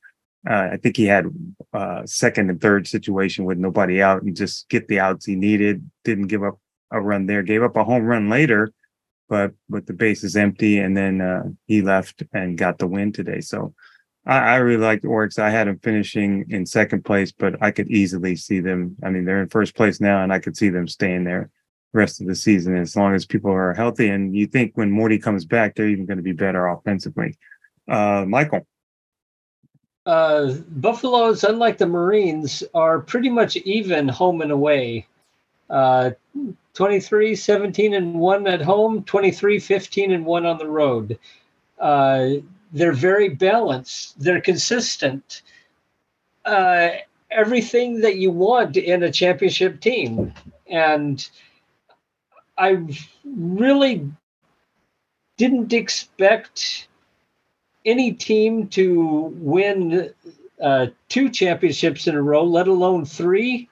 [0.49, 1.27] uh, I think he had
[1.73, 5.89] uh, second and third situation with nobody out and just get the outs he needed.
[6.05, 6.59] Didn't give up
[6.91, 7.43] a run there.
[7.43, 8.73] Gave up a home run later,
[9.33, 13.13] but but the base is empty, and then uh, he left and got the win
[13.13, 13.41] today.
[13.41, 13.73] So
[14.27, 15.39] I, I really liked Orix.
[15.39, 18.95] I had them finishing in second place, but I could easily see them.
[19.03, 21.49] I mean, they're in first place now, and I could see them staying there
[21.95, 24.09] rest of the season as long as people are healthy.
[24.11, 27.31] And you think when Mori comes back, they're even going to be better offensively.
[27.89, 28.67] Uh, Michael.
[30.07, 35.07] uh, Buffaloes, unlike the Marines, are pretty much even home and away.
[35.71, 36.11] Uh,
[36.74, 41.19] 23, 17, and 1 at home, 23, 15, and 1 on the road.
[41.78, 42.28] Uh,
[42.73, 45.43] they're very balanced, they're consistent.
[46.44, 46.90] Uh,
[47.31, 50.32] everything that you want in a championship team.
[50.66, 51.28] And
[52.57, 52.82] I
[53.24, 54.11] really
[55.36, 56.89] didn't expect
[57.85, 60.12] any team to win
[60.62, 63.69] uh, two championships in a row, let alone three.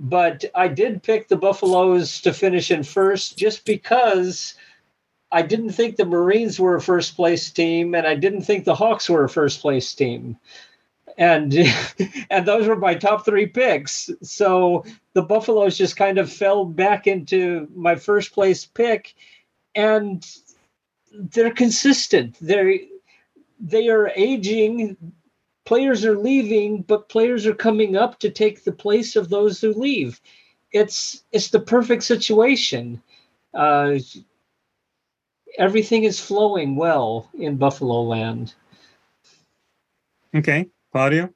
[0.00, 4.54] But I did pick the Buffaloes to finish in first just because
[5.30, 8.74] I didn't think the Marines were a first place team and I didn't think the
[8.74, 10.38] Hawks were a first place team.
[11.18, 11.54] And
[12.30, 14.08] and those were my top three picks.
[14.22, 19.14] So the Buffaloes just kind of fell back into my first place pick.
[19.74, 20.26] And
[21.12, 22.36] they're consistent.
[22.40, 22.74] They're
[23.60, 24.96] they are aging.
[25.64, 29.72] Players are leaving, but players are coming up to take the place of those who
[29.72, 30.20] leave.
[30.72, 33.02] It's it's the perfect situation.
[33.52, 33.98] Uh,
[35.58, 38.54] everything is flowing well in Buffalo land.
[40.34, 41.30] Okay, Claudio.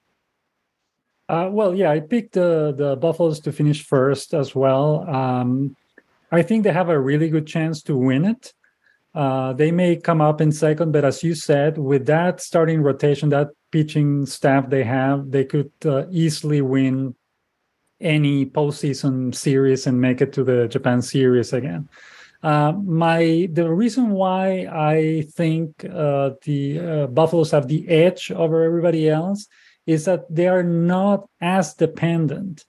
[1.29, 5.09] Uh, well, yeah, I picked the the Buffaloes to finish first as well.
[5.09, 5.77] Um,
[6.31, 8.53] I think they have a really good chance to win it.
[9.15, 13.29] Uh, they may come up in second, but as you said, with that starting rotation,
[13.29, 17.17] that pitching staff they have, they could uh, easily win
[18.01, 21.89] any postseason series and make it to the Japan series again.
[22.41, 28.63] Uh, my the reason why I think uh, the uh, Buffaloes have the edge over
[28.63, 29.49] everybody else
[29.87, 32.65] is that they are not as dependent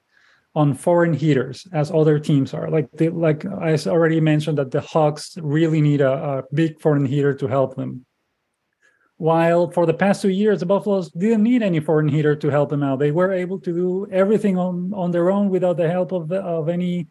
[0.56, 2.70] on foreign hitters as other teams are.
[2.72, 7.06] Like they, like I already mentioned that the Hawks really need a, a, big foreign
[7.06, 8.05] hitter to help them.
[9.18, 12.70] While for the past two years, the Buffaloes didn't need any foreign hitter to help
[12.70, 13.00] them out.
[13.00, 16.68] They were able to do everything on, on their own without the help of, of
[16.68, 17.08] any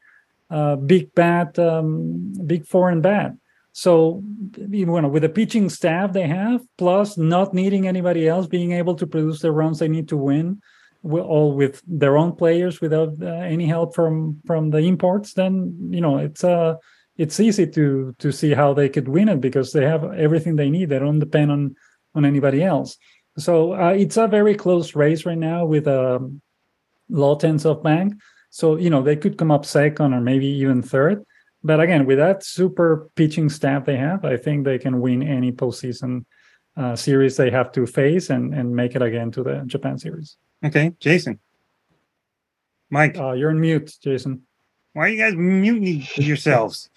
[0.50, 3.32] uh, big bat, um, big foreign bat.
[3.72, 4.22] So,
[4.56, 8.94] you know, with the pitching staff they have, plus not needing anybody else, being able
[8.96, 10.60] to produce the runs they need to win,
[11.02, 16.00] all with their own players without uh, any help from from the imports, then you
[16.00, 16.76] know it's uh
[17.18, 20.70] it's easy to to see how they could win it because they have everything they
[20.70, 20.88] need.
[20.88, 21.76] They don't depend on
[22.14, 22.96] on anybody else.
[23.38, 26.40] So uh, it's a very close race right now with a um,
[27.08, 28.14] low tens of bank.
[28.50, 31.24] So you know they could come up second or maybe even third.
[31.62, 35.50] But again, with that super pitching staff they have, I think they can win any
[35.50, 36.24] postseason
[36.76, 40.36] uh, series they have to face and and make it again to the Japan series.
[40.64, 41.40] Okay, Jason.
[42.90, 43.18] Mike.
[43.18, 44.42] Uh, you're on mute, Jason.
[44.92, 46.90] Why are you guys muting yourselves?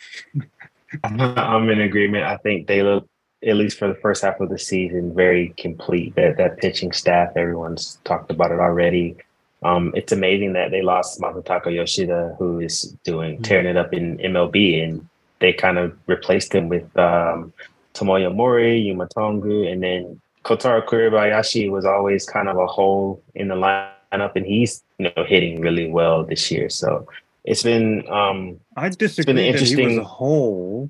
[1.04, 2.24] I'm in agreement.
[2.26, 3.10] I think they look,
[3.46, 6.16] at least for the first half of the season, very complete.
[6.16, 9.18] That that pitching staff, everyone's talked about it already.
[9.64, 13.44] Um, it's amazing that they lost Masataka Yoshida, who is doing mm-hmm.
[13.44, 15.08] tearing it up in MLB, and
[15.40, 17.54] they kind of replaced him with um,
[17.94, 23.50] Tomoya Mori, Yuma Tongu, and then Kotaro Kurebayashi was always kind of a hole in
[23.50, 26.70] the lineup, and he's you know hitting really well this year.
[26.70, 27.08] So
[27.44, 29.90] it's been um I disagree been interesting.
[29.90, 30.90] he was a hole.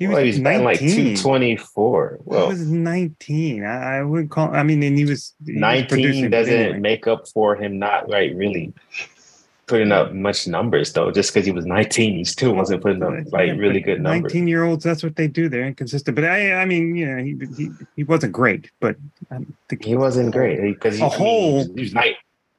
[0.00, 0.64] He was, well, he was 19.
[0.64, 2.20] like 224.
[2.24, 3.64] Well, he was 19.
[3.64, 6.78] I, I would call I mean, and he was he 19 was doesn't anyway.
[6.78, 8.72] make up for him not right really
[9.66, 11.10] putting up much numbers though.
[11.10, 14.32] Just because he was 19, he still wasn't putting up like yeah, really good numbers.
[14.32, 15.50] 19 year olds, that's what they do.
[15.50, 16.14] They're inconsistent.
[16.14, 18.96] But I, I mean, yeah, he he, he wasn't great, but
[19.30, 21.66] um, he wasn't great because a whole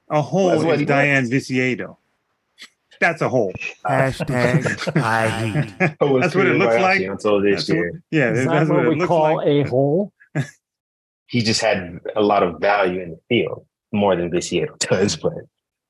[0.09, 1.97] a whole is Dayan Viciedo.
[3.01, 3.51] That's a hole.
[3.83, 7.01] Hashtag I That's what it looks like.
[7.01, 7.91] Until this year.
[7.91, 9.47] What, yeah, is that's what, what we call like.
[9.47, 10.13] a hole.
[11.25, 15.33] he just had a lot of value in the field, more than Viciedo does, but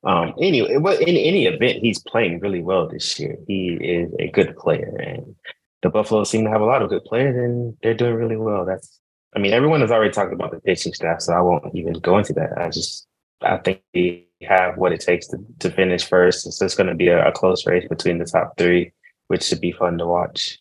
[0.03, 3.35] um, anyway, but in any event, he's playing really well this year.
[3.47, 5.35] He is a good player, and
[5.83, 8.65] the Buffalo seem to have a lot of good players, and they're doing really well.
[8.65, 8.99] That's,
[9.35, 12.17] I mean, everyone has already talked about the pitching staff, so I won't even go
[12.17, 12.57] into that.
[12.57, 13.05] I just,
[13.41, 16.51] I think they have what it takes to, to finish first.
[16.51, 18.91] So it's going to be a, a, close race between the top three,
[19.27, 20.59] which should be fun to watch.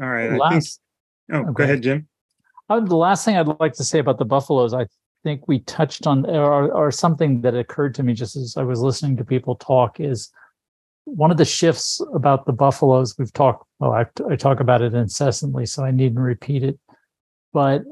[0.00, 0.32] All right.
[0.32, 0.80] Last,
[1.30, 1.54] think, oh, okay.
[1.54, 2.08] go ahead, Jim.
[2.68, 4.86] Uh, the last thing I'd like to say about the Buffaloes, I
[5.24, 8.80] think we touched on, or, or something that occurred to me just as I was
[8.80, 10.30] listening to people talk, is
[11.04, 13.16] one of the shifts about the Buffaloes.
[13.18, 16.78] We've talked, well, I, I talk about it incessantly, so I needn't repeat it.
[17.52, 17.82] But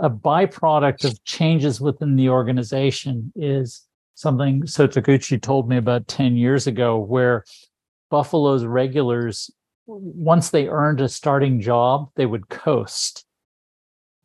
[0.00, 3.87] a byproduct of changes within the organization is
[4.18, 7.44] something Sotoguchi told me about 10 years ago, where
[8.10, 9.48] Buffalo's regulars,
[9.86, 13.24] once they earned a starting job, they would coast.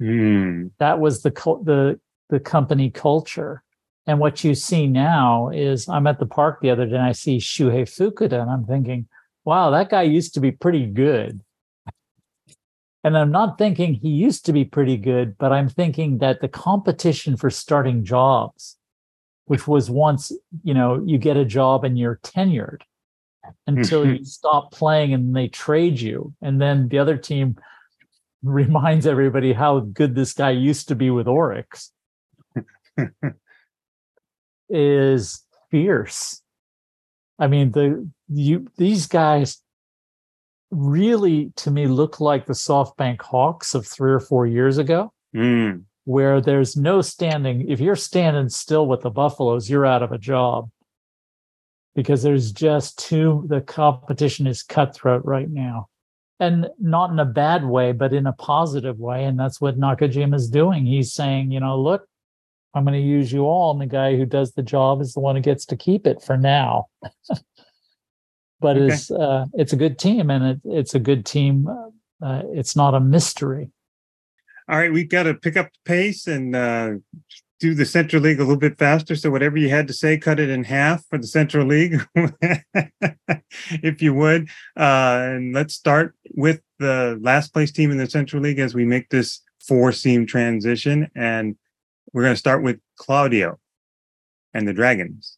[0.02, 0.72] Mm.
[0.80, 2.00] That was the the
[2.30, 3.62] the company culture.
[4.08, 7.12] And what you see now is I'm at the park the other day and I
[7.12, 9.08] see Shuhei Fukuda and I'm thinking,
[9.46, 11.40] wow, that guy used to be pretty good.
[13.04, 16.48] And I'm not thinking he used to be pretty good, but I'm thinking that the
[16.48, 18.78] competition for starting jobs,
[19.46, 20.32] which was once,
[20.64, 22.82] you know, you get a job and you're tenured
[23.68, 26.34] until you stop playing and they trade you.
[26.42, 27.58] And then the other team
[28.44, 31.90] reminds everybody how good this guy used to be with Orix
[34.70, 36.42] is fierce.
[37.40, 39.62] I mean, the you these guys
[40.72, 45.84] really to me look like the SoftBank Hawks of three or four years ago, Mm.
[46.06, 47.70] Where there's no standing.
[47.70, 50.70] If you're standing still with the Buffaloes, you're out of a job
[51.96, 55.88] because there's just too the competition is cutthroat right now.
[56.40, 59.24] And not in a bad way, but in a positive way.
[59.24, 60.86] And that's what Nakajima is doing.
[60.86, 62.06] He's saying, you know, look,
[62.74, 63.72] I'm going to use you all.
[63.72, 66.22] And the guy who does the job is the one who gets to keep it
[66.22, 66.88] for now.
[68.60, 68.94] but Okay.
[68.94, 71.68] it's uh, it's a good team, and it, it's a good team.
[72.22, 73.70] Uh, it's not a mystery.
[74.70, 76.94] All right, we've got to pick up the pace and uh,
[77.60, 79.16] do the Central League a little bit faster.
[79.16, 82.02] So whatever you had to say, cut it in half for the Central League,
[83.82, 84.50] if you would.
[84.78, 88.86] Uh, and let's start with the last place team in the Central League as we
[88.86, 91.10] make this four-seam transition.
[91.16, 91.56] And
[92.12, 93.60] we're going to start with Claudio
[94.54, 95.38] and the Dragons.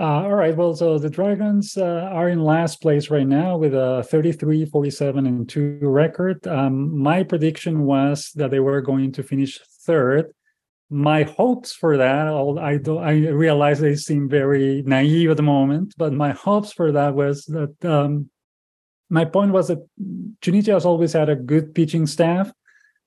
[0.00, 0.56] Uh, all right.
[0.56, 5.26] Well, so the Dragons uh, are in last place right now with a 33, 47,
[5.26, 6.46] and 2 record.
[6.46, 10.32] Um, my prediction was that they were going to finish third.
[10.88, 12.28] My hopes for that,
[12.60, 16.92] I, do, I realize they seem very naive at the moment, but my hopes for
[16.92, 18.30] that was that um,
[19.10, 19.84] my point was that
[20.42, 22.50] Chunichi has always had a good pitching staff,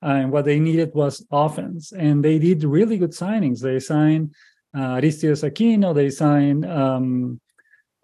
[0.01, 3.61] and what they needed was offense, and they did really good signings.
[3.61, 4.37] They signed uh,
[4.75, 7.39] Aristides Aquino, they signed um,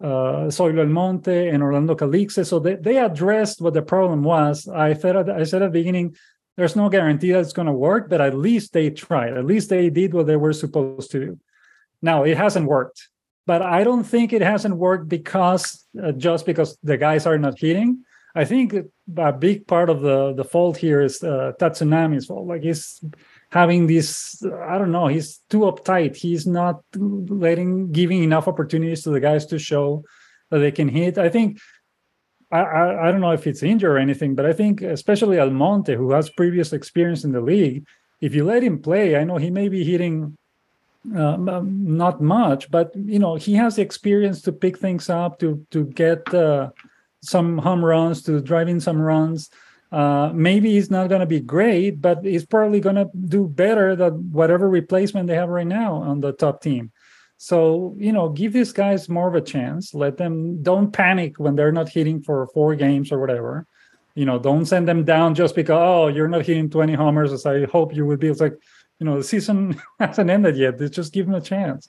[0.02, 2.46] uh, Almonte and Orlando Calixte.
[2.46, 4.68] So they, they addressed what the problem was.
[4.68, 6.16] I said I said at the beginning,
[6.56, 9.36] there's no guarantee that it's going to work, but at least they tried.
[9.36, 11.40] At least they did what they were supposed to do.
[12.02, 13.08] Now it hasn't worked,
[13.46, 17.58] but I don't think it hasn't worked because uh, just because the guys are not
[17.58, 18.04] hitting.
[18.34, 18.74] I think
[19.16, 22.46] a big part of the the fault here is uh, Tatsunami's fault.
[22.46, 23.02] Like he's
[23.50, 26.16] having this i don't know he's too uptight.
[26.16, 30.04] He's not letting giving enough opportunities to the guys to show
[30.50, 31.18] that they can hit.
[31.18, 31.58] I think
[32.50, 35.94] I, I, I don't know if it's injury or anything but i think especially almonte
[35.94, 37.84] who has previous experience in the league
[38.20, 40.36] if you let him play i know he may be hitting
[41.14, 45.64] um, not much but you know he has the experience to pick things up to
[45.70, 46.70] to get uh,
[47.22, 49.50] some home runs to drive in some runs
[49.90, 53.96] uh, maybe he's not going to be great, but he's probably going to do better
[53.96, 56.92] than whatever replacement they have right now on the top team.
[57.38, 59.94] So, you know, give these guys more of a chance.
[59.94, 63.66] Let them, don't panic when they're not hitting for four games or whatever.
[64.14, 67.46] You know, don't send them down just because, oh, you're not hitting 20 homers as
[67.46, 68.26] I hope you would be.
[68.26, 68.56] It's like,
[68.98, 70.78] you know, the season hasn't ended yet.
[70.90, 71.88] Just give them a chance.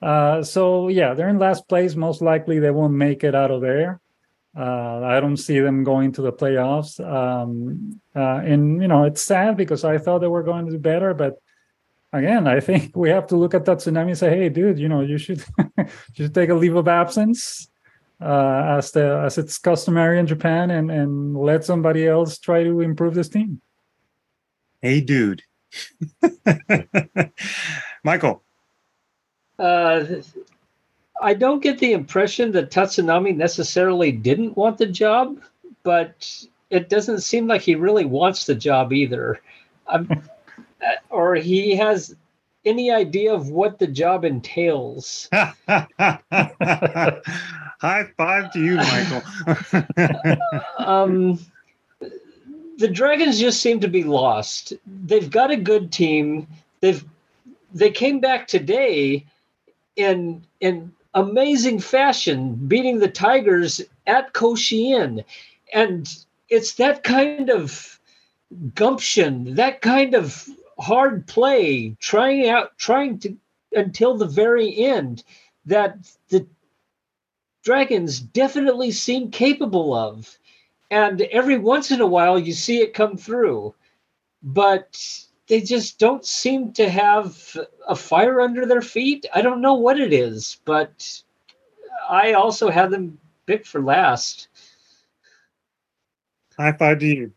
[0.00, 1.96] Uh, so, yeah, they're in last place.
[1.96, 4.00] Most likely they won't make it out of there.
[4.56, 6.98] Uh, I don't see them going to the playoffs.
[7.04, 10.78] Um, uh, and, you know, it's sad because I thought they were going to do
[10.78, 11.12] better.
[11.12, 11.34] But
[12.12, 15.02] again, I think we have to look at Tatsunami and say, hey, dude, you know,
[15.02, 15.44] you should,
[15.78, 17.68] you should take a leave of absence
[18.20, 22.80] uh, as, the, as it's customary in Japan and, and let somebody else try to
[22.80, 23.60] improve this team.
[24.80, 25.42] Hey, dude.
[28.04, 28.42] Michael.
[29.58, 30.04] Uh,
[31.22, 35.40] I don't get the impression that Tatsunami necessarily didn't want the job,
[35.82, 39.40] but it doesn't seem like he really wants the job either.
[41.10, 42.14] Or he has
[42.66, 45.28] any idea of what the job entails.
[45.32, 45.94] High
[48.16, 49.22] five to you, Michael.
[50.78, 51.38] um,
[52.78, 54.74] the Dragons just seem to be lost.
[54.86, 56.46] They've got a good team.
[56.80, 57.04] They've
[57.72, 59.24] they came back today
[59.96, 65.24] in in amazing fashion, beating the Tigers at Koshien.
[65.72, 66.14] And
[66.48, 67.98] it's that kind of
[68.74, 70.46] gumption, that kind of
[70.78, 73.36] hard play, trying out, trying to
[73.72, 75.24] until the very end
[75.64, 75.98] that
[76.28, 76.46] the
[77.64, 80.38] Dragons definitely seem capable of.
[80.90, 83.74] And every once in a while, you see it come through.
[84.42, 87.56] But they just don't seem to have
[87.86, 89.26] a fire under their feet.
[89.34, 91.22] I don't know what it is, but
[92.08, 94.48] I also had them picked for last.
[96.56, 97.32] High five to you,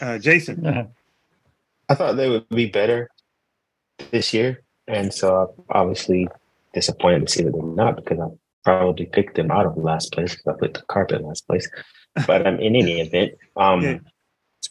[0.00, 0.66] uh, Jason.
[1.88, 3.08] I thought they would be better.
[4.10, 6.28] this year, and so I'm obviously
[6.74, 8.26] disappointed to see that they're not because I
[8.64, 11.68] probably picked them out of last place because I put the carpet last place.
[12.26, 13.98] But I'm um, in any event, um, Yeah.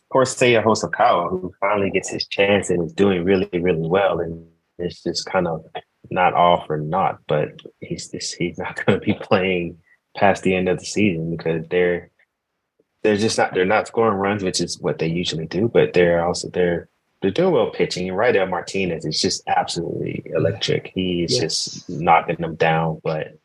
[0.05, 4.19] Of course, Seiya Hosokawa, who finally gets his chance and is doing really, really well,
[4.19, 4.45] and
[4.77, 5.65] it's just kind of
[6.11, 7.49] not all for naught, but
[7.81, 9.77] he's just he's not going to be playing
[10.15, 12.11] past the end of the season because they're
[13.03, 16.25] they're just not they're not scoring runs, which is what they usually do, but they're
[16.25, 16.87] also they're
[17.21, 18.07] they're doing well pitching.
[18.07, 20.91] And Raidel Martinez is just absolutely electric.
[20.93, 21.41] He's Yes.
[21.41, 23.01] just knocking them down.
[23.03, 23.39] But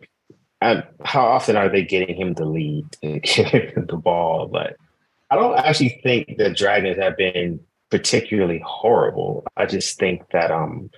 [0.60, 4.46] um, how often are they getting him the lead to get the ball?
[4.48, 4.76] But
[5.31, 9.47] I don't actually think the Dragons have been particularly horrible.
[9.57, 10.90] I just think that um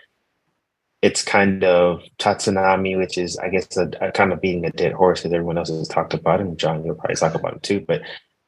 [1.03, 4.93] it's kind of Tatsunami, which is I guess a, a kind of beating a dead
[4.93, 7.81] horse because everyone else has talked about and John, you'll probably talk about it too.
[7.81, 8.03] But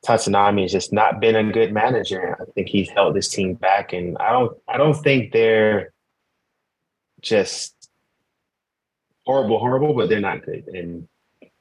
[0.04, 2.36] Tatsunami has just not been a good manager.
[2.40, 5.92] I think he's held this team back, and I don't I don't think they're
[7.22, 7.74] just
[9.24, 10.68] horrible, horrible, but they're not good.
[10.68, 11.08] And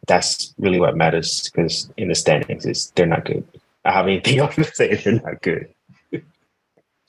[0.07, 3.47] that's really what matters because in the standings is they're not good.
[3.85, 5.73] I have anything else to say, they're not good.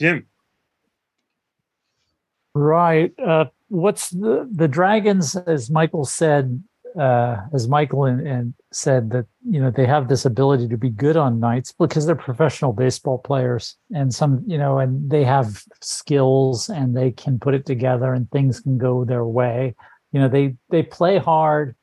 [0.00, 0.26] Jim.
[2.54, 3.12] Right.
[3.18, 5.36] Uh, what's the the dragons?
[5.36, 6.62] As Michael said,
[6.98, 10.90] uh, as Michael and, and said that you know they have this ability to be
[10.90, 15.64] good on nights because they're professional baseball players, and some you know, and they have
[15.80, 19.74] skills and they can put it together, and things can go their way.
[20.12, 21.74] You know, they they play hard,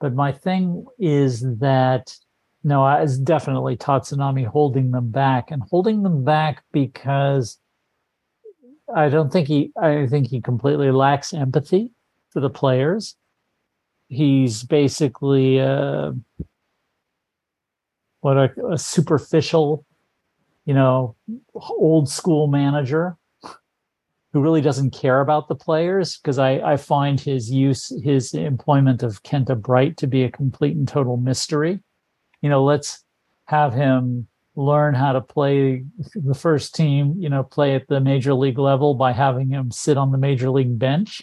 [0.00, 2.16] but my thing is that
[2.64, 7.58] no, it's definitely Tatsunami holding them back and holding them back because
[8.94, 11.90] I don't think he I think he completely lacks empathy
[12.30, 13.16] for the players.
[14.08, 16.12] He's basically uh,
[18.20, 19.84] what a, a superficial,
[20.64, 21.16] you know,
[21.54, 23.16] old school manager
[24.32, 29.02] who really doesn't care about the players because I, I find his use his employment
[29.02, 31.80] of Kenta Bright to be a complete and total mystery.
[32.42, 33.04] You know, let's
[33.46, 38.34] have him learn how to play the first team, you know, play at the major
[38.34, 41.22] league level by having him sit on the major league bench.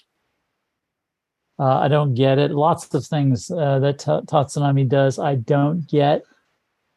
[1.59, 2.51] Uh, I don't get it.
[2.51, 6.23] Lots of things uh, that Ta- Tatsunami does, I don't get.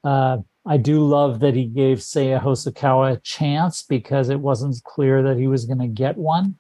[0.05, 5.23] Uh, I do love that he gave Seiya Hosokawa a chance because it wasn't clear
[5.25, 6.57] that he was going to get one.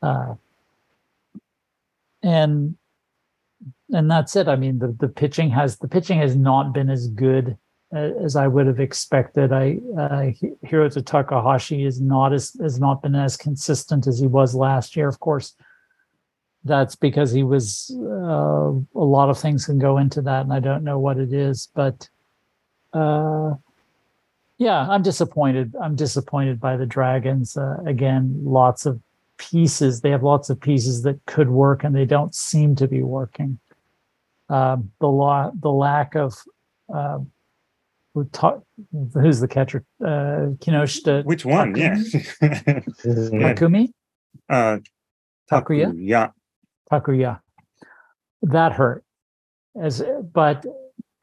[0.00, 0.34] Uh,
[2.22, 2.76] and
[3.92, 4.48] and that's it.
[4.48, 7.56] I mean, the, the pitching has the pitching has not been as good
[7.94, 9.52] uh, as I would have expected.
[9.52, 10.30] I uh,
[10.66, 15.08] Hiroto Takahashi is not as has not been as consistent as he was last year.
[15.08, 15.54] Of course,
[16.64, 20.60] that's because he was uh, a lot of things can go into that, and I
[20.60, 22.08] don't know what it is, but
[22.92, 23.54] uh,
[24.58, 25.74] yeah, I'm disappointed.
[25.80, 27.56] I'm disappointed by the Dragons.
[27.56, 29.00] Uh, again, lots of
[29.38, 30.00] pieces.
[30.00, 33.60] They have lots of pieces that could work, and they don't seem to be working.
[34.48, 36.34] Um, the law, the lack of
[36.94, 37.18] uh,
[38.16, 38.62] we talk,
[39.14, 39.84] who's the catcher?
[40.02, 41.24] Uh, Kinoshita.
[41.24, 41.76] Which one?
[41.76, 41.96] Yeah.
[41.96, 43.90] Takumi.
[44.48, 44.78] uh,
[45.50, 45.92] Takuya?
[45.96, 46.30] Yeah.
[46.90, 47.40] Takuya.
[48.42, 49.04] That hurt.
[49.80, 50.02] As
[50.32, 50.64] but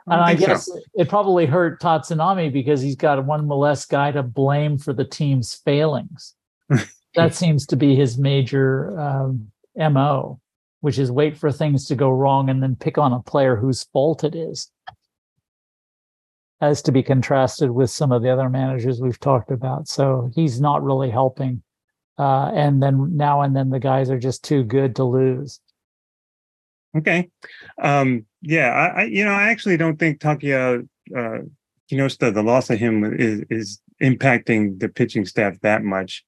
[0.06, 0.48] and I, think so.
[0.48, 5.06] guess it probably hurt Tatsunami because he's got one less guy to blame for the
[5.06, 6.36] team's failings.
[7.16, 10.40] that seems to be his major um, mo,
[10.84, 13.86] which is wait for things to go wrong and then pick on a player whose
[13.94, 14.70] fault it is.
[16.60, 20.60] As to be contrasted with some of the other managers we've talked about, so he's
[20.60, 21.64] not really helping.
[22.20, 25.62] Uh, and then now and then the guys are just too good to lose.
[26.98, 27.30] Okay.
[27.82, 30.86] Um, yeah, I, I you know I actually don't think Takuya
[31.16, 31.38] uh
[31.90, 36.26] Kinoshita, the loss of him is is impacting the pitching staff that much.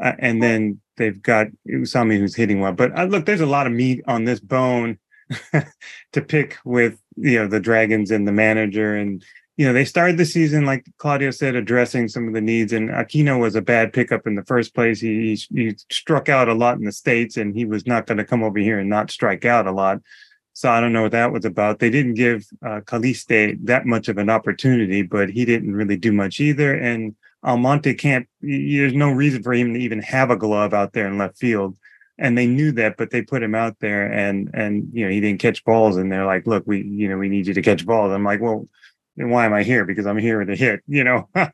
[0.00, 2.72] Uh, and then they've got Usami who's hitting well.
[2.72, 4.98] But uh, look, there's a lot of meat on this bone
[6.12, 9.24] to pick with you know the Dragons and the manager and
[9.56, 12.90] you know they started the season like Claudio said addressing some of the needs and
[12.90, 16.54] Aquino was a bad pickup in the first place he he, he struck out a
[16.54, 19.10] lot in the states and he was not going to come over here and not
[19.10, 19.98] strike out a lot
[20.54, 24.08] so I don't know what that was about they didn't give uh, Calixte that much
[24.08, 27.14] of an opportunity but he didn't really do much either and
[27.44, 31.18] Almonte can't there's no reason for him to even have a glove out there in
[31.18, 31.76] left field.
[32.18, 35.20] And they knew that but they put him out there and and you know he
[35.20, 35.96] didn't catch balls.
[35.96, 38.12] And they're like look we you know we need you to catch balls.
[38.12, 38.68] I'm like well
[39.16, 39.84] then why am i here?
[39.84, 41.28] Because i'm here to hit you know?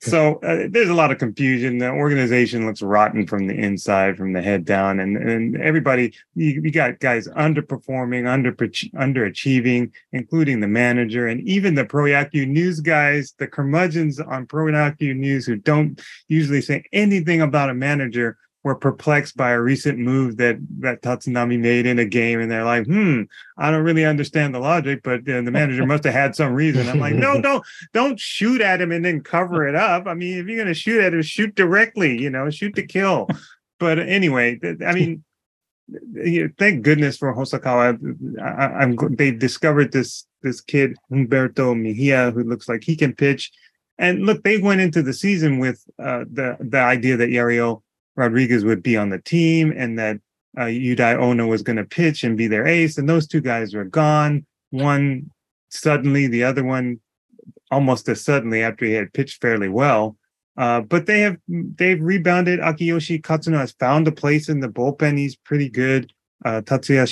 [0.00, 1.78] So uh, there's a lot of confusion.
[1.78, 6.60] The organization looks rotten from the inside from the head down and and everybody you,
[6.62, 13.34] you got guys underperforming under underachieving including the manager and even the Proyaku news guys
[13.38, 18.36] the curmudgeons on Proyaku news who don't usually say anything about a manager
[18.66, 22.64] were perplexed by a recent move that that Tatsunami made in a game, and they're
[22.64, 23.22] like, "Hmm,
[23.56, 26.88] I don't really understand the logic, but uh, the manager must have had some reason."
[26.88, 30.08] I'm like, "No, don't don't shoot at him and then cover it up.
[30.08, 32.20] I mean, if you're gonna shoot at him, shoot directly.
[32.20, 33.28] You know, shoot to kill."
[33.78, 35.22] But anyway, I mean,
[36.58, 37.96] thank goodness for Hosokawa.
[38.42, 43.52] I, am they discovered this this kid Humberto Mejia who looks like he can pitch.
[43.96, 47.82] And look, they went into the season with uh, the the idea that Yariel
[48.16, 50.18] Rodriguez would be on the team and that
[50.56, 52.98] uh, Yudai Ono was going to pitch and be their ace.
[52.98, 54.46] And those two guys were gone.
[54.70, 55.30] One
[55.68, 57.00] suddenly, the other one
[57.70, 60.16] almost as suddenly after he had pitched fairly well.
[60.56, 62.60] Uh, but they have they've rebounded.
[62.60, 65.18] Akiyoshi Katsuno has found a place in the bullpen.
[65.18, 66.12] He's pretty good.
[66.44, 67.06] Uh, Tatsuya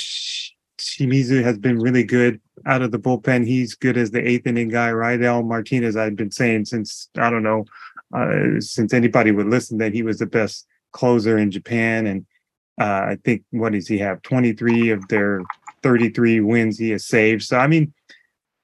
[0.81, 3.47] Shimizu has been really good out of the bullpen.
[3.47, 4.89] He's good as the eighth inning guy.
[4.89, 7.67] Raidel Martinez, I've been saying since I don't know,
[8.15, 12.07] uh, since anybody would listen that he was the best closer in Japan.
[12.07, 12.27] And
[12.81, 14.23] uh, I think what does he have?
[14.23, 15.43] 23 of their
[15.83, 17.43] 33 wins he has saved.
[17.43, 17.93] So I mean,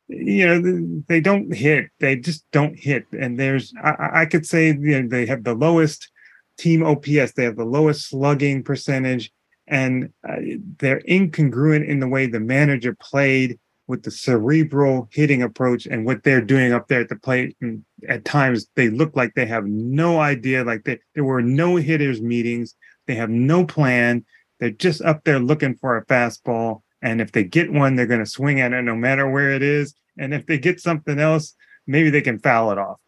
[0.08, 1.90] you know, they don't hit.
[2.00, 3.04] They just don't hit.
[3.12, 6.10] And there's I, I could say you know, they have the lowest
[6.56, 7.32] team OPS.
[7.32, 9.30] They have the lowest slugging percentage,
[9.66, 10.36] and uh,
[10.78, 16.22] they're incongruent in the way the manager played with the cerebral hitting approach and what
[16.22, 17.56] they're doing up there at the plate.
[17.60, 20.64] And at times, they look like they have no idea.
[20.64, 22.74] Like they, there were no hitters meetings.
[23.06, 24.24] They have no plan.
[24.58, 26.82] They're just up there looking for a fastball.
[27.02, 29.62] And if they get one, they're going to swing at it no matter where it
[29.62, 29.94] is.
[30.18, 31.54] And if they get something else,
[31.86, 33.00] maybe they can foul it off.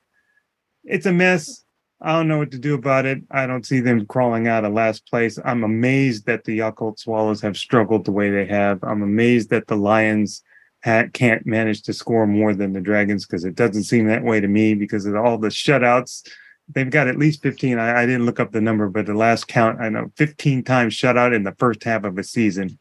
[0.84, 1.62] It's a mess.
[2.00, 3.22] I don't know what to do about it.
[3.30, 5.38] I don't see them crawling out of last place.
[5.44, 8.82] I'm amazed that the Yakult Swallows have struggled the way they have.
[8.82, 10.42] I'm amazed that the Lions
[10.82, 14.48] can't manage to score more than the Dragons because it doesn't seem that way to
[14.48, 16.28] me because of all the shutouts.
[16.68, 17.78] They've got at least 15.
[17.78, 20.94] I, I, didn't look up the number, but the last count, I know 15 times
[20.94, 22.78] shutout in the first half of a season.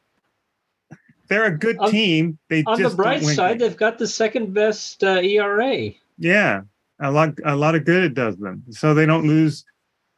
[1.28, 2.38] They're a good on, team.
[2.50, 3.62] They on the bright side, games.
[3.62, 5.92] they've got the second best uh, ERA.
[6.18, 6.62] Yeah,
[7.00, 8.64] a lot, a lot of good it does them.
[8.72, 9.64] So they don't lose,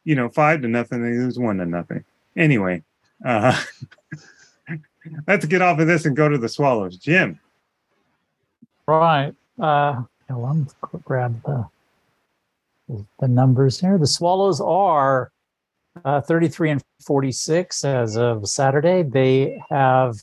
[0.04, 1.02] you know, five to nothing.
[1.02, 2.04] They lose one to nothing.
[2.36, 2.82] Anyway,
[3.24, 3.60] uh,
[5.28, 6.96] let's get off of this and go to the Swallows.
[6.96, 7.38] Jim.
[8.86, 9.34] Right.
[9.58, 10.64] Uh, me
[11.04, 11.66] grab the
[13.20, 13.96] the numbers here.
[13.96, 15.32] The Swallows are
[16.04, 19.02] uh, 33 and 46 as of Saturday.
[19.02, 20.16] They have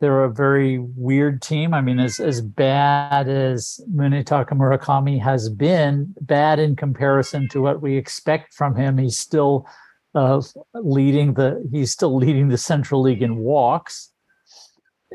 [0.00, 1.72] they're a very weird team.
[1.72, 7.80] I mean, as as bad as Munetaka Murakami has been, bad in comparison to what
[7.80, 8.98] we expect from him.
[8.98, 9.66] He's still
[10.14, 10.42] uh,
[10.74, 14.10] leading the he's still leading the Central League in walks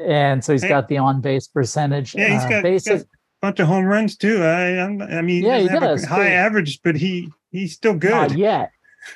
[0.05, 2.15] and so he's got the on base percentage.
[2.15, 3.05] Yeah, he's uh, got, uh, he's got a
[3.41, 4.43] bunch of home runs too.
[4.43, 6.05] I, I mean, yeah, he does.
[6.05, 8.11] high average, but he he's still good.
[8.11, 8.71] Not yet,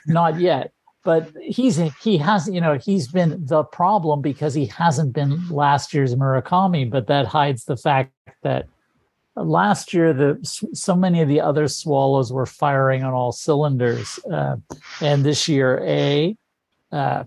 [0.07, 0.71] not yet.
[1.03, 5.93] But he's he has you know he's been the problem because he hasn't been last
[5.93, 8.67] year's Murakami, but that hides the fact that
[9.35, 10.39] last year the
[10.73, 14.55] so many of the other swallows were firing on all cylinders uh,
[15.01, 16.37] and this year a
[16.91, 17.23] uh,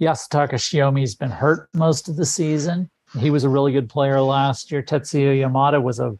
[0.00, 2.90] Yasutaka Shiomi's been hurt most of the season.
[3.18, 4.82] He was a really good player last year.
[4.82, 6.16] Tetsuya Yamada was a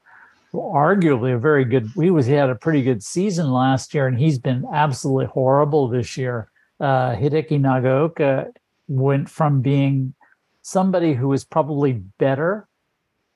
[0.52, 1.88] arguably a very good.
[1.94, 5.88] He was he had a pretty good season last year, and he's been absolutely horrible
[5.88, 6.50] this year.
[6.78, 8.52] Uh, Hideki Nagaoka
[8.88, 10.14] went from being
[10.62, 12.66] somebody who was probably better,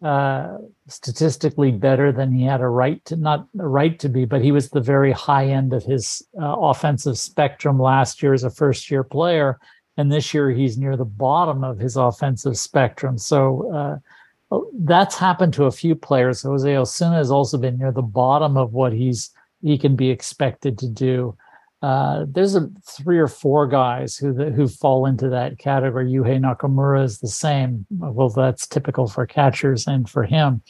[0.02, 0.58] uh,
[0.88, 4.50] statistically better than he had a right to not a right to be, but he
[4.50, 8.90] was the very high end of his uh, offensive spectrum last year as a first
[8.90, 9.58] year player
[9.96, 13.18] and this year he's near the bottom of his offensive spectrum.
[13.18, 16.42] So uh, that's happened to a few players.
[16.42, 19.30] Jose Osuna has also been near the bottom of what he's
[19.62, 21.36] he can be expected to do.
[21.80, 26.10] Uh, there's a three or four guys who who fall into that category.
[26.10, 27.86] Yuhei Nakamura is the same.
[27.90, 30.62] Well, that's typical for catchers and for him,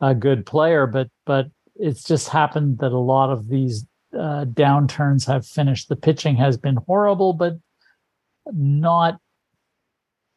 [0.00, 0.86] a good player.
[0.86, 1.46] But but
[1.76, 5.88] it's just happened that a lot of these uh, downturns have finished.
[5.88, 7.58] The pitching has been horrible, but
[8.54, 9.18] not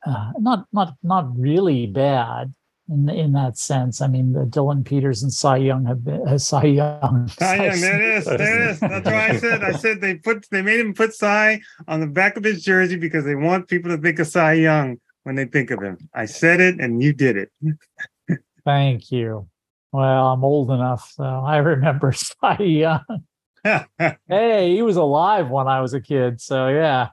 [0.06, 2.54] uh, not not not really bad
[2.90, 4.02] in in that sense.
[4.02, 7.28] I mean, the Dylan Peters and Cy Young have been uh, Cy Young.
[7.40, 8.26] Cy Young, there it is.
[8.26, 8.80] There it is.
[8.80, 9.64] That's why I said.
[9.64, 12.98] I said they put they made him put Cy on the back of his jersey
[12.98, 15.98] because they want people to think of Cy Young when they think of him.
[16.14, 17.52] I said it, and you did it.
[18.66, 19.48] Thank you.
[19.92, 23.24] Well, I'm old enough, so I remember Cy Young.
[23.64, 27.10] hey, he was alive when I was a kid, so yeah.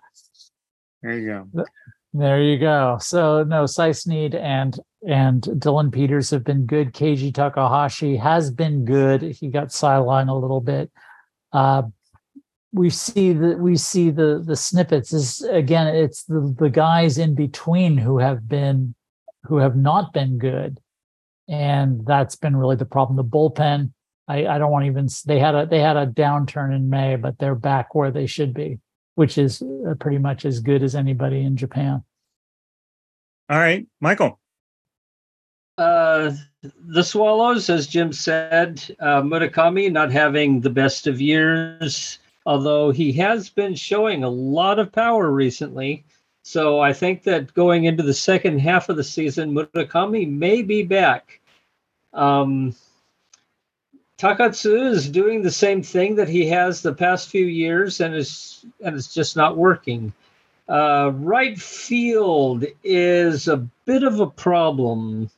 [1.03, 1.65] There you go.
[2.13, 2.99] There you go.
[3.01, 4.79] So no, Sneed and
[5.09, 6.93] and Dylan Peters have been good.
[6.93, 9.23] Keiji Takahashi has been good.
[9.23, 10.91] He got sidelined a little bit.
[11.53, 11.83] Uh,
[12.73, 17.35] we see the we see the the snippets is again it's the the guys in
[17.35, 18.95] between who have been
[19.45, 20.79] who have not been good
[21.49, 23.91] and that's been really the problem the bullpen
[24.29, 27.17] i i don't want to even they had a they had a downturn in may
[27.17, 28.79] but they're back where they should be
[29.21, 32.03] which is uh, pretty much as good as anybody in japan
[33.51, 34.41] All right, Michael.
[35.77, 36.33] Uh,
[36.89, 43.13] the Swallows, as Jim said, uh, Murakami not having the best of years, although he
[43.13, 46.05] has been showing a lot of power recently.
[46.45, 50.83] So I think that going into the second half of the season, Murakami may be
[50.83, 51.41] back.
[52.13, 52.75] Um,
[54.21, 58.67] Takatsu is doing the same thing that he has the past few years, and is
[58.85, 60.13] and it's just not working.
[60.69, 63.57] Uh, right field is a
[63.87, 65.31] bit of a problem.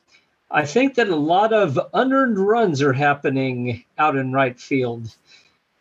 [0.51, 5.15] I think that a lot of unearned runs are happening out in right field.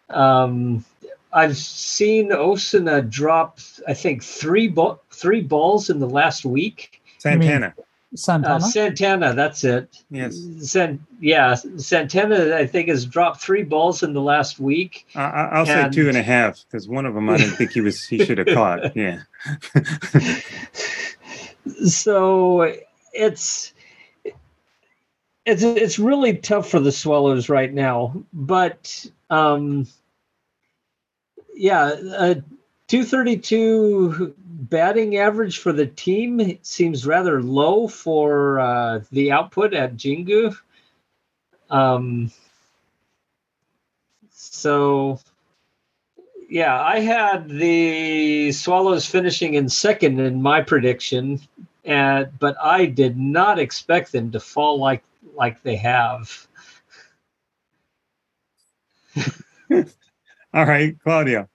[0.09, 0.85] Um,
[1.33, 3.59] I've seen Osuna drop,
[3.89, 7.03] I think, three ba- three balls in the last week.
[7.19, 7.74] Santana.
[8.14, 10.02] Santana Uh, Santana, that's it.
[10.10, 10.39] Yes.
[10.60, 15.06] San- yeah, Santana, I think, has dropped three balls in the last week.
[15.14, 17.72] I, I- I'll say two and a half because one of them I didn't think
[17.72, 18.94] he was he should have caught.
[18.97, 19.20] Yeah.
[21.86, 22.74] so
[23.12, 23.72] it's
[25.44, 28.22] it's it's really tough for the Swallows right now.
[28.32, 29.86] But um,
[31.55, 31.84] yeah,
[32.16, 32.34] uh,
[32.89, 39.74] two thirty two batting average for the team seems rather low for uh, the output
[39.74, 40.56] at Jingu.
[41.68, 42.30] Um,
[44.30, 45.18] so
[46.48, 51.40] yeah, I had the Swallows finishing in second in my prediction,
[51.84, 55.02] and but I did not expect them to fall like
[55.34, 56.47] like they have.
[59.70, 61.48] All right, Claudio.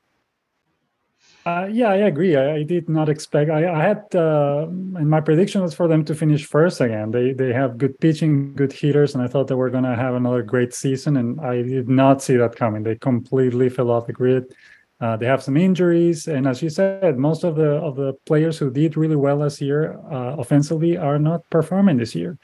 [1.47, 2.35] Uh, yeah, I agree.
[2.35, 3.49] I, I did not expect.
[3.49, 7.09] I, I had, uh, and my prediction was for them to finish first again.
[7.11, 10.15] They they have good pitching, good hitters, and I thought they were going to have
[10.15, 11.15] another great season.
[11.15, 12.83] And I did not see that coming.
[12.83, 14.53] They completely fell off the grid.
[14.99, 18.57] Uh, they have some injuries, and as you said, most of the of the players
[18.57, 22.37] who did really well last year uh, offensively are not performing this year.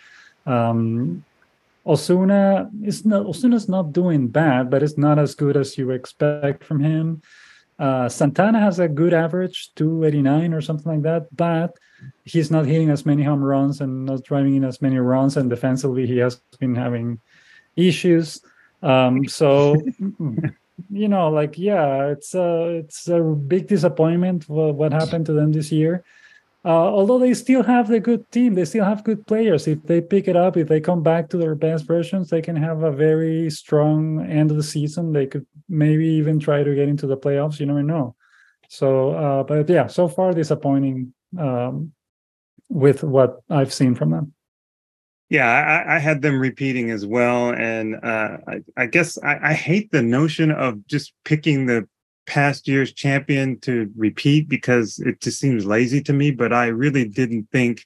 [0.45, 1.25] Um,
[1.85, 6.63] Osuna is not Osuna's not doing bad, but it's not as good as you expect
[6.63, 7.21] from him.
[7.83, 11.75] Uh, Santana has a good average, 289 or something like that, but
[12.23, 15.35] he's not hitting as many home runs and not driving in as many runs.
[15.35, 17.19] And defensively, he has been having
[17.75, 18.39] issues.
[18.81, 19.75] Um, so,
[20.89, 25.51] you know, like yeah, it's a it's a big disappointment what, what happened to them
[25.51, 26.05] this year.
[26.65, 29.67] Uh, although they still have the good team, they still have good players.
[29.67, 32.55] If they pick it up, if they come back to their best versions, they can
[32.55, 35.11] have a very strong end of the season.
[35.11, 37.59] They could maybe even try to get into the playoffs.
[37.59, 38.15] You never know.
[38.69, 41.91] So, uh, but yeah, so far disappointing um,
[42.69, 44.33] with what I've seen from them.
[45.29, 49.53] Yeah, I, I had them repeating as well, and uh, I, I guess I, I
[49.53, 51.87] hate the notion of just picking the
[52.25, 56.31] past year's champion to repeat because it just seems lazy to me.
[56.31, 57.85] But I really didn't think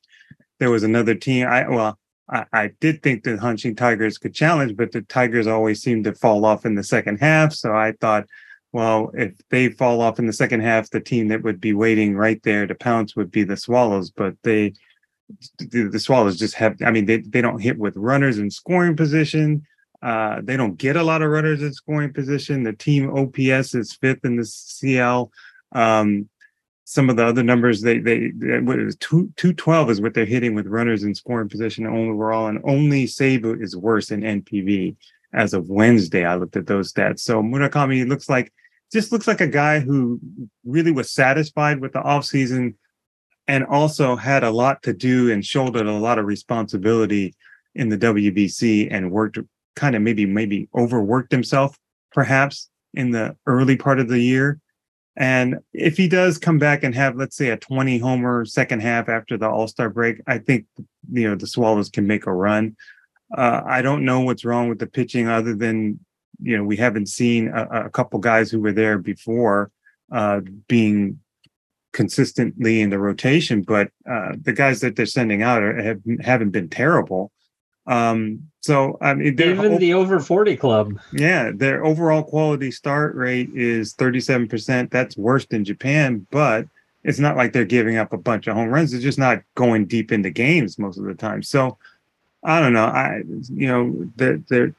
[0.59, 1.47] there was another team.
[1.47, 1.97] I well,
[2.29, 6.13] I, I did think the Hanshin Tigers could challenge, but the Tigers always seem to
[6.13, 7.53] fall off in the second half.
[7.53, 8.25] So I thought,
[8.73, 12.15] well, if they fall off in the second half, the team that would be waiting
[12.15, 14.11] right there to pounce would be the Swallows.
[14.11, 14.73] But they,
[15.57, 16.75] the, the Swallows just have.
[16.85, 19.65] I mean, they they don't hit with runners in scoring position.
[20.01, 22.63] Uh, they don't get a lot of runners in scoring position.
[22.63, 25.31] The team OPS is fifth in the CL.
[25.71, 26.29] Um,
[26.83, 30.13] some of the other numbers they they, they what was two two twelve is what
[30.13, 34.95] they're hitting with runners in scoring position overall, and only Seibu is worse in NPB
[35.33, 36.23] as of Wednesday.
[36.23, 37.19] I looked at those stats.
[37.19, 38.53] So Murakami looks like
[38.91, 40.19] just looks like a guy who
[40.63, 42.75] really was satisfied with the offseason
[43.47, 47.35] and also had a lot to do and shouldered a lot of responsibility
[47.75, 49.39] in the WBC and worked
[49.77, 51.77] kind of maybe maybe overworked himself
[52.11, 54.59] perhaps in the early part of the year.
[55.15, 59.07] And if he does come back and have let's say a 20 homer second half
[59.07, 60.65] after the all-star break i think
[61.11, 62.75] you know the swallows can make a run.
[63.35, 65.99] Uh, i don't know what's wrong with the pitching other than
[66.41, 69.71] you know we haven't seen a, a couple guys who were there before
[70.11, 71.19] uh, being
[71.93, 76.51] consistently in the rotation but uh, the guys that they're sending out are, have haven't
[76.51, 77.31] been terrible.
[77.87, 80.99] Um, so I mean, Even whole- the over 40 club.
[81.13, 84.89] yeah, their overall quality start rate is 37%.
[84.91, 86.67] That's worse than Japan, but
[87.03, 88.91] it's not like they're giving up a bunch of home runs.
[88.91, 91.41] They're just not going deep into games most of the time.
[91.41, 91.77] So
[92.43, 92.85] I don't know.
[92.85, 94.73] I you know, they're they're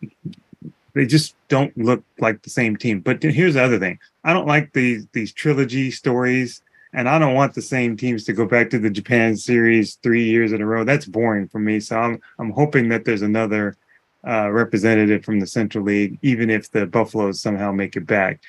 [0.94, 3.00] they just don't look like the same team.
[3.00, 6.62] But here's the other thing: I don't like these these trilogy stories,
[6.92, 10.24] and I don't want the same teams to go back to the Japan series three
[10.24, 10.84] years in a row.
[10.84, 11.80] That's boring for me.
[11.80, 13.76] So I'm I'm hoping that there's another
[14.26, 18.40] uh, representative from the Central League, even if the Buffaloes somehow make it back.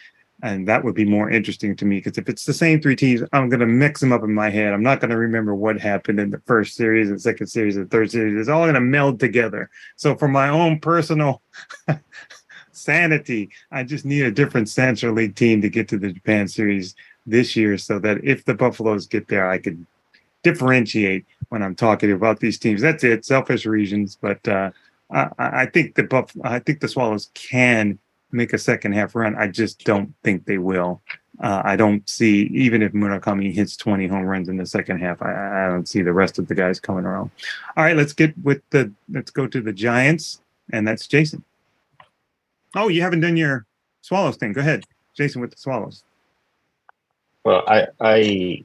[0.42, 3.22] And that would be more interesting to me because if it's the same three teams,
[3.34, 4.74] I'm going to mix them up in my head.
[4.74, 7.92] I'm not going to remember what happened in the first series and second series and
[7.92, 8.40] third series.
[8.40, 9.70] It's all going to meld together.
[9.98, 11.42] So, for my own personal
[12.72, 16.96] sanity, I just need a different Central League team to get to the Japan series
[17.30, 19.86] this year so that if the Buffaloes get there, I could
[20.44, 22.82] differentiate when I'm talking about these teams.
[22.82, 24.18] That's it, selfish reasons.
[24.20, 24.72] But uh,
[25.10, 28.00] I, I think the Buff, I think the Swallows can
[28.32, 29.36] make a second half run.
[29.36, 31.02] I just don't think they will.
[31.42, 35.22] Uh, I don't see even if Murakami hits 20 home runs in the second half.
[35.22, 37.32] I, I don't see the rest of the guys coming around.
[37.78, 40.42] All right, let's get with the let's go to the Giants,
[40.72, 41.44] and that's Jason.
[42.76, 43.66] Oh, you haven't done your
[44.02, 44.54] Swallows thing.
[44.54, 44.84] Go ahead,
[45.16, 46.04] Jason, with the Swallows.
[47.44, 48.64] Well, I I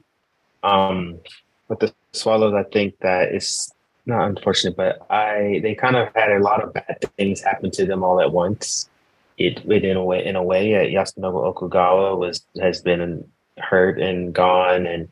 [0.63, 1.19] um
[1.67, 3.73] with the Swallows, I think that it's
[4.05, 7.85] not unfortunate, but I they kind of had a lot of bad things happen to
[7.85, 8.89] them all at once.
[9.37, 13.99] It, it in a way in a way uh, Yasunori Okugawa was has been hurt
[13.99, 15.09] and gone and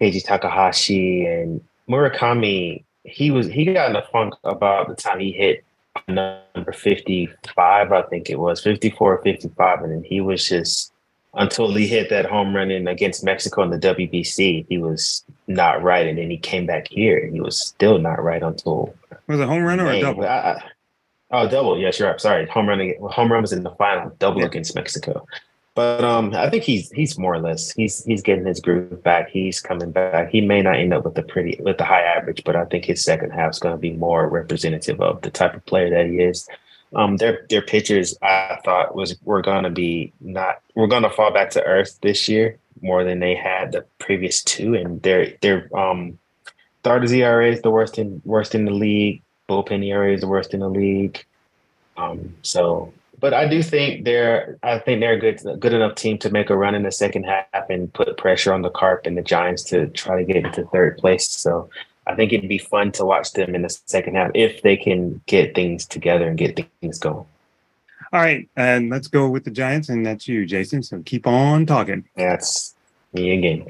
[0.00, 5.32] Keiji Takahashi and Murakami he was he got in a funk about the time he
[5.32, 5.64] hit
[6.06, 10.92] number 55 I think it was 54 55 and then he was just
[11.34, 15.82] until he hit that home run in against Mexico in the WBC he was not
[15.82, 18.94] right and then he came back here and he was still not right until
[19.26, 20.62] was it a home run or a double I,
[21.30, 21.78] Oh, double.
[21.78, 22.20] Yes, you're right.
[22.20, 22.92] Sorry, home run.
[23.10, 24.46] Home run was in the final, double yeah.
[24.46, 25.26] against Mexico.
[25.74, 29.28] But um, I think he's he's more or less he's he's getting his groove back.
[29.28, 30.30] He's coming back.
[30.30, 32.84] He may not end up with the pretty with the high average, but I think
[32.84, 36.06] his second half is going to be more representative of the type of player that
[36.06, 36.48] he is.
[36.94, 41.50] Um, their their pitchers I thought was were to be not we're to fall back
[41.50, 46.18] to earth this year more than they had the previous two, and their their um
[46.80, 50.54] starters ERA is the worst in worst in the league bullpen ERA is the worst
[50.54, 51.24] in the league.
[51.96, 56.18] Um, so, but I do think they're I think they're a good good enough team
[56.18, 59.16] to make a run in the second half and put pressure on the Carp and
[59.16, 61.28] the Giants to try to get into third place.
[61.28, 61.68] So
[62.08, 65.20] I think it'd be fun to watch them in the second half if they can
[65.26, 67.26] get things together and get things going.
[68.10, 70.82] All right, and let's go with the Giants, and that's you, Jason.
[70.82, 72.08] So keep on talking.
[72.16, 72.74] That's
[73.12, 73.66] me again.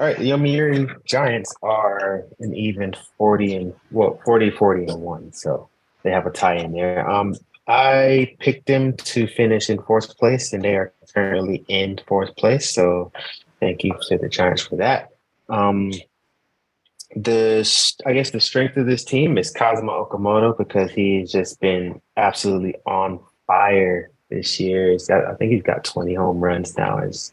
[0.00, 5.32] All right, the Yomiuri Giants are an even 40 and well, 40, 40 and one.
[5.32, 5.68] So
[6.02, 7.08] they have a tie in there.
[7.08, 7.34] Um,
[7.68, 12.70] I picked them to finish in fourth place, and they are currently in fourth place.
[12.70, 13.12] So
[13.60, 15.10] thank you to the Giants for that.
[15.50, 15.92] Um,
[17.14, 22.00] the I guess the strength of this team is Kazuma Okamoto because he's just been
[22.16, 24.92] absolutely on fire this year.
[24.92, 26.98] He's got, I think he's got 20 home runs now.
[26.98, 27.32] His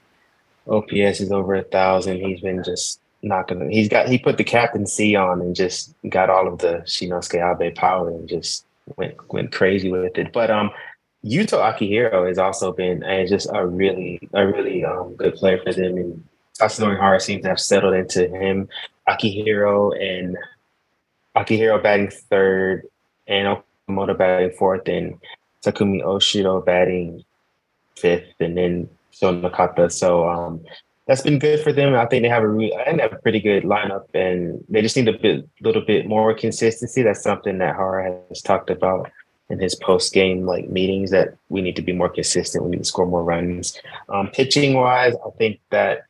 [0.67, 2.21] OPS is over a thousand.
[2.21, 3.69] He's been just gonna.
[3.69, 7.75] He's got he put the captaincy on and just got all of the Shinnosuke Abe
[7.75, 10.31] power and just went went crazy with it.
[10.33, 10.71] But um,
[11.23, 15.73] Yuto Akihiro has also been uh, just a really a really um, good player for
[15.73, 16.23] them, and
[16.59, 18.69] Tatsunori Hara seems to have settled into him.
[19.07, 20.37] Akihiro and
[21.35, 22.87] Akihiro batting third,
[23.27, 23.57] and
[23.87, 25.19] Okamoto batting fourth, and
[25.63, 27.23] Takumi Oshiro batting
[27.95, 29.91] fifth, and then Sho Nakata.
[29.91, 30.63] So um,
[31.07, 31.95] that's been good for them.
[31.95, 35.07] I think they have a re- have a pretty good lineup, and they just need
[35.07, 37.01] a bit, little bit more consistency.
[37.01, 39.11] That's something that Hara has talked about
[39.49, 42.63] in his post game like meetings that we need to be more consistent.
[42.63, 43.79] We need to score more runs.
[44.09, 46.05] Um, pitching wise, I think that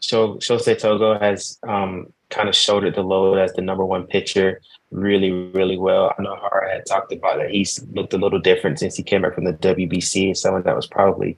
[0.00, 4.60] Sho, Shosei Togo has um, kind of shouldered the load as the number one pitcher
[4.90, 6.12] really, really well.
[6.18, 9.22] I know Hara had talked about that he's looked a little different since he came
[9.22, 10.26] back from the WBC.
[10.26, 11.36] and Someone that was probably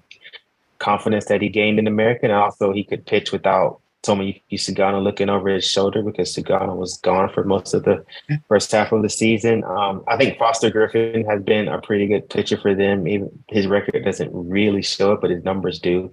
[0.78, 5.28] confidence that he gained in America, and also he could pitch without Tomoyuki Sugano looking
[5.28, 8.04] over his shoulder because Sugano was gone for most of the
[8.48, 9.64] first half of the season.
[9.64, 13.08] Um, I think Foster Griffin has been a pretty good pitcher for them.
[13.08, 16.12] Even his record doesn't really show it, but his numbers do.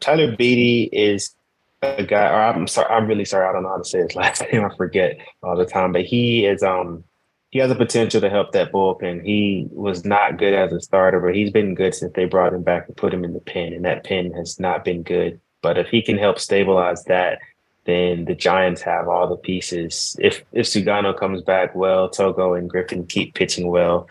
[0.00, 1.34] Tyler Beede is
[1.82, 4.14] a guy, or I'm sorry, I'm really sorry, I don't know how to say his
[4.16, 4.64] last name.
[4.64, 7.04] I forget all the time, but he is um
[7.50, 9.24] he has the potential to help that bullpen.
[9.24, 12.62] He was not good as a starter, but he's been good since they brought him
[12.62, 15.40] back and put him in the pen, and that pen has not been good.
[15.62, 17.38] But if he can help stabilize that,
[17.84, 20.16] then the Giants have all the pieces.
[20.20, 24.08] If if Sugano comes back well, Togo and Griffin keep pitching well,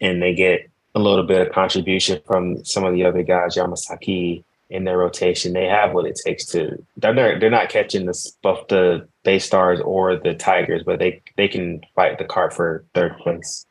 [0.00, 4.44] and they get a little bit of contribution from some of the other guys, Yamasaki
[4.72, 6.82] in their rotation, they have what it takes to.
[6.96, 11.46] They're they're not catching the both the Bay Stars or the Tigers, but they they
[11.46, 13.66] can fight the Carp for third place.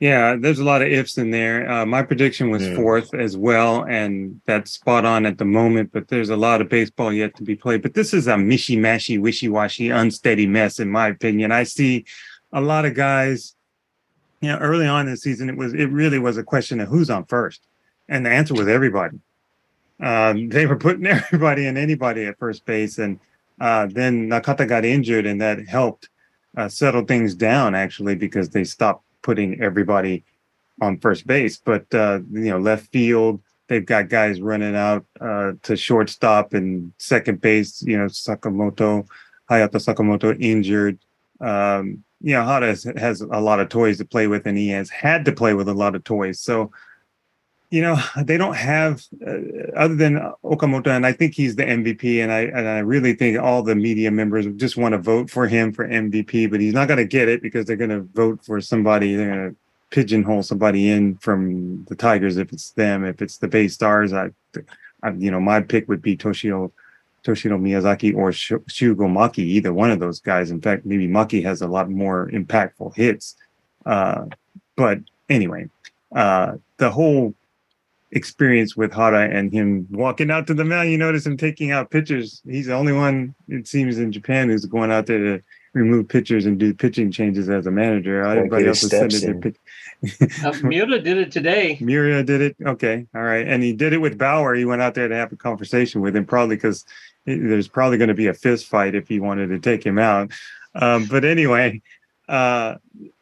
[0.00, 1.70] Yeah, there's a lot of ifs in there.
[1.70, 2.74] Uh, my prediction was Yeah.
[2.76, 5.90] fourth as well, and that's spot on at the moment.
[5.92, 7.82] But there's a lot of baseball yet to be played.
[7.82, 11.52] But this is a mishy mashy, wishy washy, unsteady mess, in my opinion.
[11.52, 12.04] I see
[12.52, 13.54] a lot of guys.
[14.40, 16.88] You know, early on in the season, it was it really was a question of
[16.88, 17.62] who's on first,
[18.08, 19.18] and the answer was everybody.
[20.00, 23.20] Um, they were putting everybody and anybody at first base, and
[23.60, 26.08] uh, then Nakata got injured, and that helped
[26.56, 30.24] uh, settle things down actually because they stopped putting everybody
[30.80, 31.56] on first base.
[31.56, 36.92] But uh, you know, left field, they've got guys running out uh, to shortstop and
[36.98, 37.82] second base.
[37.82, 39.06] You know, Sakamoto,
[39.50, 40.98] Hayato Sakamoto injured.
[41.40, 44.68] Um, you know, Hada has, has a lot of toys to play with, and he
[44.70, 46.40] has had to play with a lot of toys.
[46.40, 46.72] So,
[47.74, 50.14] you know, they don't have uh, other than
[50.44, 52.22] Okamoto, and I think he's the MVP.
[52.22, 55.48] And I and I really think all the media members just want to vote for
[55.48, 58.44] him for MVP, but he's not going to get it because they're going to vote
[58.44, 59.16] for somebody.
[59.16, 59.56] They're going to
[59.90, 63.04] pigeonhole somebody in from the Tigers if it's them.
[63.04, 64.30] If it's the Bay Stars, I,
[65.02, 66.70] I you know, my pick would be Toshio.
[67.24, 70.50] Toshiro Miyazaki or Sh- Shugo Maki, either one of those guys.
[70.50, 73.34] In fact, maybe Maki has a lot more impactful hits.
[73.86, 74.26] Uh,
[74.76, 74.98] but
[75.30, 75.70] anyway,
[76.14, 77.34] uh, the whole
[78.14, 81.90] experience with Hara and him walking out to the mound, you notice him taking out
[81.90, 82.40] pitchers.
[82.46, 85.42] He's the only one, it seems, in Japan who's going out there to
[85.74, 88.22] remove pitchers and do pitching changes as a manager.
[88.22, 89.40] Everybody else is sending steps their in.
[89.40, 89.56] pitch.
[90.44, 91.76] Uh, Miura did it today.
[91.80, 92.56] Miura did it.
[92.64, 93.06] Okay.
[93.14, 93.46] All right.
[93.46, 94.54] And he did it with Bauer.
[94.54, 96.84] He went out there to have a conversation with him, probably because
[97.26, 100.30] there's probably going to be a fist fight if he wanted to take him out.
[100.74, 101.80] Um, but anyway,
[102.28, 102.76] uh,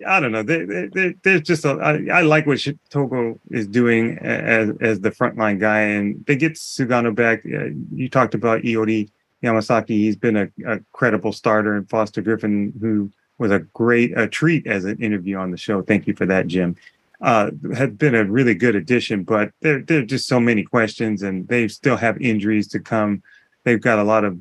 [0.07, 0.43] I don't know.
[0.43, 5.01] There, there- there- there's just a, I, I like what Togo is doing as, as
[5.01, 7.43] the frontline guy, and they get Sugano back.
[7.45, 9.11] Uh, you talked about Iori
[9.43, 9.89] Yamasaki.
[9.89, 14.67] He's been a, a credible starter, and Foster Griffin, who was a great a treat
[14.67, 15.83] as an interview on the show.
[15.83, 16.77] Thank you for that, Jim.
[17.21, 21.23] Uh, had been a really good addition, but there, there are just so many questions,
[21.23, 23.23] and they still have injuries to come.
[23.65, 24.39] They've got a lot of,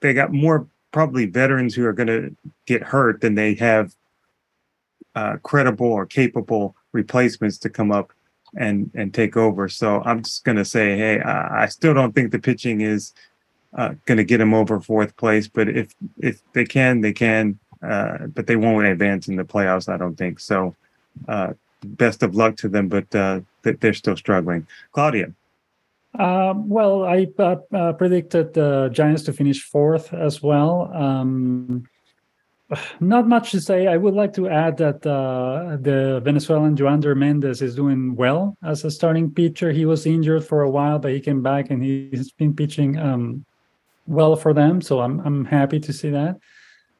[0.00, 2.36] they got more probably veterans who are going to
[2.66, 3.94] get hurt than they have
[5.14, 8.12] uh, credible or capable replacements to come up
[8.56, 9.68] and and take over.
[9.68, 13.12] So I'm just going to say, hey, I, I still don't think the pitching is
[13.76, 17.58] uh, going to get them over fourth place, but if if they can, they can.
[17.82, 20.40] Uh, but they won't advance in the playoffs, I don't think.
[20.40, 20.74] So,
[21.28, 21.52] uh,
[21.84, 24.66] best of luck to them, but uh, they're still struggling.
[24.90, 25.32] Claudio,
[26.18, 30.90] Um, well, I uh, uh, predicted the Giants to finish fourth as well.
[30.94, 31.84] Um,
[33.00, 33.86] not much to say.
[33.86, 38.84] I would like to add that uh, the Venezuelan Joander Mendez is doing well as
[38.84, 39.72] a starting pitcher.
[39.72, 43.44] He was injured for a while, but he came back and he's been pitching um,
[44.06, 44.82] well for them.
[44.82, 46.38] So I'm I'm happy to see that.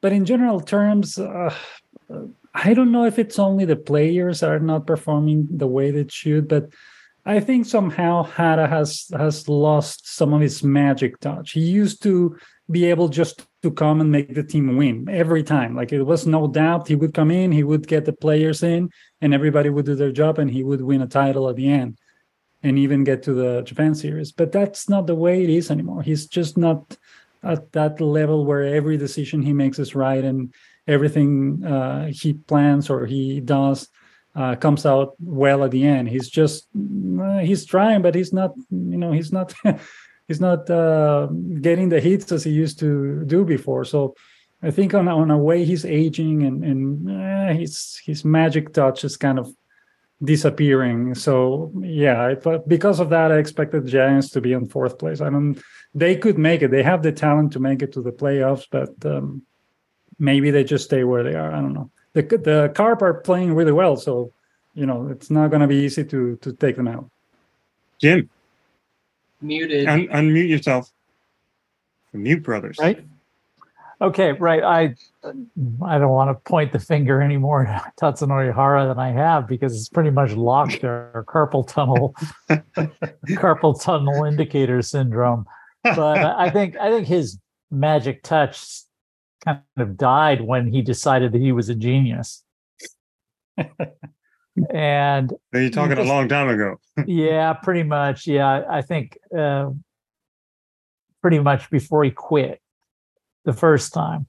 [0.01, 1.53] But in general terms, uh,
[2.53, 6.47] I don't know if it's only the players are not performing the way they should,
[6.47, 6.69] but
[7.25, 11.51] I think somehow Hara has has lost some of his magic touch.
[11.51, 12.37] He used to
[12.71, 15.75] be able just to come and make the team win every time.
[15.75, 18.89] Like it was no doubt he would come in, he would get the players in,
[19.21, 21.97] and everybody would do their job, and he would win a title at the end,
[22.63, 24.31] and even get to the Japan series.
[24.31, 26.01] But that's not the way it is anymore.
[26.01, 26.97] He's just not
[27.43, 30.53] at that level where every decision he makes is right and
[30.87, 33.87] everything uh, he plans or he does
[34.39, 36.07] uh, comes out well at the end.
[36.07, 36.67] He's just
[37.21, 38.51] uh, he's trying, but he's not.
[38.71, 39.53] You know, he's not.
[40.29, 41.27] he's not uh,
[41.59, 43.83] getting the hits as he used to do before.
[43.83, 44.15] So
[44.63, 49.03] I think on on a way he's aging and and uh, his his magic touch
[49.03, 49.53] is kind of
[50.23, 51.15] disappearing.
[51.15, 55.19] So yeah, I because of that, I expected the Giants to be in fourth place.
[55.19, 55.61] I don't.
[55.93, 56.71] They could make it.
[56.71, 59.41] They have the talent to make it to the playoffs, but um,
[60.17, 61.51] maybe they just stay where they are.
[61.51, 61.91] I don't know.
[62.27, 64.31] The the Carp are playing really well, so
[64.73, 67.09] you know it's not going to be easy to to take them out.
[67.99, 68.29] Jim,
[69.41, 69.87] Muted.
[69.87, 70.91] un- unmute yourself.
[72.13, 72.77] Mute brothers.
[72.79, 73.05] Right.
[74.01, 74.63] Okay, right.
[74.63, 74.95] I
[75.85, 79.75] I don't want to point the finger anymore at Tatsunori Hara than I have because
[79.75, 82.15] it's pretty much locked there, carpal tunnel,
[82.49, 85.45] carpal tunnel indicator syndrome.
[85.83, 87.39] But I think I think his
[87.71, 88.81] magic touch
[89.43, 92.43] kind of died when he decided that he was a genius.
[94.73, 96.79] and You're talking a long time ago.
[97.07, 98.27] yeah, pretty much.
[98.27, 99.69] Yeah, I think uh,
[101.21, 102.61] pretty much before he quit
[103.45, 104.27] the first time.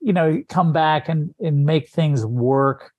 [0.00, 2.92] You know, come back and and make things work.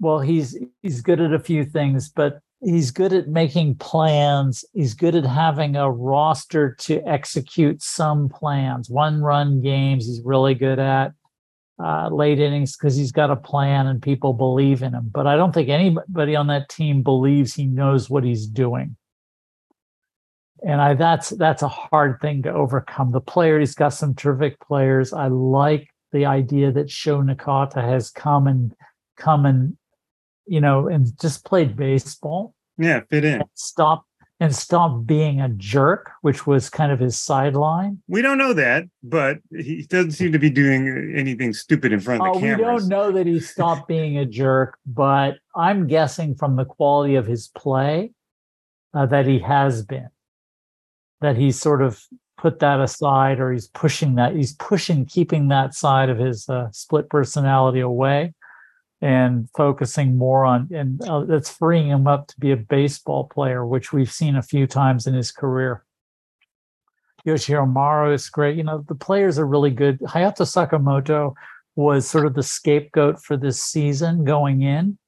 [0.00, 4.64] Well, he's he's good at a few things, but he's good at making plans.
[4.72, 8.88] He's good at having a roster to execute some plans.
[8.88, 11.12] One run games he's really good at.
[11.82, 15.10] uh, late innings because he's got a plan and people believe in him.
[15.12, 18.96] But I don't think anybody on that team believes he knows what he's doing.
[20.64, 23.10] And I that's that's a hard thing to overcome.
[23.10, 25.12] The player, he's got some terrific players.
[25.12, 28.72] I like the idea that Sho Nakata has come and
[29.16, 29.76] come and
[30.46, 32.54] you know and just played baseball.
[32.78, 33.42] Yeah, fit in.
[33.54, 34.04] Stop
[34.40, 38.02] and stop being a jerk, which was kind of his sideline.
[38.08, 42.22] We don't know that, but he doesn't seem to be doing anything stupid in front
[42.22, 42.66] of Oh, the we cameras.
[42.82, 47.24] don't know that he stopped being a jerk, but I'm guessing from the quality of
[47.26, 48.10] his play
[48.94, 50.08] uh, that he has been.
[51.20, 52.02] That he's sort of
[52.36, 54.34] put that aside, or he's pushing that.
[54.34, 58.34] He's pushing, keeping that side of his uh, split personality away,
[59.02, 60.68] and focusing more on.
[60.72, 64.42] And uh, that's freeing him up to be a baseball player, which we've seen a
[64.42, 65.84] few times in his career.
[67.26, 68.56] Yoshihiro Maru is great.
[68.56, 69.98] You know, the players are really good.
[70.00, 71.34] Hayato Sakamoto
[71.74, 74.98] was sort of the scapegoat for this season going in.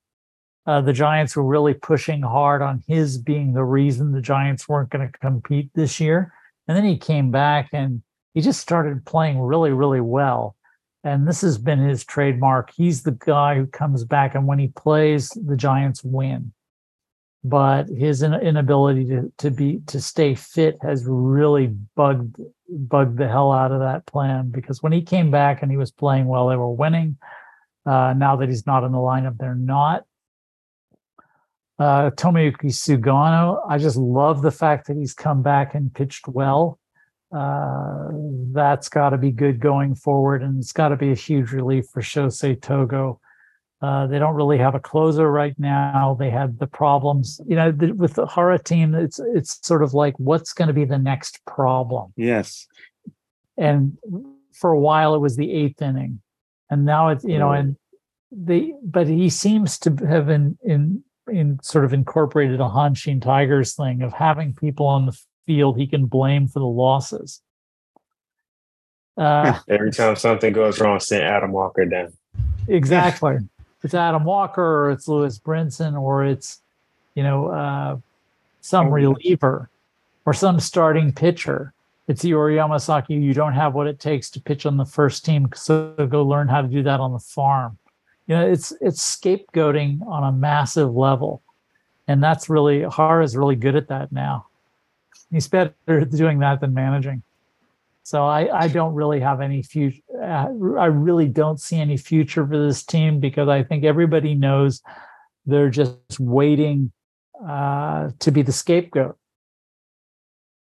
[0.67, 4.91] Uh, the Giants were really pushing hard on his being the reason the Giants weren't
[4.91, 6.33] going to compete this year.
[6.67, 8.03] And then he came back and
[8.33, 10.57] he just started playing really, really well.
[11.05, 12.73] And this has been his trademark.
[12.75, 16.53] He's the guy who comes back, and when he plays, the Giants win.
[17.47, 22.41] But his inability to, to be to stay fit has really bugged
[22.71, 25.91] bugged the hell out of that plan because when he came back and he was
[25.91, 27.19] playing well, they were winning.
[27.85, 30.05] Uh, now that he's not in the lineup, they're not.
[31.79, 36.79] Uh, Tomoyuki Sugano, I just love the fact that he's come back and pitched well.
[37.35, 38.11] Uh,
[38.53, 41.87] that's got to be good going forward, and it's got to be a huge relief
[41.93, 43.21] for Shosei Togo.
[43.83, 46.17] Uh, they don't really have a closer right now.
[46.19, 48.95] They had the problems, you know, the, with the Hara team.
[48.95, 52.67] It's it's sort of like what's going to be the next problem Yes.
[53.59, 53.99] and
[54.53, 56.21] for a while it was the eighth inning
[56.71, 57.77] and now it's you know and
[58.31, 63.75] the but he seems to have in in in sort of incorporated a Hanshin Tigers
[63.75, 67.41] thing of having people on the field he can blame for the losses.
[69.17, 72.13] Uh, Every time something goes wrong, send Adam Walker down.
[72.69, 73.37] exactly.
[73.83, 76.61] it's Adam Walker or it's Lewis Brinson or it's,
[77.15, 77.97] you know, uh,
[78.61, 79.69] some reliever
[80.25, 81.73] or some starting pitcher.
[82.09, 83.23] It's Iori Yamasaki.
[83.23, 86.49] You don't have what it takes to pitch on the first team, so go learn
[86.49, 87.79] how to do that on the farm.
[88.27, 91.43] You know, it's it's scapegoating on a massive level,
[92.09, 94.47] and that's really Hara is really good at that now.
[95.35, 97.25] He's better at doing that than managing.
[98.05, 100.01] So I, I don't really have any future.
[100.15, 100.47] Uh,
[100.79, 104.81] I really don't see any future for this team because I think everybody knows
[105.45, 106.93] they're just waiting
[107.45, 109.17] uh, to be the scapegoat.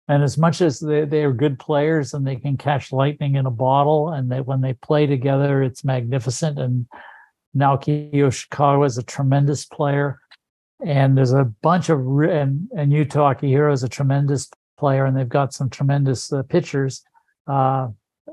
[0.08, 3.44] And as much as they, they are good players and they can catch lightning in
[3.44, 6.58] a bottle, and they, when they play together, it's magnificent.
[6.58, 6.86] And
[7.56, 10.20] Naoki Yoshikawa is a tremendous player.
[10.84, 15.28] And there's a bunch of, and, and Yuto Akihiro is a tremendous player, and they've
[15.28, 17.02] got some tremendous uh, pitchers
[17.46, 17.88] uh,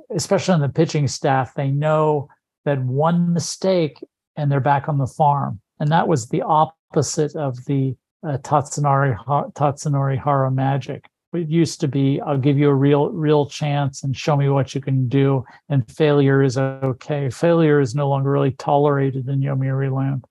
[0.09, 2.29] especially on the pitching staff, they know
[2.65, 4.03] that one mistake
[4.35, 5.59] and they're back on the farm.
[5.79, 7.95] And that was the opposite of the
[8.25, 9.17] uh, Tatsunori
[9.53, 11.05] Tatsunori Hara magic.
[11.33, 14.75] It used to be, I'll give you a real real chance and show me what
[14.75, 17.29] you can do, and failure is okay.
[17.29, 20.25] Failure is no longer really tolerated in Yomiuri Land.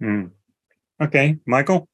[0.00, 0.26] Hmm.
[1.00, 1.88] Okay, Michael.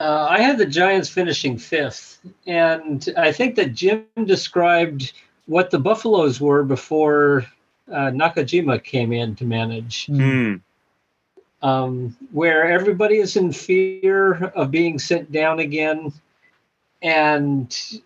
[0.00, 5.12] Uh, I had the Giants finishing fifth, and I think that Jim described
[5.46, 7.46] what the Buffaloes were before
[7.90, 10.56] uh, Nakajima came in to manage, Hmm.
[11.62, 16.12] um, where everybody is in fear of being sent down again
[17.02, 18.00] and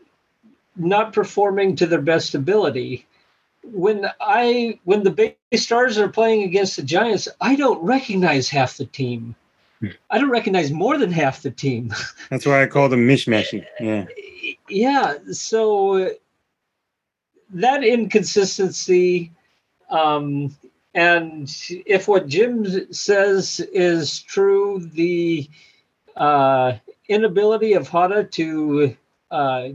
[0.76, 3.06] not performing to their best ability.
[3.64, 8.76] When I when the Bay Stars are playing against the Giants, I don't recognize half
[8.76, 9.34] the team.
[10.10, 11.94] I don't recognize more than half the team.
[12.30, 13.64] That's why I call them mishmashy.
[13.80, 14.06] Yeah.
[14.68, 16.10] yeah so
[17.50, 19.32] that inconsistency
[19.90, 20.54] um,
[20.94, 21.50] and
[21.86, 25.48] if what jim says is true the
[26.16, 26.72] uh,
[27.08, 28.96] inability of hada to
[29.30, 29.68] uh,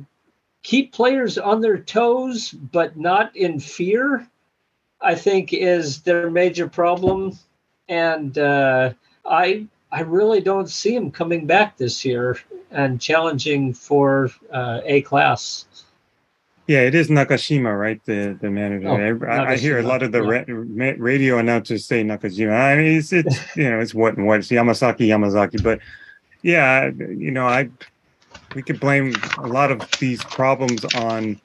[0.62, 4.28] keep players on their toes but not in fear
[5.02, 7.38] i think is their major problem
[7.90, 8.94] and uh,
[9.26, 12.38] i i really don't see him coming back this year
[12.74, 15.66] and challenging for uh, A class.
[16.68, 18.04] Yeah, it is Nakashima, right?
[18.06, 18.88] The the manager.
[18.88, 22.54] Oh, I, I hear a lot of the ra- radio announcers say Nakajima.
[22.54, 24.40] I mean, it's, it's you know, it's what and what.
[24.40, 25.62] It's Yamasaki, Yamazaki.
[25.62, 25.80] But
[26.42, 27.70] yeah, you know, I
[28.56, 31.40] we could blame a lot of these problems on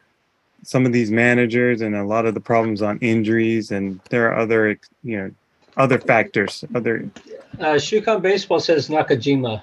[0.63, 4.39] some of these managers and a lot of the problems on injuries, and there are
[4.39, 5.31] other you know
[5.79, 6.65] other factors.
[6.75, 7.11] Other
[7.59, 9.63] Uh, Shukan Baseball says Nakajima.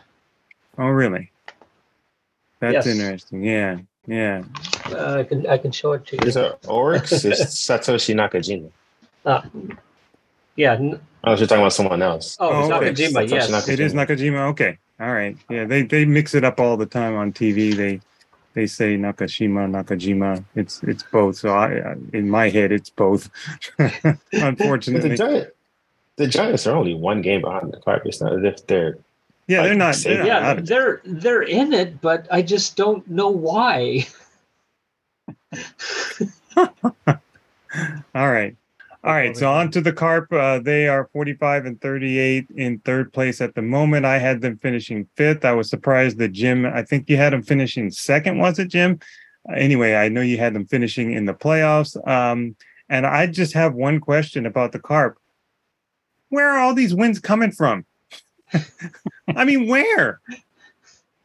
[0.77, 1.31] oh really?
[2.59, 2.87] That's Yes.
[2.87, 3.43] interesting.
[3.43, 3.77] Yeah,
[4.07, 4.43] yeah.
[4.91, 6.27] Uh, I can I can show it to you.
[6.27, 7.11] Is it Orix?
[7.29, 8.71] It's Satoshi Nakajima.
[9.25, 9.41] Uh,
[10.55, 10.73] yeah.
[10.73, 12.37] n- Oh, you're talking about someone else.
[12.39, 12.91] Oh, Oh, okay.
[12.91, 13.19] Nakajima.
[13.25, 13.51] Satoshi Yes.
[13.51, 13.73] Nakajima.
[13.73, 14.49] It is Nakajima.
[14.51, 15.37] Okay, all right.
[15.49, 17.75] Yeah, they they mix it up all the time on TV.
[17.75, 18.01] They
[18.53, 20.43] they say Nakashima, Nakajima.
[20.55, 21.37] It's it's both.
[21.37, 23.29] So I, I in my head, it's both.
[23.79, 25.51] But the Unfortunately, Giants,
[26.17, 28.03] the Giants are only one game behind the Carp.
[28.05, 28.97] It's not as if they're
[29.47, 29.95] yeah, they're not.
[29.95, 34.07] They're not Yeah, out they're they're in it, but I just don't know why.
[38.15, 38.55] All right.
[39.03, 39.37] All right.
[39.37, 40.33] So on to the Carp.
[40.33, 44.03] Uh, they are 45 and 38 in third place at the moment.
[44.05, 45.45] I had them finishing fifth.
[45.45, 48.99] I was surprised that Jim, I think you had them finishing second, was it, Jim?
[49.47, 51.95] Uh, anyway, I know you had them finishing in the playoffs.
[52.07, 52.55] Um,
[52.89, 55.19] and I just have one question about the Carp.
[56.29, 57.85] Where are all these wins coming from?
[59.35, 60.19] I mean, where?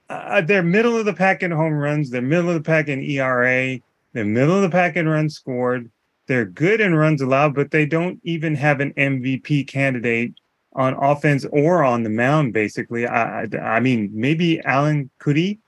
[0.09, 2.11] Uh, they're middle of the pack in home runs.
[2.11, 3.79] They're middle of the pack in ERA.
[4.13, 5.91] They're middle of the pack in runs scored.
[6.27, 10.35] They're good in runs allowed, but they don't even have an MVP candidate
[10.75, 12.53] on offense or on the mound.
[12.53, 15.59] Basically, I, I, I mean, maybe Aren Kuri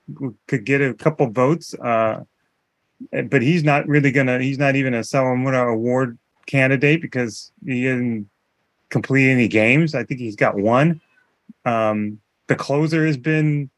[0.47, 2.23] could get a couple votes, uh,
[3.11, 4.39] but he's not really gonna.
[4.39, 8.29] He's not even a Sawamura Award candidate because he didn't
[8.93, 9.95] complete any games.
[9.95, 11.01] I think he's got one.
[11.65, 13.69] Um, the closer has been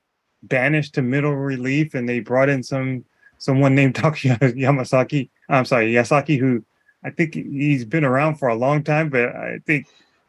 [0.44, 3.06] banished to middle relief, and they brought in some
[3.38, 5.30] someone named Takuya Yamasaki.
[5.50, 6.64] I'm sorry, Yazaki, who
[7.04, 9.88] I think he's been around for a long time, but I think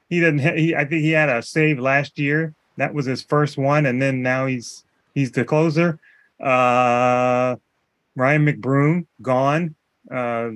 [0.09, 0.41] he didn't.
[0.41, 2.55] Ha- he, I think he had a save last year.
[2.77, 4.85] That was his first one, and then now he's
[5.15, 5.99] he's the closer.
[6.41, 7.57] Uh,
[8.15, 9.75] Ryan McBroom gone.
[10.09, 10.51] Uh,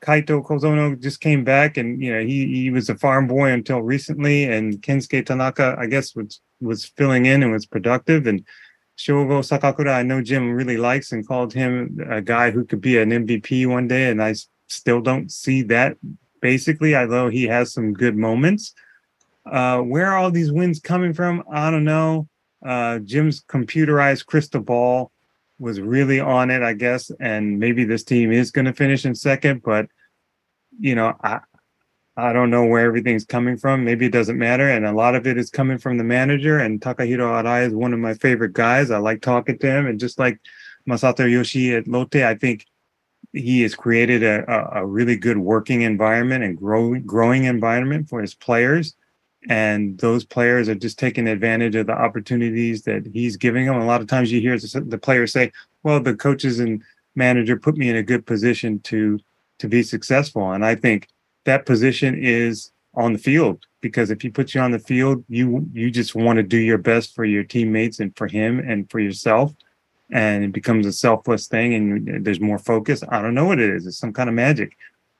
[0.00, 3.82] Kaito Kozono just came back, and you know he he was a farm boy until
[3.82, 8.44] recently, and Kensuke Tanaka, I guess, was was filling in and was productive, and
[8.98, 12.98] Shogo Sakakura, I know Jim really likes and called him a guy who could be
[12.98, 14.34] an MVP one day, and I
[14.66, 15.96] still don't see that.
[16.40, 18.74] Basically, although he has some good moments,
[19.46, 21.42] uh, where are all these wins coming from?
[21.50, 22.28] I don't know.
[22.64, 25.12] Uh, Jim's computerized crystal ball
[25.58, 29.14] was really on it, I guess, and maybe this team is going to finish in
[29.14, 29.86] second, but
[30.78, 31.40] you know, I
[32.16, 33.84] I don't know where everything's coming from.
[33.84, 36.58] Maybe it doesn't matter, and a lot of it is coming from the manager.
[36.58, 38.90] And Takahiro Arai is one of my favorite guys.
[38.90, 40.40] I like talking to him, and just like
[40.88, 42.66] Masato Yoshii at Lotte, I think
[43.32, 48.20] he has created a, a, a really good working environment and growing growing environment for
[48.20, 48.96] his players.
[49.48, 53.76] And those players are just taking advantage of the opportunities that he's giving them.
[53.76, 55.52] A lot of times you hear the players say,
[55.82, 56.82] "Well, the coaches and
[57.14, 59.20] manager put me in a good position to
[59.58, 61.08] to be successful," and I think
[61.44, 65.68] that position is on the field because if he puts you on the field, you
[65.72, 68.98] you just want to do your best for your teammates and for him and for
[68.98, 69.54] yourself,
[70.10, 73.04] and it becomes a selfless thing and there's more focus.
[73.08, 73.86] I don't know what it is.
[73.86, 74.76] It's some kind of magic,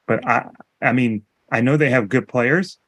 [0.06, 0.50] but I
[0.82, 1.22] I mean
[1.52, 2.78] I know they have good players,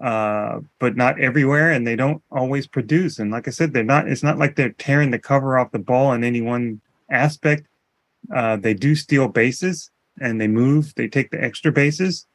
[0.00, 3.18] uh, but not everywhere, and they don't always produce.
[3.18, 4.08] And like I said, they're not.
[4.08, 7.66] It's not like they're tearing the cover off the ball in any one aspect.
[8.34, 9.90] Uh, they do steal bases
[10.20, 10.94] and they move.
[10.96, 12.26] They take the extra bases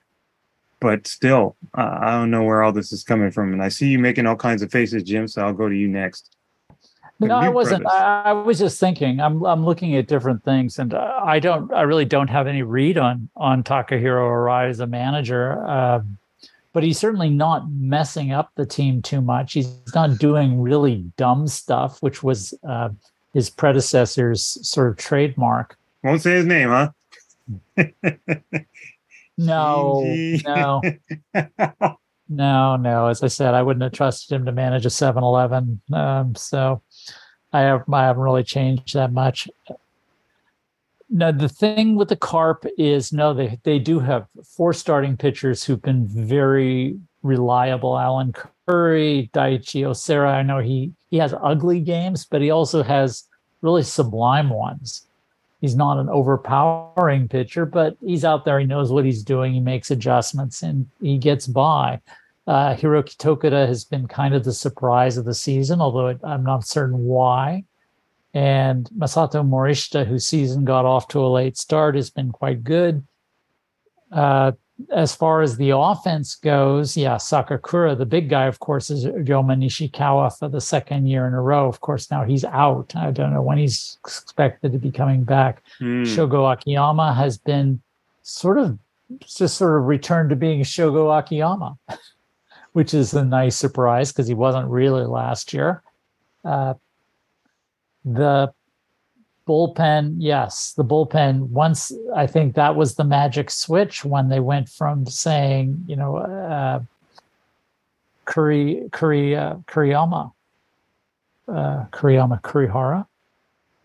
[0.82, 3.54] but still, uh, I don't know where all this is coming from.
[3.54, 5.28] And I see you making all kinds of faces, Jim.
[5.28, 6.36] So I'll go to you next.
[7.20, 7.86] The No, I wasn't.
[7.88, 9.22] I, I was just thinking.
[9.22, 11.72] I'm I'm looking at different things, and uh, I don't.
[11.72, 15.64] I really don't have any read on on Takahiro Arai as a manager.
[15.68, 16.18] Um,
[16.74, 19.54] but he's certainly not messing up the team too much.
[19.54, 22.90] He's not doing really dumb stuff, which was uh,
[23.34, 25.78] his predecessor's sort of trademark.
[26.04, 26.92] Won't say his name, huh?
[29.38, 30.04] No,
[30.46, 30.82] no,
[32.30, 33.08] no, no.
[33.08, 35.82] As I said, I wouldn't have trusted him to manage a 7-Eleven.
[35.92, 36.84] Um, so
[37.52, 39.50] I have I haven't really changed that much.
[41.14, 45.62] No, the thing with the Carp is no, they they do have four starting pitchers
[45.62, 47.98] who've been very reliable.
[47.98, 48.34] Aren
[48.66, 50.34] Kuri, Daichi Osera.
[50.34, 53.26] I know he he has ugly games, but he also has
[53.62, 55.06] really sublime ones.
[55.60, 58.60] He's not an overpowering pitcher, but he's out there.
[58.60, 59.54] He knows what he's doing.
[59.54, 62.00] He makes adjustments and he gets by.
[62.48, 66.44] Uh, Hiroki Tokoda has been kind of the surprise of the season, although it, I'm
[66.44, 67.66] not certain why.
[68.34, 73.06] And Masato Morishita, whose season got off to a late start, has been quite good.
[74.12, 74.54] Uh,
[74.90, 79.58] as far as the offense goes, yeah, Sakakura, the big guy, of course, is Ryoma
[79.58, 81.68] Nishikawa for the second year in a row.
[81.68, 82.96] Of course, now he's out.
[82.96, 85.64] I don't know when he's expected to be coming back.
[85.78, 86.04] Hmm.
[86.04, 87.82] Shogo Akiyama has been
[88.24, 88.78] sort of
[89.20, 91.78] just sort of returned to being Shogo Akiyama,
[92.74, 95.84] which is a nice surprise because he wasn't really last year.
[96.44, 96.74] Uh,
[98.06, 98.52] the
[99.48, 101.50] bullpen, yes, the bullpen.
[101.50, 106.18] Once I think that was the magic switch when they went from saying, you know,
[106.18, 106.80] uh,
[108.26, 110.32] Kuri Kuri uh, Kuriyama,
[111.48, 113.06] uh, Kuriyama Kurihara,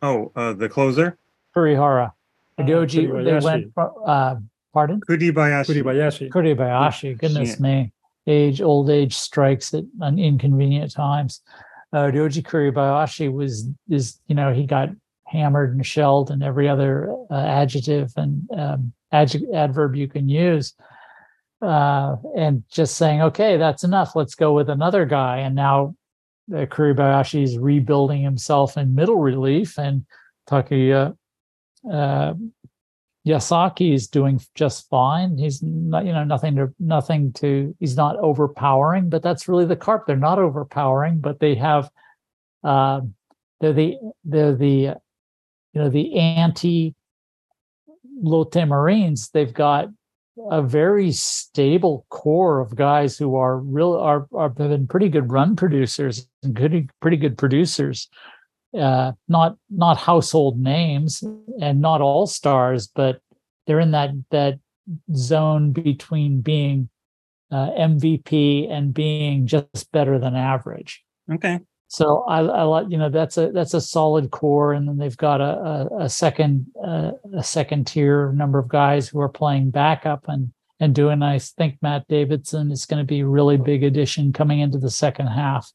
[0.02, 1.16] Oh, uh, the closer,
[1.54, 2.12] Kurihara.
[2.58, 3.72] Uh, Doji, they went.
[3.74, 4.36] from- Uh,
[4.72, 5.00] pardon.
[5.00, 5.82] Kuribayashi.
[5.82, 6.28] Kuribayashi.
[6.30, 7.92] Kuribayashi, goodness me.
[8.26, 11.40] Age, old age strikes at un- inconvenient times.
[11.96, 14.90] Uh, Ryoji Kuribayashi was, is, you know, he got
[15.24, 20.74] hammered and shelled and every other uh, adjective and um, adverb you can use.
[21.62, 24.14] Uh, and just saying, okay, that's enough.
[24.14, 25.38] Let's go with another guy.
[25.38, 25.94] And now
[26.52, 30.04] uh, Kuribayashi is rebuilding himself in middle relief, and
[30.50, 31.16] Takuya
[31.90, 32.34] uh,
[33.26, 35.36] Yazaki is doing just fine.
[35.36, 37.74] He's not, you know, nothing to nothing to.
[37.80, 40.06] He's not overpowering, but that's really the carp.
[40.06, 41.90] They're not overpowering, but they have.
[42.62, 43.00] Uh,
[43.60, 44.94] they're the they're the,
[45.72, 46.94] you know, the anti
[48.22, 49.30] Lotte Marines.
[49.30, 49.88] They've got
[50.50, 55.32] a very stable core of guys who are real are are have been pretty good
[55.32, 58.08] run producers and good pretty good producers
[58.74, 61.22] uh, not not household names
[61.60, 63.20] and not all stars, but
[63.66, 64.58] they're in that that
[65.14, 66.88] zone between being
[67.50, 71.04] uh, MVP and being just better than average.
[71.32, 71.60] Okay.
[71.88, 75.16] So I, I like you know that's a that's a solid core, and then they've
[75.16, 79.70] got a a, a second uh, a second tier number of guys who are playing
[79.70, 81.22] backup and and doing.
[81.22, 84.90] I think Matt Davidson is going to be a really big addition coming into the
[84.90, 85.70] second half,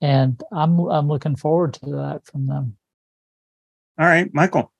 [0.00, 2.76] and I'm I'm looking forward to that from them.
[3.98, 4.72] All right, Michael.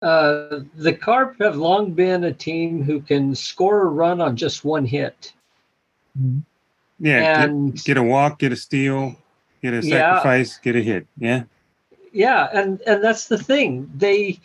[0.00, 4.64] Uh, the Carp have long been a team who can score a run on just
[4.64, 5.32] one hit.
[6.20, 6.42] Mhm.
[7.00, 7.20] Yeah.
[7.20, 9.16] get- and get, a walk, get a steal,
[9.62, 10.16] get a Yeah.
[10.20, 11.06] sacrifice, get a hit.
[11.16, 11.44] Yeah.
[12.12, 13.90] yeah, and and that's the thing.
[13.94, 14.40] They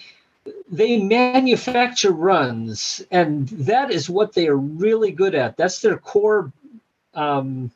[0.69, 5.55] they manufacture runs, and that is what they are really good at.
[5.55, 6.51] That's their core
[7.13, 7.71] um,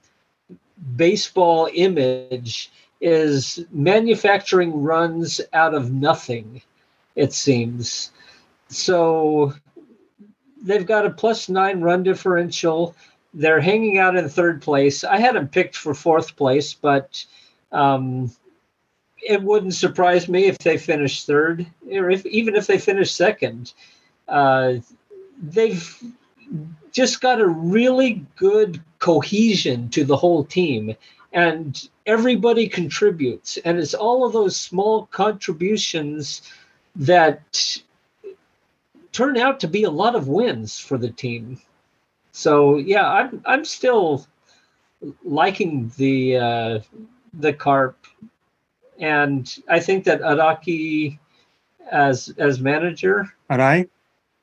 [0.95, 6.62] baseball image is manufacturing runs out of nothing.
[7.16, 8.12] It seems
[8.70, 9.54] so.
[10.62, 12.95] They've got a plus nine run differential.
[13.34, 15.04] They're hanging out in third place.
[15.04, 17.24] I had them picked for fourth place, but
[17.72, 18.32] um,
[19.22, 23.74] it wouldn't surprise me if they finish third, or if even if they finish second.
[24.28, 24.76] Uh,
[25.41, 26.04] they've
[26.91, 30.93] just got a really good cohesion to the whole team,
[31.31, 36.41] and everybody contributes, and it's all of those small contributions
[36.97, 37.81] that
[39.13, 41.61] turn out to be a lot of wins for the team.
[42.34, 44.27] So yeah, I'm I'm still
[45.23, 46.79] liking the uh,
[47.34, 47.97] the carp,
[48.99, 51.17] and I think that Araki
[51.89, 53.34] as as manager,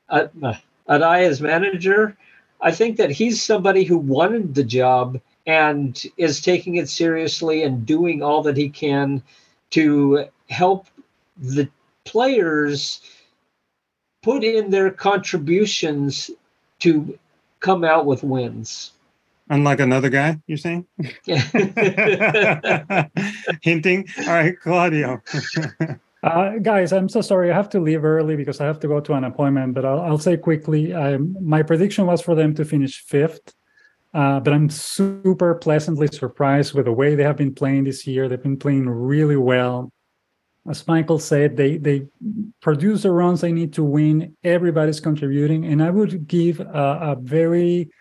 [0.09, 0.55] uh, uh,
[0.89, 2.17] Arai as manager,
[2.65, 7.85] I think that he's somebody who wanted the job and is taking it seriously and
[7.85, 9.21] doing all that he can
[9.69, 10.87] to help
[11.37, 11.69] the
[12.05, 13.01] players
[14.23, 16.31] put in their contributions
[16.79, 17.19] to
[17.59, 18.93] come out with wins.
[19.47, 20.87] Unlike another guy, you're saying?
[23.61, 24.07] Hinting.
[24.21, 25.21] All right, Claudio.
[26.25, 27.51] Uh, guys, I'm so sorry.
[27.51, 29.75] I have to leave early because I have to go to an appointment.
[29.75, 30.91] But I'll, I'll say quickly.
[30.91, 33.53] Um, my prediction was for them to finish fifth,
[34.15, 38.27] uh, but I'm super pleasantly surprised with the way they have been playing this year.
[38.27, 39.91] They've been playing really well.
[40.67, 42.07] As Michael said, they they
[42.59, 44.35] produce the runs they need to win.
[44.43, 47.91] Everybody's contributing, and I would give a, a very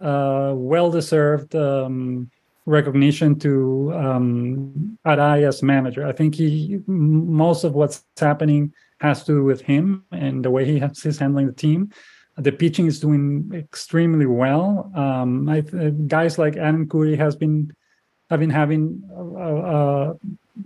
[0.00, 2.30] uh, well-deserved um,
[2.66, 6.06] recognition to um, Arai as manager.
[6.06, 10.64] I think he most of what's happening has to do with him and the way
[10.64, 11.90] he has, he's handling the team.
[12.36, 14.90] The pitching is doing extremely well.
[14.94, 17.74] Um, I, uh, guys like Aren Kuri has been
[18.30, 20.14] have been having a, a,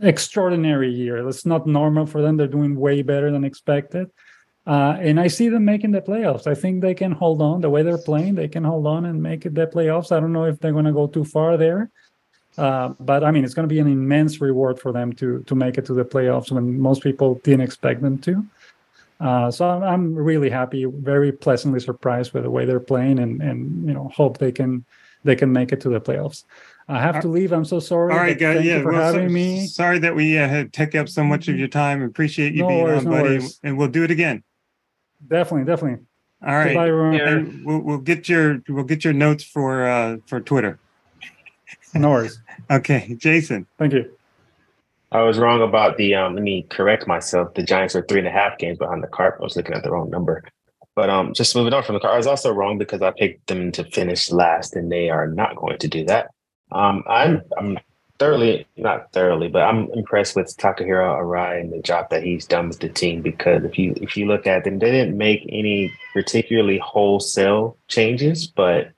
[0.01, 1.27] extraordinary year.
[1.28, 2.36] It's not normal for them.
[2.36, 4.09] They're doing way better than expected.
[4.66, 6.47] Uh, and I see them making the playoffs.
[6.48, 8.34] I think they can hold on the way they're playing.
[8.34, 10.10] They can hold on and make it the playoffs.
[10.10, 11.88] I don't know if they're going to go too far there,
[12.59, 15.55] uh, but I mean it's going to be an immense reward for them to to
[15.55, 18.44] make it to the playoffs when most people didn't expect them to.
[19.20, 23.40] Uh, so I'm, I'm really happy, very pleasantly surprised with the way they're playing, and
[23.40, 24.84] and you know hope they can
[25.22, 26.43] they can make it to the playoffs.
[26.88, 27.52] I have to leave.
[27.52, 28.12] I'm so sorry.
[28.12, 28.64] All right, guys.
[28.64, 29.66] Yeah, for well, so- having me.
[29.68, 32.02] Sorry that we uh, had take up so much of your time.
[32.02, 33.60] Appreciate you No being worries, on, no buddy, worries.
[33.62, 34.43] and we'll do it again.
[35.26, 36.05] Definitely, definitely.
[36.47, 36.68] All right.
[36.68, 37.12] Goodbye, everyone.
[37.14, 37.62] Yeah.
[37.64, 40.78] We'll, we'll get your we'll get your notes for uh for Twitter.
[41.94, 42.38] No worries.
[42.70, 43.66] Okay, Jason.
[43.78, 44.10] Thank you.
[45.12, 47.55] I was wrong about the um let me correct myself.
[47.55, 49.36] The Giants are three and a half games behind the Carp.
[49.40, 50.44] I was looking at the wrong number.
[50.94, 53.47] But um just moving on from the Carp, I was also wrong because I picked
[53.47, 56.30] them to finish last and they are not going to do that.
[56.70, 57.78] Um I'm I'm
[58.18, 62.68] thoroughly not thoroughly, but I'm impressed with Takahiro Arai and the job that he's done
[62.68, 65.93] with the team because if you if you look at them, they didn't make any
[66.12, 68.90] particularly wholesale changes, but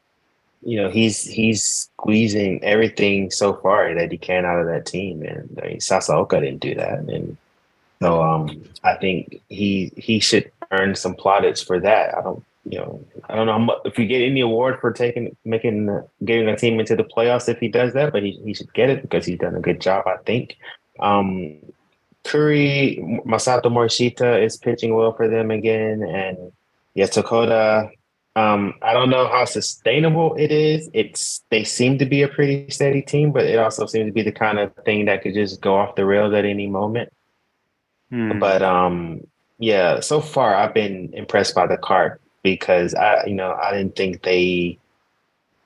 [0.62, 5.22] you know he's he's squeezing everything so far that he can out of that team,
[5.22, 7.36] and I mean, Sasaoka didn't do that, and
[8.00, 12.16] so um, I think he he should earn some plaudits for that.
[12.16, 14.92] I don't you know I don't know how much, if we get any award for
[14.92, 15.88] taking making
[16.24, 18.90] getting a team into the playoffs if he does that, but he he should get
[18.90, 20.06] it because he's done a good job.
[20.06, 20.56] I think.
[21.00, 21.58] Um,
[22.24, 26.52] Kuri Masato Morishita is pitching well for them again, and
[26.94, 27.90] yes, Tokoda
[28.38, 30.88] um, I don't know how sustainable it is.
[30.92, 34.22] It's they seem to be a pretty steady team, but it also seems to be
[34.22, 37.12] the kind of thing that could just go off the rails at any moment.
[38.10, 38.38] Hmm.
[38.38, 39.26] But um,
[39.58, 43.96] yeah, so far I've been impressed by the Carp because I, you know, I didn't
[43.96, 44.78] think they.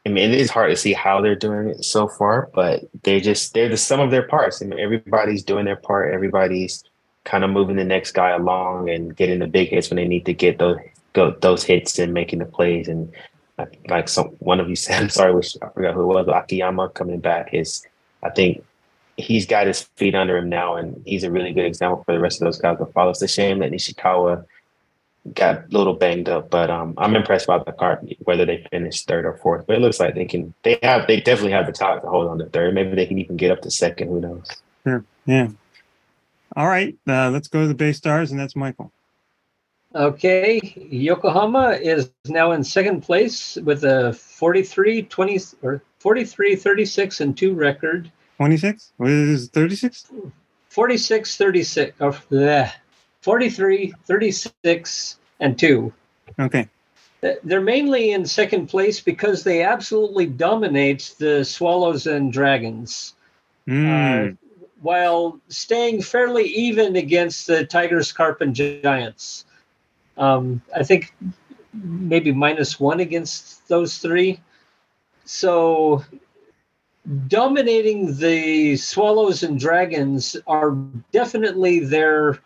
[0.04, 3.20] I mean, it is hard to see how they're doing it so far, but they're
[3.20, 4.60] just they're the sum of their parts.
[4.60, 6.12] I mean, everybody's doing their part.
[6.12, 6.82] Everybody's
[7.24, 10.26] kind of moving the next guy along and getting the big hits when they need
[10.26, 10.78] to get those
[11.12, 13.12] go those hits and making the plays and
[13.58, 15.32] like, like some one of you said, I'm sorry,
[15.62, 17.86] I forgot who it was, Akiyama coming back is
[18.22, 18.64] I think
[19.16, 22.20] he's got his feet under him now and he's a really good example for the
[22.20, 23.10] rest of those guys to follow.
[23.10, 24.44] It's a shame that Nishikawa
[25.34, 29.04] got a little banged up, but um I'm impressed by the Carp, whether they finish
[29.04, 29.66] third or fourth.
[29.66, 32.28] But it looks like they can they have they definitely have the talent to hold
[32.28, 32.74] on to third.
[32.74, 34.46] Maybe they can even get up to second, who knows.
[34.84, 35.04] Sure.
[35.26, 35.48] Yeah.
[36.56, 36.96] All right.
[37.08, 38.92] Uh, let's go to the Bay Stars, and that's Michael.
[39.94, 40.58] Okay,
[40.90, 47.54] Yokohama is now in second place with a 43 20 or 43 36 and 2
[47.54, 48.10] record.
[48.38, 48.92] 26?
[48.96, 50.10] What is 36?
[50.70, 52.72] 46 36 or bleh,
[53.22, 55.92] 43 36 and 2.
[56.38, 56.68] Okay.
[57.44, 63.14] They're mainly in second place because they absolutely dominate the Swallows and Dragons.
[63.68, 64.32] Mm.
[64.32, 64.36] uh,
[64.80, 69.44] while staying fairly even against the Tigers, Carp, and Giants.
[70.16, 71.14] Um, I think
[71.72, 74.40] maybe minus one against those three.
[75.24, 76.04] So
[77.28, 80.72] dominating the Swallows and Dragons are
[81.12, 82.40] definitely their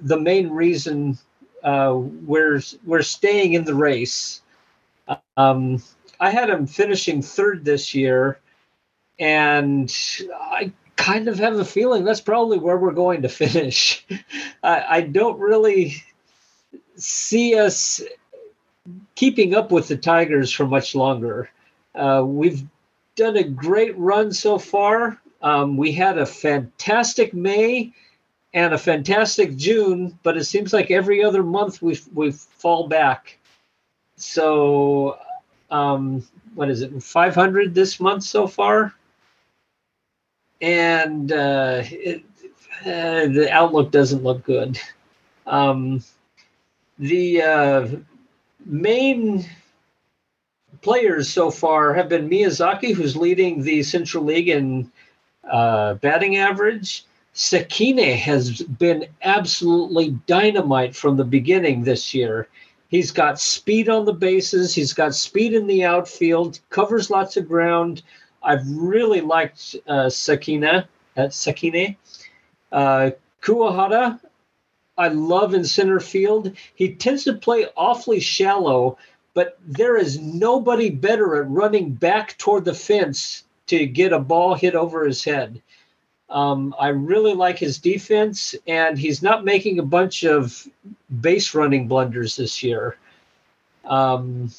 [0.00, 1.18] the main reason
[1.62, 4.42] uh, we're we're staying in the race.
[5.36, 5.82] Um,
[6.20, 8.38] I had him finishing third this year,
[9.18, 9.94] and
[10.34, 14.06] I kind of have a feeling that's probably where we're going to finish.
[14.62, 16.02] I, I don't really
[16.96, 18.00] see us
[19.14, 21.50] keeping up with the Tigers for much longer.
[21.94, 22.64] Uh, we've
[23.16, 25.20] done a great run so far.
[25.42, 27.92] Um, we had a fantastic May
[28.54, 33.38] and a fantastic June, but it seems like every other month we we fall back.
[34.16, 35.18] So,
[35.70, 37.02] um, what is it?
[37.02, 38.94] Five hundred this month so far
[40.62, 42.24] and uh, it,
[42.82, 44.78] uh, the outlook doesn't look good.
[45.46, 46.02] Um,
[46.98, 47.88] the uh,
[48.64, 49.44] main
[50.80, 54.90] players so far have been Miyazaki, who's leading the Central League in
[55.50, 57.04] uh, batting average.
[57.34, 62.48] Sekine has been absolutely dynamite from the beginning this year.
[62.88, 64.74] He's got speed on the bases.
[64.74, 66.60] He's got speed in the outfield.
[66.68, 68.02] Covers lots of ground.
[68.42, 70.86] I've really liked uh, Sakina,
[71.16, 71.96] uh, Sekine.
[72.70, 74.20] Uh, Kuwahara,
[74.98, 76.52] I love in center field.
[76.74, 78.98] He tends to play awfully shallow,
[79.32, 84.54] but there is nobody better at running back toward the fence to get a ball
[84.54, 85.62] hit over his head.
[86.28, 90.66] Um, I really like his defense, and he's not making a bunch of
[91.20, 92.96] base running blunders this year.
[93.84, 94.50] Um,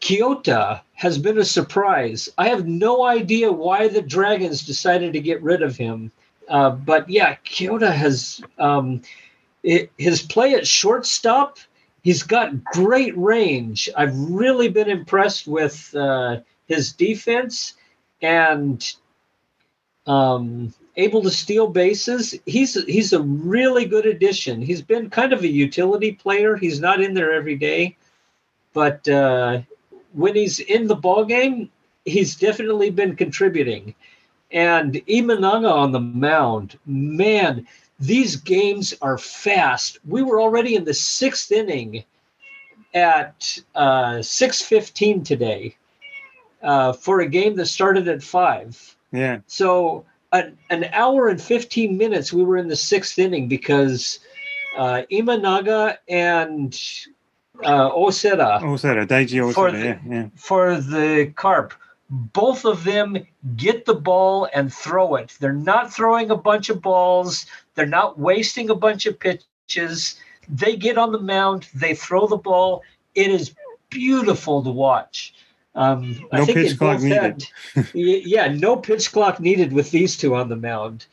[0.00, 2.28] Kyoda has been a surprise.
[2.38, 6.12] I have no idea why the Dragons decided to get rid of him.
[6.48, 9.02] Uh, but yeah, Kyoda has um,
[9.62, 11.58] it, his play at shortstop.
[12.02, 13.88] He's got great range.
[13.96, 17.74] I've really been impressed with uh, his defense
[18.22, 18.94] and
[20.06, 22.34] um, able to steal bases.
[22.46, 24.62] He's he's a really good addition.
[24.62, 26.56] He's been kind of a utility player.
[26.56, 27.96] He's not in there every day,
[28.72, 29.62] but uh,
[30.12, 31.70] when he's in the ball game,
[32.04, 33.94] he's definitely been contributing.
[34.52, 37.66] And Imanaga on the mound, man,
[37.98, 39.98] these games are fast.
[40.06, 42.04] We were already in the sixth inning,
[42.96, 45.76] at uh, 6.15 today
[46.62, 48.95] uh, for a game that started at 5.
[49.16, 49.38] Yeah.
[49.46, 54.18] So an, an hour and 15 minutes we were in the sixth inning because
[54.76, 56.78] uh, Imanaga and
[57.64, 60.26] uh, Osera Osera, Daichi For the- Yeah, yeah.
[60.36, 61.72] for the carp.
[62.08, 63.16] Both of them
[63.56, 65.36] get the ball and throw it.
[65.40, 67.46] They're not throwing a bunch of balls.
[67.74, 70.20] They're not wasting a bunch of pitches.
[70.48, 71.66] They get on the mound.
[71.74, 72.82] They throw the ball.
[73.16, 73.52] It is
[73.90, 75.34] beautiful to watch.
[75.76, 77.44] Um, I No think pitch clock both had-
[77.94, 81.06] yeah, no pitch clock needed with these two on the mound.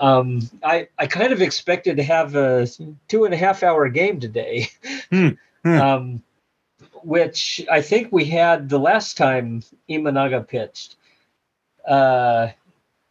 [0.00, 2.66] Um, I I kind of expected to have a
[3.08, 4.68] two and a half hour game today.
[5.10, 5.28] Hmm,
[5.62, 5.80] hmm.
[5.80, 6.22] Um,
[7.04, 10.96] which I think we had the last time Imanaga pitched.
[11.86, 12.48] Uh,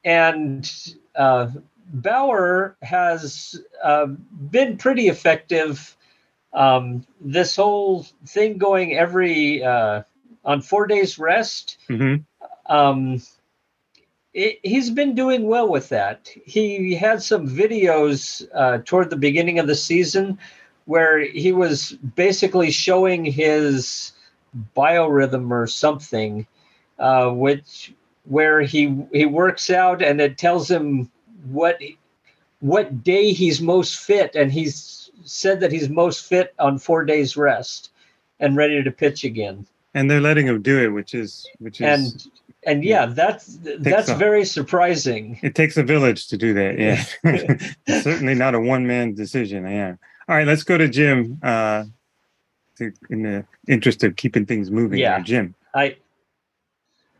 [0.03, 0.69] and
[1.15, 1.51] uh,
[1.93, 5.95] Bauer has uh, been pretty effective.
[6.51, 10.03] Um, this whole thing going every uh,
[10.43, 12.15] on four days rest, hmm
[12.67, 13.21] um,
[14.33, 16.29] it, he's been doing well with that.
[16.45, 20.39] He had some videos uh, toward the beginning of the season
[20.85, 24.11] where he was basically showing his
[24.75, 26.47] biorhythm or something,
[26.99, 27.93] uh, which
[28.25, 31.11] where he he works out and it tells him
[31.45, 31.81] what
[32.59, 37.35] what day he's most fit, and he's said that he's most fit on four days
[37.37, 37.91] rest
[38.39, 39.65] and ready to pitch again.
[39.93, 42.27] And they're letting him do it, which is which is And
[42.65, 45.39] and yeah, that's that's a- very surprising.
[45.43, 46.79] it takes a village to do that.
[46.79, 47.03] Yeah.
[48.01, 49.65] Certainly not a one man decision.
[49.67, 49.95] Yeah.
[50.27, 51.39] All right, let's go to Jim.
[51.43, 51.85] Uh
[52.77, 54.99] to, in the interest of keeping things moving.
[54.99, 55.17] Yeah.
[55.17, 55.23] here.
[55.25, 55.55] Jim.
[55.75, 55.97] I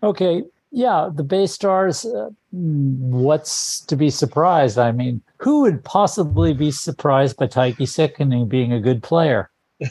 [0.02, 0.44] Okay.
[0.76, 2.04] Yeah, the Bay Stars.
[2.04, 4.80] Uh, what's to be surprised?
[4.80, 9.52] I mean, who would possibly be surprised by Taiki Sekine being a good player?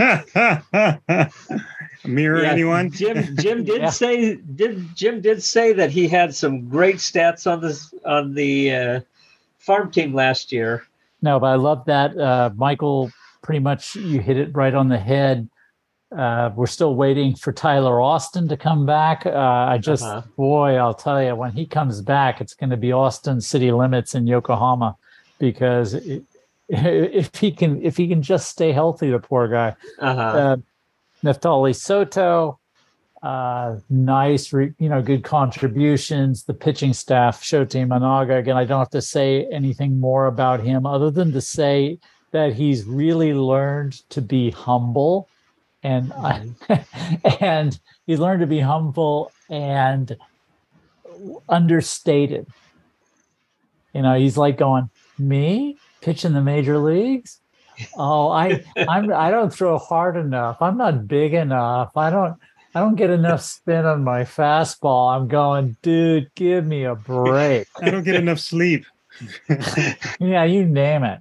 [2.06, 2.90] Mirror yeah, anyone?
[2.90, 3.90] Jim Jim did Yeah.
[3.90, 8.74] say did Jim did say that he had some great stats on this on the
[8.74, 9.00] uh,
[9.58, 10.84] farm team last year.
[11.22, 12.16] No, but I love that.
[12.16, 13.10] Uh, Michael,
[13.42, 15.48] pretty much you hit it right on the head.
[16.16, 19.26] Uh, we're still waiting for Tyler Austin to come back.
[19.26, 20.22] Uh, I just, Uh-huh.
[20.36, 24.16] boy, I'll tell you, when he comes back, it's going to be Austin City Limits
[24.16, 24.96] in Yokohama,
[25.38, 26.24] because it,
[26.70, 29.74] if he can, if he can just stay healthy, the poor guy.
[29.98, 30.20] Uh-huh.
[30.20, 30.56] Uh,
[31.24, 32.58] Neftali Soto,
[33.22, 36.44] uh, nice, re, you know, good contributions.
[36.44, 38.38] The pitching staff, Shota Imanaga.
[38.38, 41.98] Again, I don't have to say anything more about him other than to say
[42.30, 45.28] that he's really learned to be humble,
[45.82, 46.12] and
[47.40, 50.16] and he learned to be humble and
[51.48, 52.46] understated.
[53.92, 54.88] You know, he's like going,
[55.18, 57.40] me pitch in the major leagues.
[57.96, 60.60] Oh, I I'm I don't throw hard enough.
[60.60, 61.96] I'm not big enough.
[61.96, 62.36] I don't
[62.74, 65.14] I don't get enough spin on my fastball.
[65.14, 67.66] I'm going, dude, give me a break.
[67.82, 68.84] I don't get enough sleep.
[70.20, 71.20] yeah, you name it.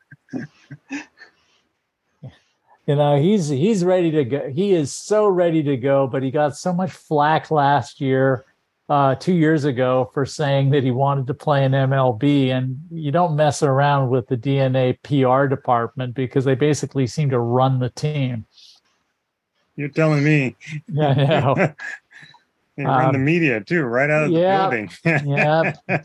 [2.86, 4.50] You know, he's he's ready to go.
[4.50, 8.46] He is so ready to go, but he got so much flack last year,
[8.90, 12.49] uh, two years ago, for saying that he wanted to play in MLB.
[12.49, 17.40] And you don't mess around with the DeNA PR department because they basically seem to
[17.40, 18.45] run the team.
[19.76, 20.56] You're telling me.
[20.91, 21.74] Yeah, know.
[22.78, 25.28] They run the Um, media too, right out of yeah, the building.
[25.30, 25.74] yeah.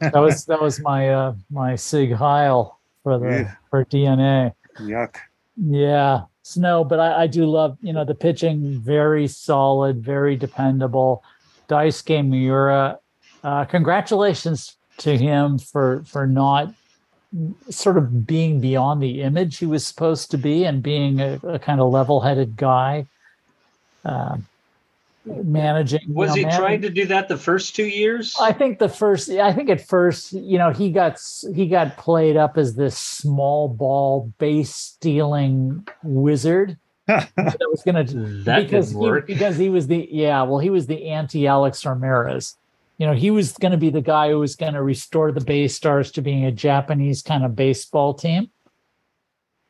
[0.00, 3.54] That was that was my uh my Sig Heil for the Yeah.
[3.70, 4.52] for DeNA.
[4.80, 5.16] Yuck.
[5.56, 11.22] Yeah, Snow, but I, I do love, you know, the pitching very solid, very dependable.
[11.68, 12.98] Daisuke Miura,
[13.44, 16.72] uh, congratulations to him for for not
[17.68, 21.58] sort of being beyond the image he was supposed to be and being a, a
[21.58, 23.06] kind of level-headed guy.
[24.04, 24.47] Um
[25.44, 26.00] managing.
[26.06, 28.36] you Was know, he manag- trying to do that the first two years?
[28.40, 31.20] I think the first, I think at first, you know, he got
[31.54, 36.76] he got played up as this small ball base stealing wizard
[37.06, 38.14] that was going to
[38.44, 41.84] That because didn't he, because he was the yeah well he was the anti Alex
[41.84, 42.56] Ramirez.
[42.98, 45.40] You know, he was going to be the guy who was going to restore the
[45.40, 48.50] Bay Stars to being a Japanese kind of baseball team.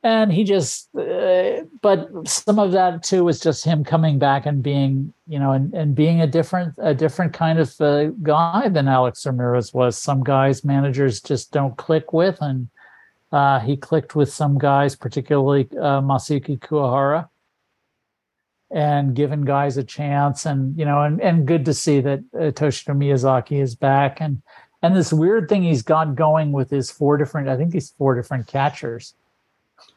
[0.02, 4.62] And he just, uh, but some of that too was just him coming back and
[4.62, 8.86] being, you know, and, and being a different, a different kind of uh, guy than
[8.86, 9.98] Alex Ramirez was.
[9.98, 12.68] Some guys managers just don't click with, and
[13.32, 17.28] uh, he clicked with some guys, particularly uh, Masayuki Kuwahara
[18.70, 22.50] and giving guys a chance and you know and, and good to see that uh,
[22.50, 24.42] Toshiro Miyazaki is back and
[24.82, 28.14] and this weird thing he's got going with his four different I think he's four
[28.14, 29.14] different catchers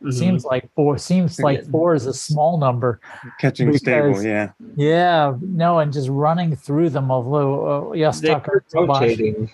[0.02, 0.14] Mhm.
[0.14, 0.98] Seems like four.
[0.98, 3.00] Seems like four is a small number.
[3.40, 4.52] Catching stable, Because- yeah.
[4.76, 7.12] Yeah, no, and just running through them.
[7.12, 9.50] Although uh, yes, They Tucker were Tobash- rotating.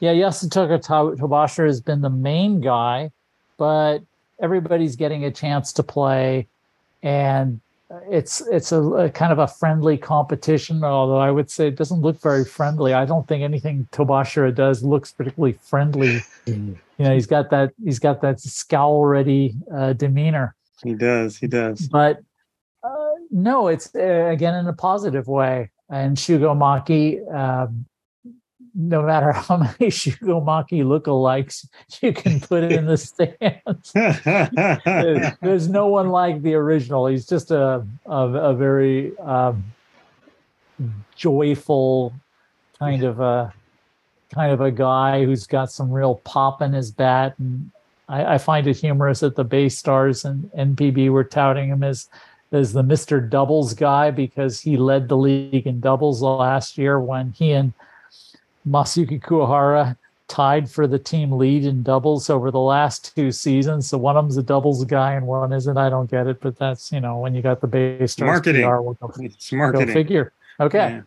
[0.00, 3.10] Yeah, Yasutaka To- Tobashira has been the main guy,
[3.56, 4.00] but
[4.40, 6.46] everybody's getting a chance to play,
[7.02, 7.60] and
[8.08, 10.84] it's it's a, a kind of a friendly competition.
[10.84, 12.92] Although I would say it doesn't look very friendly.
[12.94, 16.20] I don't think anything Tobashira does looks particularly friendly.
[16.46, 21.36] You know, he's got that he's got that scowl ready uh, demeanor He does.
[21.36, 21.88] He does.
[21.88, 22.20] but
[22.82, 25.70] uh, no, it's uh, again in a positive way.
[25.90, 27.84] And Shugo Maki, um,
[28.74, 31.68] no matter how many Shugo Maki lookalikes
[32.02, 33.92] you can put in the stands,
[35.40, 37.06] there's, no one like the original.
[37.06, 39.64] He's just a a, a very um,
[41.16, 42.12] joyful
[42.78, 43.52] kind of a
[44.32, 47.70] kind of a guy who's got some real pop in his bat and
[48.08, 52.08] I, I find it humorous that the Bay Stars and NPB were touting him as
[52.52, 53.28] as the Mr.
[53.28, 57.72] Doubles guy because he led the league in doubles last year when he and
[58.68, 59.96] Masayuki Kuwahara
[60.28, 63.88] tied for the team lead in doubles over the last two seasons.
[63.88, 65.76] So one of them's a doubles guy and one isn't.
[65.76, 67.68] I don't get it, but that's you know when you got the
[68.06, 68.62] Stars Marketing.
[68.62, 70.32] PR, we'll go, It's go figure.
[70.60, 70.78] Okay.
[70.78, 71.02] Yeah.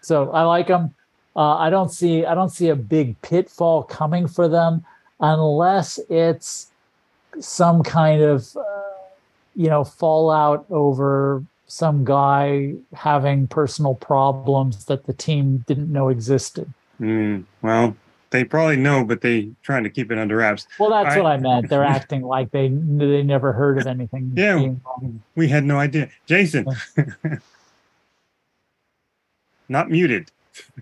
[0.00, 0.94] So I like them.
[1.36, 4.84] Uh, I don't see I don't see a big pitfall coming for them
[5.20, 6.68] unless it's
[7.40, 8.62] some kind of uh,
[9.56, 16.72] you know fallout over some guy having personal problems that the team didn't know existed.
[17.00, 17.96] Mm, well,
[18.30, 20.66] they probably know, but they trying to keep it under wraps.
[20.78, 21.68] Well, that's I- what I meant.
[21.68, 24.32] They're acting like they they never heard of anything.
[24.34, 24.56] Yeah.
[24.56, 25.22] being wrong.
[25.36, 26.08] We had no idea.
[26.26, 26.66] Jason,
[29.68, 30.30] not muted.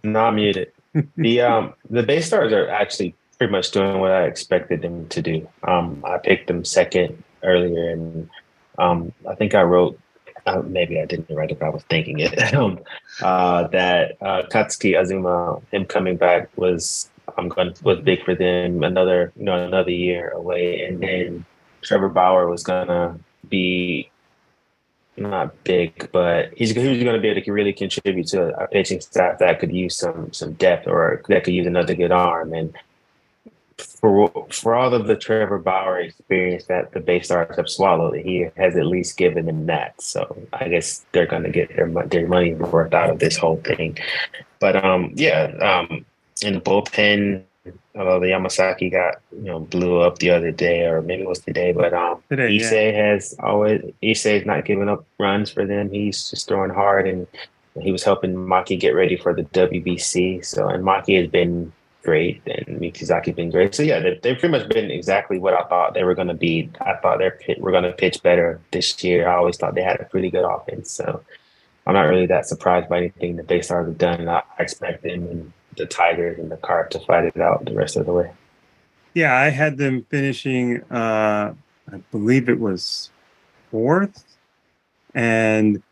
[0.02, 0.72] Not muted.
[1.16, 5.22] the um the Bay Stars are actually pretty much doing what I expected them to
[5.22, 5.48] do.
[5.64, 8.30] Um, I picked them second earlier, and
[8.78, 9.98] um, I think I wrote.
[10.46, 12.54] Uh, maybe I didn't write it, but I was thinking it.
[12.54, 12.80] um,
[13.22, 18.82] uh, that uh, Katsuki Azuma, him coming back was I'm going was big for them.
[18.82, 21.44] Another you know another year away, and then
[21.82, 24.10] Trevor Bauer was gonna be
[25.16, 28.66] not big, but he's he was going to be able to really contribute to a
[28.68, 32.52] pitching staff that could use some some depth or that could use another good arm.
[32.52, 32.74] And
[33.78, 38.48] for for all of the Trevor Bauer experience that the Bay Stars have swallowed, he
[38.56, 40.00] has at least given them that.
[40.00, 43.58] So I guess they're going to get their their money worth out of this whole
[43.58, 43.98] thing.
[44.60, 46.04] But um, yeah, um,
[46.42, 47.44] in the bullpen.
[47.94, 51.38] Although the Yamasaki got you know blew up the other day, or maybe it was
[51.38, 53.10] today, but um, Today, yeah.
[53.10, 55.90] Has always Issei is not giving up runs for them.
[55.90, 57.28] He's just throwing hard, and
[57.80, 60.44] he was helping Maki get ready for the WBC.
[60.44, 61.72] So, and Maki has been
[62.02, 63.74] great, and Mikizaki's been great.
[63.74, 66.34] So, yeah, they've, they've pretty much been exactly what I thought they were going to
[66.34, 66.70] be.
[66.80, 69.28] I thought they were going to pitch better this year.
[69.28, 70.90] I always thought they had a pretty good offense.
[70.90, 71.22] So,
[71.86, 74.28] I'm not really that surprised by anything that Stars have done.
[74.28, 77.96] I expect them and the Tigers and the Carp to fight it out the rest
[77.96, 78.30] of the way.
[79.14, 80.82] Yeah, I had them finishing.
[80.84, 81.54] Uh,
[81.92, 83.10] I believe it was
[83.70, 84.24] fourth,
[85.14, 85.82] and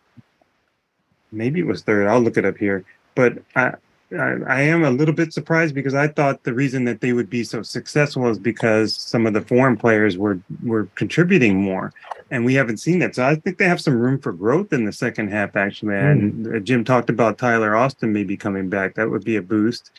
[1.33, 2.07] maybe it was third.
[2.07, 2.85] I'll look it up here.
[3.15, 3.75] But I,
[4.19, 7.31] I, I am a little bit surprised because I thought the reason that they would
[7.31, 11.93] be so successful is because some of the foreign players were were contributing more,
[12.31, 13.15] and we haven't seen that.
[13.15, 15.55] So I think they have some room for growth in the second half.
[15.55, 18.95] Actually, and uh, Jim talked about Tyler Austin maybe coming back.
[18.95, 19.93] That would be a boost,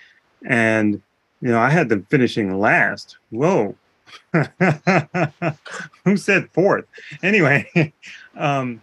[0.45, 1.01] and
[1.41, 3.17] you know, I had them finishing last.
[3.30, 3.75] Whoa.
[6.03, 6.85] Who said fourth?
[7.23, 7.93] Anyway,
[8.35, 8.81] um,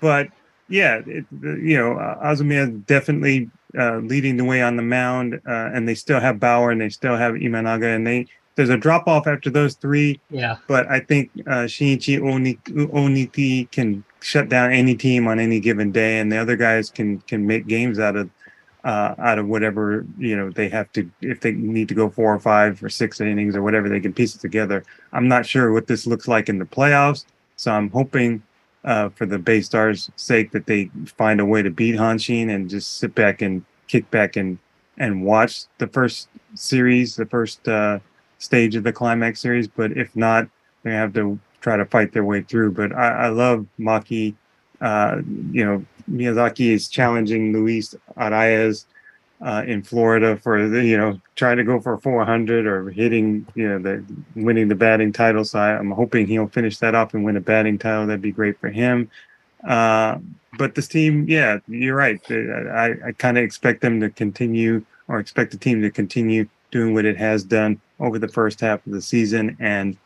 [0.00, 0.28] but
[0.68, 5.70] yeah, it, you know, Azuma is definitely uh, leading the way on the mound, uh,
[5.74, 8.26] and they still have Bauer and they still have Imanaga, and they
[8.56, 10.56] there's a drop off after those three, Yeah.
[10.66, 15.92] but I think uh, Shinichi Oni- Onuki can shut down any team on any given
[15.92, 18.28] day, and the other guys can can make games out of
[18.84, 22.34] uh, out of whatever you know they have to if they need to go four
[22.34, 24.84] or five or six innings or whatever they can piece it together.
[25.12, 27.24] I'm not sure what this looks like in the playoffs,
[27.56, 28.42] so I'm hoping
[28.84, 32.68] uh, for the Bay Stars' sake that they find a way to beat Hanshin and
[32.68, 34.58] just sit back and kick back and
[34.98, 37.98] and watch the first series, the first uh,
[38.38, 39.66] stage of the climax series.
[39.66, 40.46] But if not,
[40.82, 42.72] they have to try to fight their way through.
[42.72, 44.34] But I, I love Maki.
[44.80, 48.86] Uh, you know, Miyazaki is challenging Luis Arraez
[49.40, 53.68] uh, in Florida for the, you know, trying to go for 400 or hitting, you
[53.68, 54.04] know, the
[54.34, 55.44] winning the batting title.
[55.44, 58.06] So I, I'm hoping he'll finish that up and win a batting title.
[58.06, 59.10] That'd be great for him.
[59.66, 60.18] Uh,
[60.58, 62.20] but this team, yeah, you're right.
[62.30, 66.94] I, I kind of expect them to continue or expect the team to continue doing
[66.94, 69.56] what it has done over the first half of the season.
[69.58, 69.96] And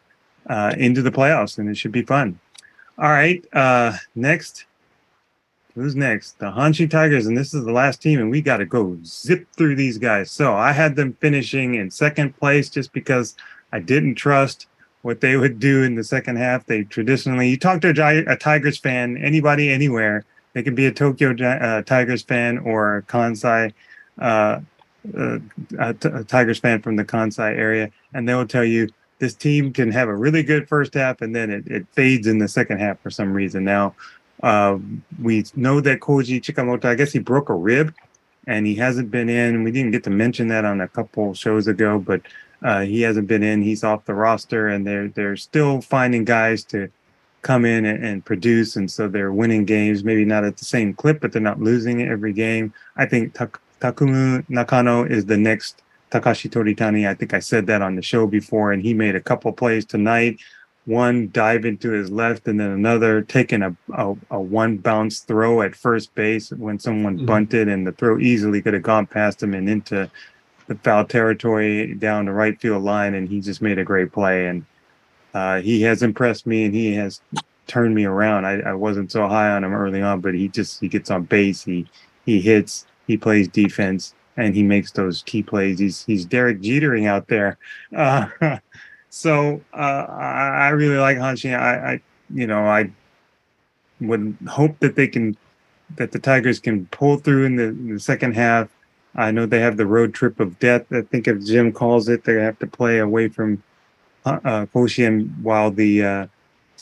[0.48, 2.38] uh, into the playoffs, and it should be fun.
[2.98, 4.66] All right, uh, next.
[5.74, 6.38] Who's next?
[6.38, 9.48] The Hanshin Tigers, and this is the last team, and we got to go zip
[9.56, 10.30] through these guys.
[10.30, 13.34] So I had them finishing in second place just because
[13.72, 14.68] I didn't trust
[15.02, 16.64] what they would do in the second half.
[16.64, 20.92] They traditionally, you talk to a, a Tigers fan, anybody, anywhere, they can be a
[20.92, 23.72] Tokyo uh, Tigers fan or a Kansai,
[24.20, 24.60] uh,
[25.18, 25.38] uh,
[25.80, 28.88] a, T- a Tigers fan from the Kansai area, and they will tell you
[29.18, 32.38] this team can have a really good first half and then it, it fades in
[32.38, 33.64] the second half for some reason.
[33.64, 33.94] Now,
[34.44, 34.78] uh,
[35.23, 37.94] we know that Koji Chikamoto, I guess he broke a rib
[38.47, 39.64] and he hasn't been in.
[39.64, 42.20] We didn't get to mention that on a couple shows ago, but
[42.62, 43.62] uh, he hasn't been in.
[43.62, 46.90] He's off the roster, and they're they're still finding guys to
[47.40, 50.05] come in and, and produce, and so they're winning games.
[50.05, 52.74] Maybe not at the same clip, but they're not losing every game.
[52.97, 57.08] I think Tak- Takumu Nakano is the next Takashi Toritani.
[57.08, 59.86] I think I said that on the show before, and he made a couple plays
[59.86, 60.39] tonight.
[60.86, 65.62] One dive into his left, and then another taking a, a, a one bounce throw
[65.62, 67.26] at first base when someone Mhm.
[67.26, 70.10] bunted, and the throw easily could have gone past him and into
[70.66, 74.46] the foul territory down the right field line, and he just made a great play.
[74.46, 74.64] And
[75.32, 77.20] uh, he has impressed me, and he has
[77.66, 78.44] turned me around.
[78.44, 81.22] I, I wasn't so high on him early on, but he just he gets on
[81.24, 81.86] base, he
[82.26, 85.78] he hits, he plays defense, and he makes those key plays.
[85.78, 87.56] He's he's Derek Jetering out there.
[87.96, 88.58] Uh,
[89.15, 91.57] so uh, I, I really like Hanshin.
[91.57, 92.01] I, I
[92.34, 92.91] you know I
[94.01, 95.36] would hope that they can
[95.97, 98.68] that the Tigers can pull through in the, in the second half.
[99.15, 100.93] I know they have the road trip of death.
[100.93, 103.62] I think if Jim calls it, they have to play away from
[104.25, 106.26] uh, uh, Koshien while the uh,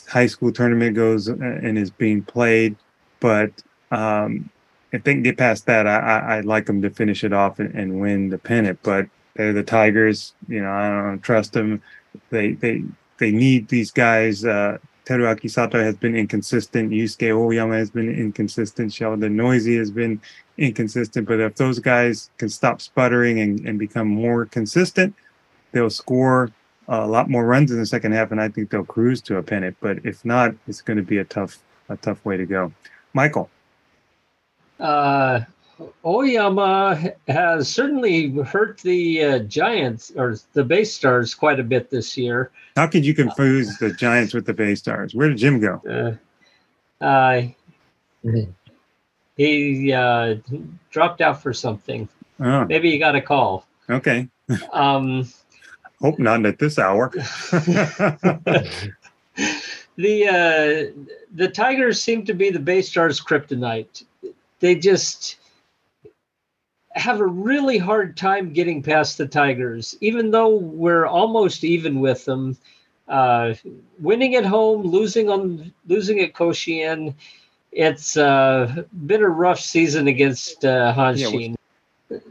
[0.07, 2.75] high school tournament goes uh, and is being played.
[3.19, 3.51] But
[3.91, 4.49] um,
[4.91, 7.75] if they can get past that, I, I'd like them to finish it off and,
[7.75, 8.79] and win the pennant.
[8.81, 10.33] But they're the Tigers.
[10.47, 11.83] You know, I don't trust them.
[12.29, 12.83] They they
[13.17, 14.45] they need these guys.
[14.45, 16.91] Uh, Teruaki Sato has been inconsistent.
[16.91, 18.93] Yusuke Oyama has been inconsistent.
[18.93, 20.21] Sheldon Neuse has been
[20.57, 21.27] inconsistent.
[21.27, 25.13] But if those guys can stop sputtering and, and become more consistent,
[25.73, 26.51] they'll score
[26.87, 29.43] a lot more runs in the second half, and I think they'll cruise to a
[29.43, 29.77] pennant.
[29.79, 31.59] But if not, it's going to be a tough
[31.89, 32.71] a tough way to go.
[33.13, 33.49] Michael,
[34.79, 35.41] Uh,
[36.05, 42.17] Oyama has certainly hurt the uh, Giants or the Bay Stars quite a bit this
[42.17, 42.51] year.
[42.75, 45.15] how could you confuse the Giants with the Bay Stars?
[45.15, 46.17] Where did Jim go?
[47.01, 47.41] Uh, uh,
[49.37, 50.35] he uh,
[50.91, 52.07] dropped out for something.
[52.39, 53.65] Oh, Maybe he got a call.
[53.89, 54.27] okay.
[54.71, 55.27] Um,
[56.01, 57.09] Hope not at this hour.
[57.11, 58.93] the
[59.95, 61.01] uh,
[61.33, 64.03] the Tigers seem to be the Bay Stars' kryptonite.
[64.59, 65.37] They just
[66.95, 72.25] have a really hard time getting past the Tigers, even though we're almost even with
[72.25, 72.57] them.
[73.07, 73.53] Uh,
[73.99, 77.13] winning at home, losing on losing at Koshien.
[77.71, 81.55] It's uh, been a rough season against uh, Hanshin.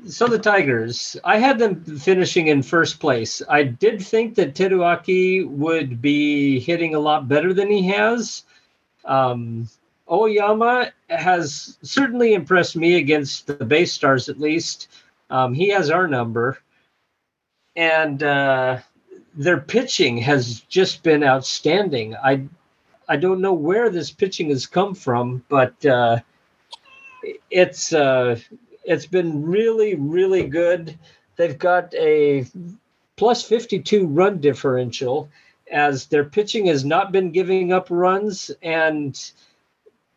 [0.07, 3.42] so the Tigers, I had them finishing in first place.
[3.49, 8.44] I did think that Teruaki would be hitting a lot better than he has.
[9.05, 9.68] Um,
[10.12, 14.89] Oyama has certainly impressed me against the Bay Stars, at least.
[15.31, 16.58] Um, he has our number.
[17.74, 18.81] And uh,
[19.34, 22.15] their pitching has just been outstanding.
[22.16, 22.47] I
[23.08, 26.18] I don't know where this pitching has come from, but uh,
[27.50, 28.39] it's uh,
[28.84, 30.99] it's been really really good.
[31.36, 32.47] They've got a
[33.16, 35.31] plus 52 run differential
[35.70, 39.32] as their pitching has not been giving up runs and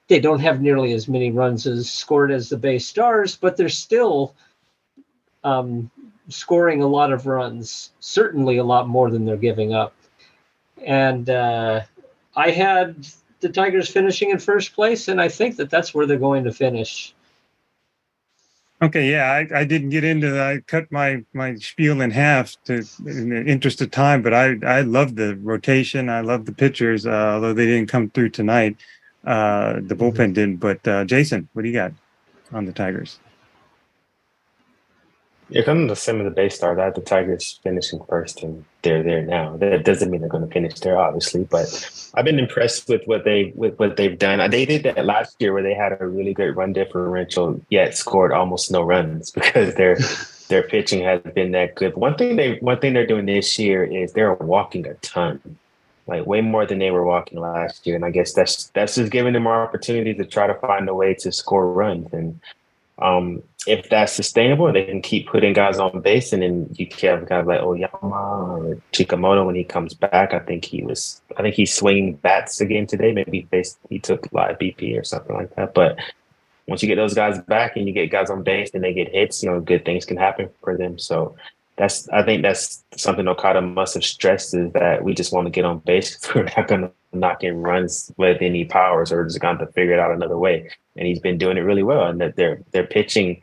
[0.08, 3.70] they don't have nearly as many runs as scored as the Bay Stars, but they're
[3.70, 4.36] still
[5.44, 5.90] um,
[6.30, 9.94] scoring a lot of runs, certainly a lot more than they're giving up.
[10.86, 11.82] And uh,
[12.36, 13.08] I had
[13.40, 16.54] the Tigers finishing in first place, and I think that that's where they're going to
[16.54, 17.14] finish.
[18.82, 20.48] Okay, yeah, I, I didn't get into that.
[20.48, 24.58] I cut my my spiel in half to in the interest of time, but I
[24.66, 26.10] I love the rotation.
[26.10, 28.76] I love the pitchers, uh, although they didn't come through tonight.
[29.26, 30.58] Uh, the bullpen didn't.
[30.58, 31.94] But uh, Jason, what do you got
[32.54, 33.20] on the Tigers?
[35.50, 38.66] Yeah, coming to some of the Bay Stars, I had the Tigers finishing first, and
[38.82, 39.58] they're there now.
[39.58, 43.26] That doesn't mean they're going to finish there, obviously, but I've been impressed with what
[43.26, 44.50] they with what they've done.
[44.50, 48.32] They did that last year, where they had a really good run differential, yet scored
[48.32, 49.98] almost no runs because their
[50.48, 51.96] their pitching has been that good.
[51.96, 55.40] One thing they one thing they're doing this year is they're walking a ton,
[56.08, 59.12] like way more than they were walking last year, and I guess that's that's just
[59.12, 62.40] giving them more opportunity to try to find a way to score runs and
[62.98, 67.28] Um, if that's sustainable, they can keep putting guys on base, and then you have
[67.28, 70.34] guys like Oyama or Chikamoto when he comes back.
[70.34, 73.12] I think he was, I think he's swinging bats again today.
[73.12, 75.74] Maybe faced, he took live BP or something like that.
[75.74, 75.98] But
[76.68, 79.12] once you get those guys back and you get guys on base and they get
[79.12, 80.98] hits, you know, good things can happen for them.
[80.98, 81.36] So
[81.78, 85.52] that's I think that's something Okada must have stressed is that we just want to
[85.52, 86.18] get on base.
[86.36, 89.94] We're not going to knock in runs with any powers, or just going to figure
[89.94, 90.70] it out another way.
[90.96, 92.06] And he's been doing it really well.
[92.06, 93.42] And that their their pitching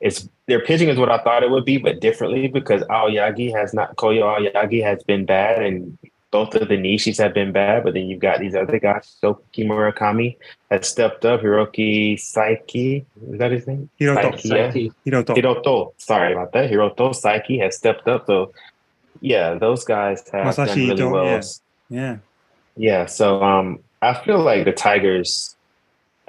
[0.00, 3.74] is their pitching is what I thought it would be, but differently because Aoyagi has
[3.74, 5.98] not Koyo Aoyagi has been bad, and
[6.34, 9.16] both of the Nishis have been bad, but then you've got these other guys.
[9.22, 10.36] Shoki Murakami
[10.68, 11.42] has stepped up.
[11.42, 13.88] Hiroki Saiki, is that his name?
[14.00, 14.34] Hiroto.
[14.34, 14.72] Saiki, yeah.
[14.72, 14.92] Saiki.
[15.06, 15.36] Hiroto.
[15.36, 16.68] Hiroto, sorry about that.
[16.68, 18.26] Hiroto Saiki has stepped up.
[18.26, 18.52] So,
[19.20, 21.24] yeah, those guys have Masashi done really Ito, well.
[21.24, 21.42] yeah.
[21.88, 22.16] Yeah.
[22.76, 25.54] Yeah, so um, I feel like the Tigers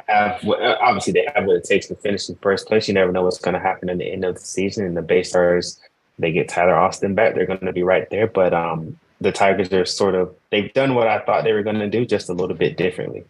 [0.07, 2.87] have uh, obviously they have what it takes to finish in first place.
[2.87, 4.85] You never know what's going to happen in the end of the season.
[4.85, 5.81] And the Bay Stars,
[6.19, 8.27] they get Tyler Austin back, they're going to be right there.
[8.27, 11.79] But um, the Tigers are sort of they've done what I thought they were going
[11.79, 13.25] to do, just a little bit differently.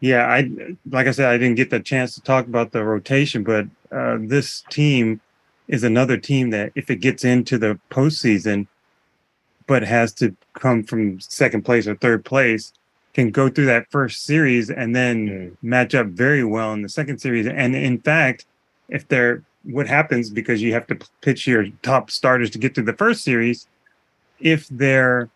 [0.00, 0.50] Yeah, I
[0.90, 4.18] like I said, I didn't get the chance to talk about the rotation, but uh,
[4.20, 5.22] this team
[5.68, 8.66] is another team that if it gets into the postseason,
[9.66, 12.74] but has to come from second place or third place,
[13.14, 15.56] can go through that first series and then Mm.
[15.62, 17.46] match up very well in the second series.
[17.46, 18.44] And in fact,
[18.90, 22.84] if they're what happens because you have to pitch your top starters to get through
[22.84, 23.66] the first series,
[24.40, 25.28] if they're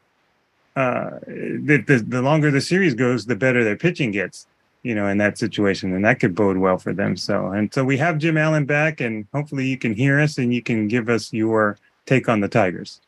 [0.77, 4.47] uh, the, the the longer the series goes, the better their pitching gets
[4.85, 7.17] you know, in that situation, and that could bode well for them.
[7.17, 10.55] So, and so we have Jim Allen back, and hopefully you can hear us and
[10.55, 13.01] you can give us your take on the Tigers.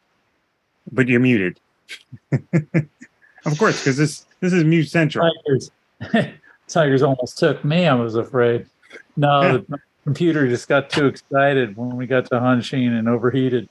[0.91, 1.60] But you're muted,
[2.33, 5.31] of course, because this this is Mute Central.
[5.44, 5.70] Tigers.
[6.68, 7.86] Tigers almost took me.
[7.86, 8.66] I was afraid.
[9.16, 13.68] No, the computer just got too excited when we got to Hanshin and overheated.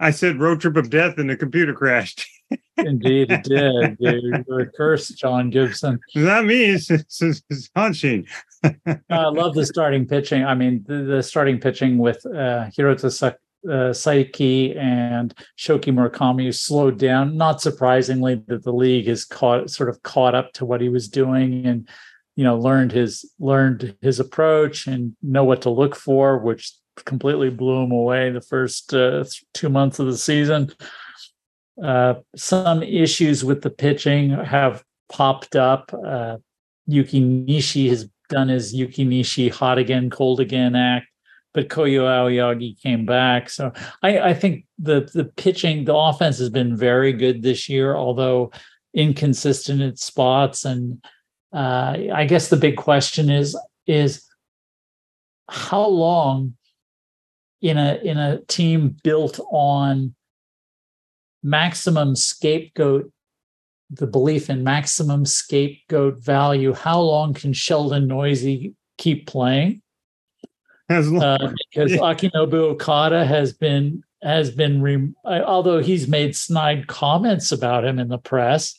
[0.00, 2.26] I said road trip of death, and the computer crashed.
[2.76, 3.96] Indeed, it did.
[4.00, 6.00] You were cursed, John Gibson.
[6.14, 6.64] Not me.
[6.64, 8.26] It's, it's, it's Hanshin.
[8.64, 10.44] I love the starting pitching.
[10.44, 13.32] I mean, the, the starting pitching with uh, Hiroto
[13.66, 17.36] uh, Saiki and Shoki Murakami slowed down.
[17.36, 21.08] Not surprisingly, that the league has caught sort of caught up to what he was
[21.08, 21.88] doing and
[22.36, 26.72] you know learned his learned his approach and know what to look for, which
[27.04, 30.72] completely blew them away the first uh, two months of the season.
[31.82, 35.92] Uh, some issues with the pitching have popped up.
[35.92, 36.36] Uh,
[36.86, 41.06] Yuki Nishi has done his Yuki Nishi hot again, cold again act,
[41.52, 43.50] but Koyo Aoyagi came back.
[43.50, 47.96] So I, I think the the pitching, the offense has been very good this year,
[47.96, 48.52] although
[48.94, 50.64] inconsistent at spots.
[50.64, 51.04] And
[51.52, 53.56] uh, I guess the big question is
[53.86, 54.24] is
[55.48, 56.56] how long
[57.64, 60.14] in a in a team built on
[61.42, 63.10] maximum scapegoat
[63.90, 66.72] the belief in maximum scapegoat value.
[66.74, 69.82] How long can Sheldon Neuse keep playing?
[70.88, 71.98] As long- Uh, because Yeah.
[71.98, 78.08] Akinobu Okada has been has been re- although he's made snide comments about him in
[78.08, 78.78] the press,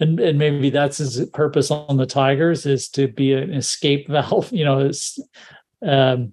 [0.00, 4.52] and and maybe that's his purpose on the Tigers is to be an escape valve.
[4.58, 4.90] You know,
[5.82, 6.32] um,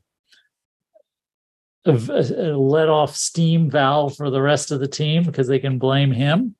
[1.85, 6.55] let off steam valve for the rest of the team because they can blame him.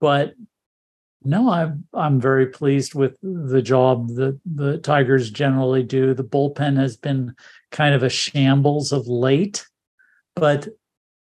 [0.00, 0.34] But
[1.24, 6.14] no, I'm I'm very pleased with the job that the Tigers generally do.
[6.14, 7.34] The bullpen has been
[7.70, 9.64] kind of a shambles of late,
[10.34, 10.68] but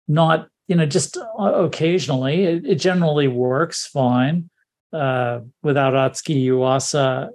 [0.07, 2.43] not you know just occasionally.
[2.43, 4.49] It, it generally works fine
[4.91, 7.29] uh, without Atsuki Yuasa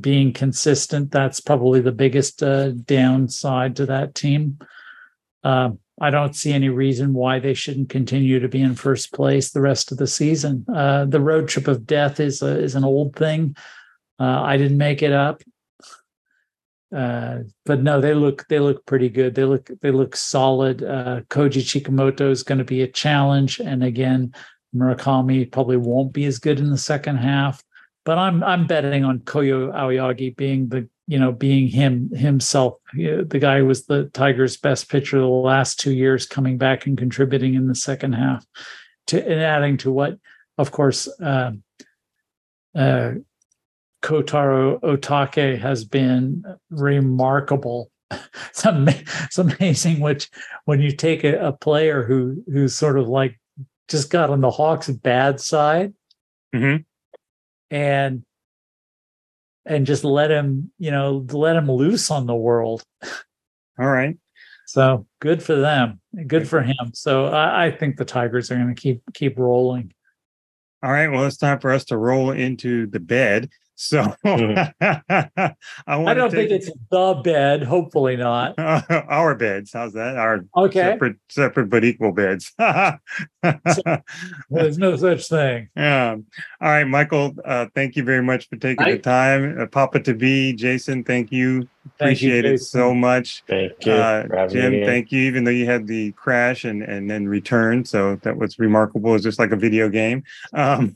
[0.00, 1.10] being consistent.
[1.10, 4.58] That's probably the biggest uh, downside to that team.
[5.44, 5.70] Uh,
[6.00, 9.60] I don't see any reason why they shouldn't continue to be in first place the
[9.60, 10.64] rest of the season.
[10.72, 13.56] Uh, the road trip of death is a, is an old thing.
[14.18, 15.42] Uh, I didn't make it up,
[16.94, 19.34] uh, but no, they look they look pretty good.
[19.34, 20.82] They look they look solid.
[20.82, 24.34] Uh, Koji Chikamoto is going to be a challenge, and again,
[24.74, 27.62] Murakami probably won't be as good in the second half.
[28.04, 32.74] But I'm I'm betting on Koyo Aoyagi being the you know being him himself.
[32.94, 36.98] The guy who was the Tigers' best pitcher the last two years, coming back and
[36.98, 38.44] contributing in the second half,
[39.08, 40.18] to and adding to what,
[40.58, 41.52] of course, uh,
[42.74, 43.12] uh,
[44.02, 47.90] Kotaro Otake has been remarkable.
[48.50, 48.92] It's, ama-
[49.24, 50.28] it's amazing which
[50.66, 53.40] when you take a, a player who who's sort of like
[53.88, 55.94] just got on the Hawks' bad side
[56.54, 56.84] Mhm.
[57.72, 58.22] And
[59.64, 62.84] and just let him, you know, let him loose on the world.
[63.78, 64.16] All right.
[64.66, 66.00] So good for them.
[66.26, 66.92] Good for him.
[66.92, 69.92] So I, I think the Tigers are going to keep keep rolling.
[70.82, 71.08] All right.
[71.08, 73.48] Well, it's time for us to roll into the bed.
[73.82, 74.72] So Mhm.
[74.80, 75.54] I,
[75.88, 77.64] I don't to think it's the bed.
[77.64, 78.54] Hopefully not.
[78.58, 79.72] our beds.
[79.72, 80.16] How's that?
[80.16, 80.78] Our Okay.
[80.78, 82.52] separate, separate but equal beds.
[84.50, 85.68] There's no such thing.
[85.76, 86.14] Yeah.
[86.60, 87.34] All right, Michael.
[87.44, 89.60] Uh, thank you very much for taking the time.
[89.60, 91.02] Uh, Papa to be, Jason.
[91.02, 91.68] Thank you.
[91.98, 93.42] Thank you, Appreciate it so much.
[93.48, 93.92] Thank you.
[93.92, 95.22] Uh, for having me Jim, thank you.
[95.22, 99.16] Even though you had the crash and and then return, so that was remarkable.
[99.16, 100.22] It's just like a video game.
[100.54, 100.94] Um,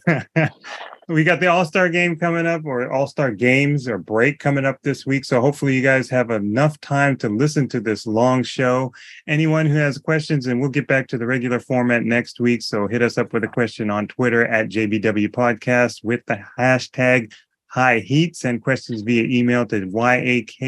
[1.08, 4.64] we got the All Star game coming up, or All Star games or break coming
[4.64, 5.24] up this week.
[5.24, 8.92] So hopefully you guys have enough time to listen to this long show.
[9.28, 12.62] Anyone who has questions, and we'll get back to the regular format next week.
[12.62, 17.32] So hit us up with a question on Twitter at JBW Podcast with the hashtag
[17.68, 18.34] High Heat.
[18.34, 20.60] Send questions via email to yakyujohn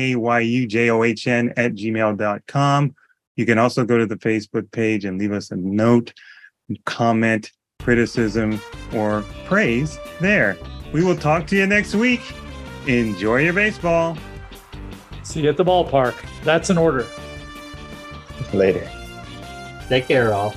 [1.57, 2.95] at gmail.com.
[3.35, 6.13] You can also go to the Facebook page and leave us a note,
[6.85, 7.51] comment,
[7.83, 8.61] criticism,
[8.95, 10.57] or praise there.
[10.93, 12.21] We will talk to you next week.
[12.87, 14.17] Enjoy your baseball.
[15.23, 16.15] See you at the ballpark.
[16.43, 17.07] That's an order.
[18.53, 18.89] Later.
[19.89, 20.55] Take care, all.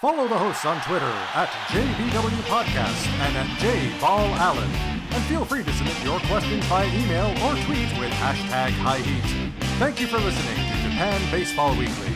[0.00, 4.68] Follow the hosts on Twitter at JBW Podcast and at JBallAllen.
[5.10, 9.52] And feel free to submit your questions by email or tweet with hashtag High Heat.
[9.78, 12.15] Thank you for listening to Japan Baseball Weekly.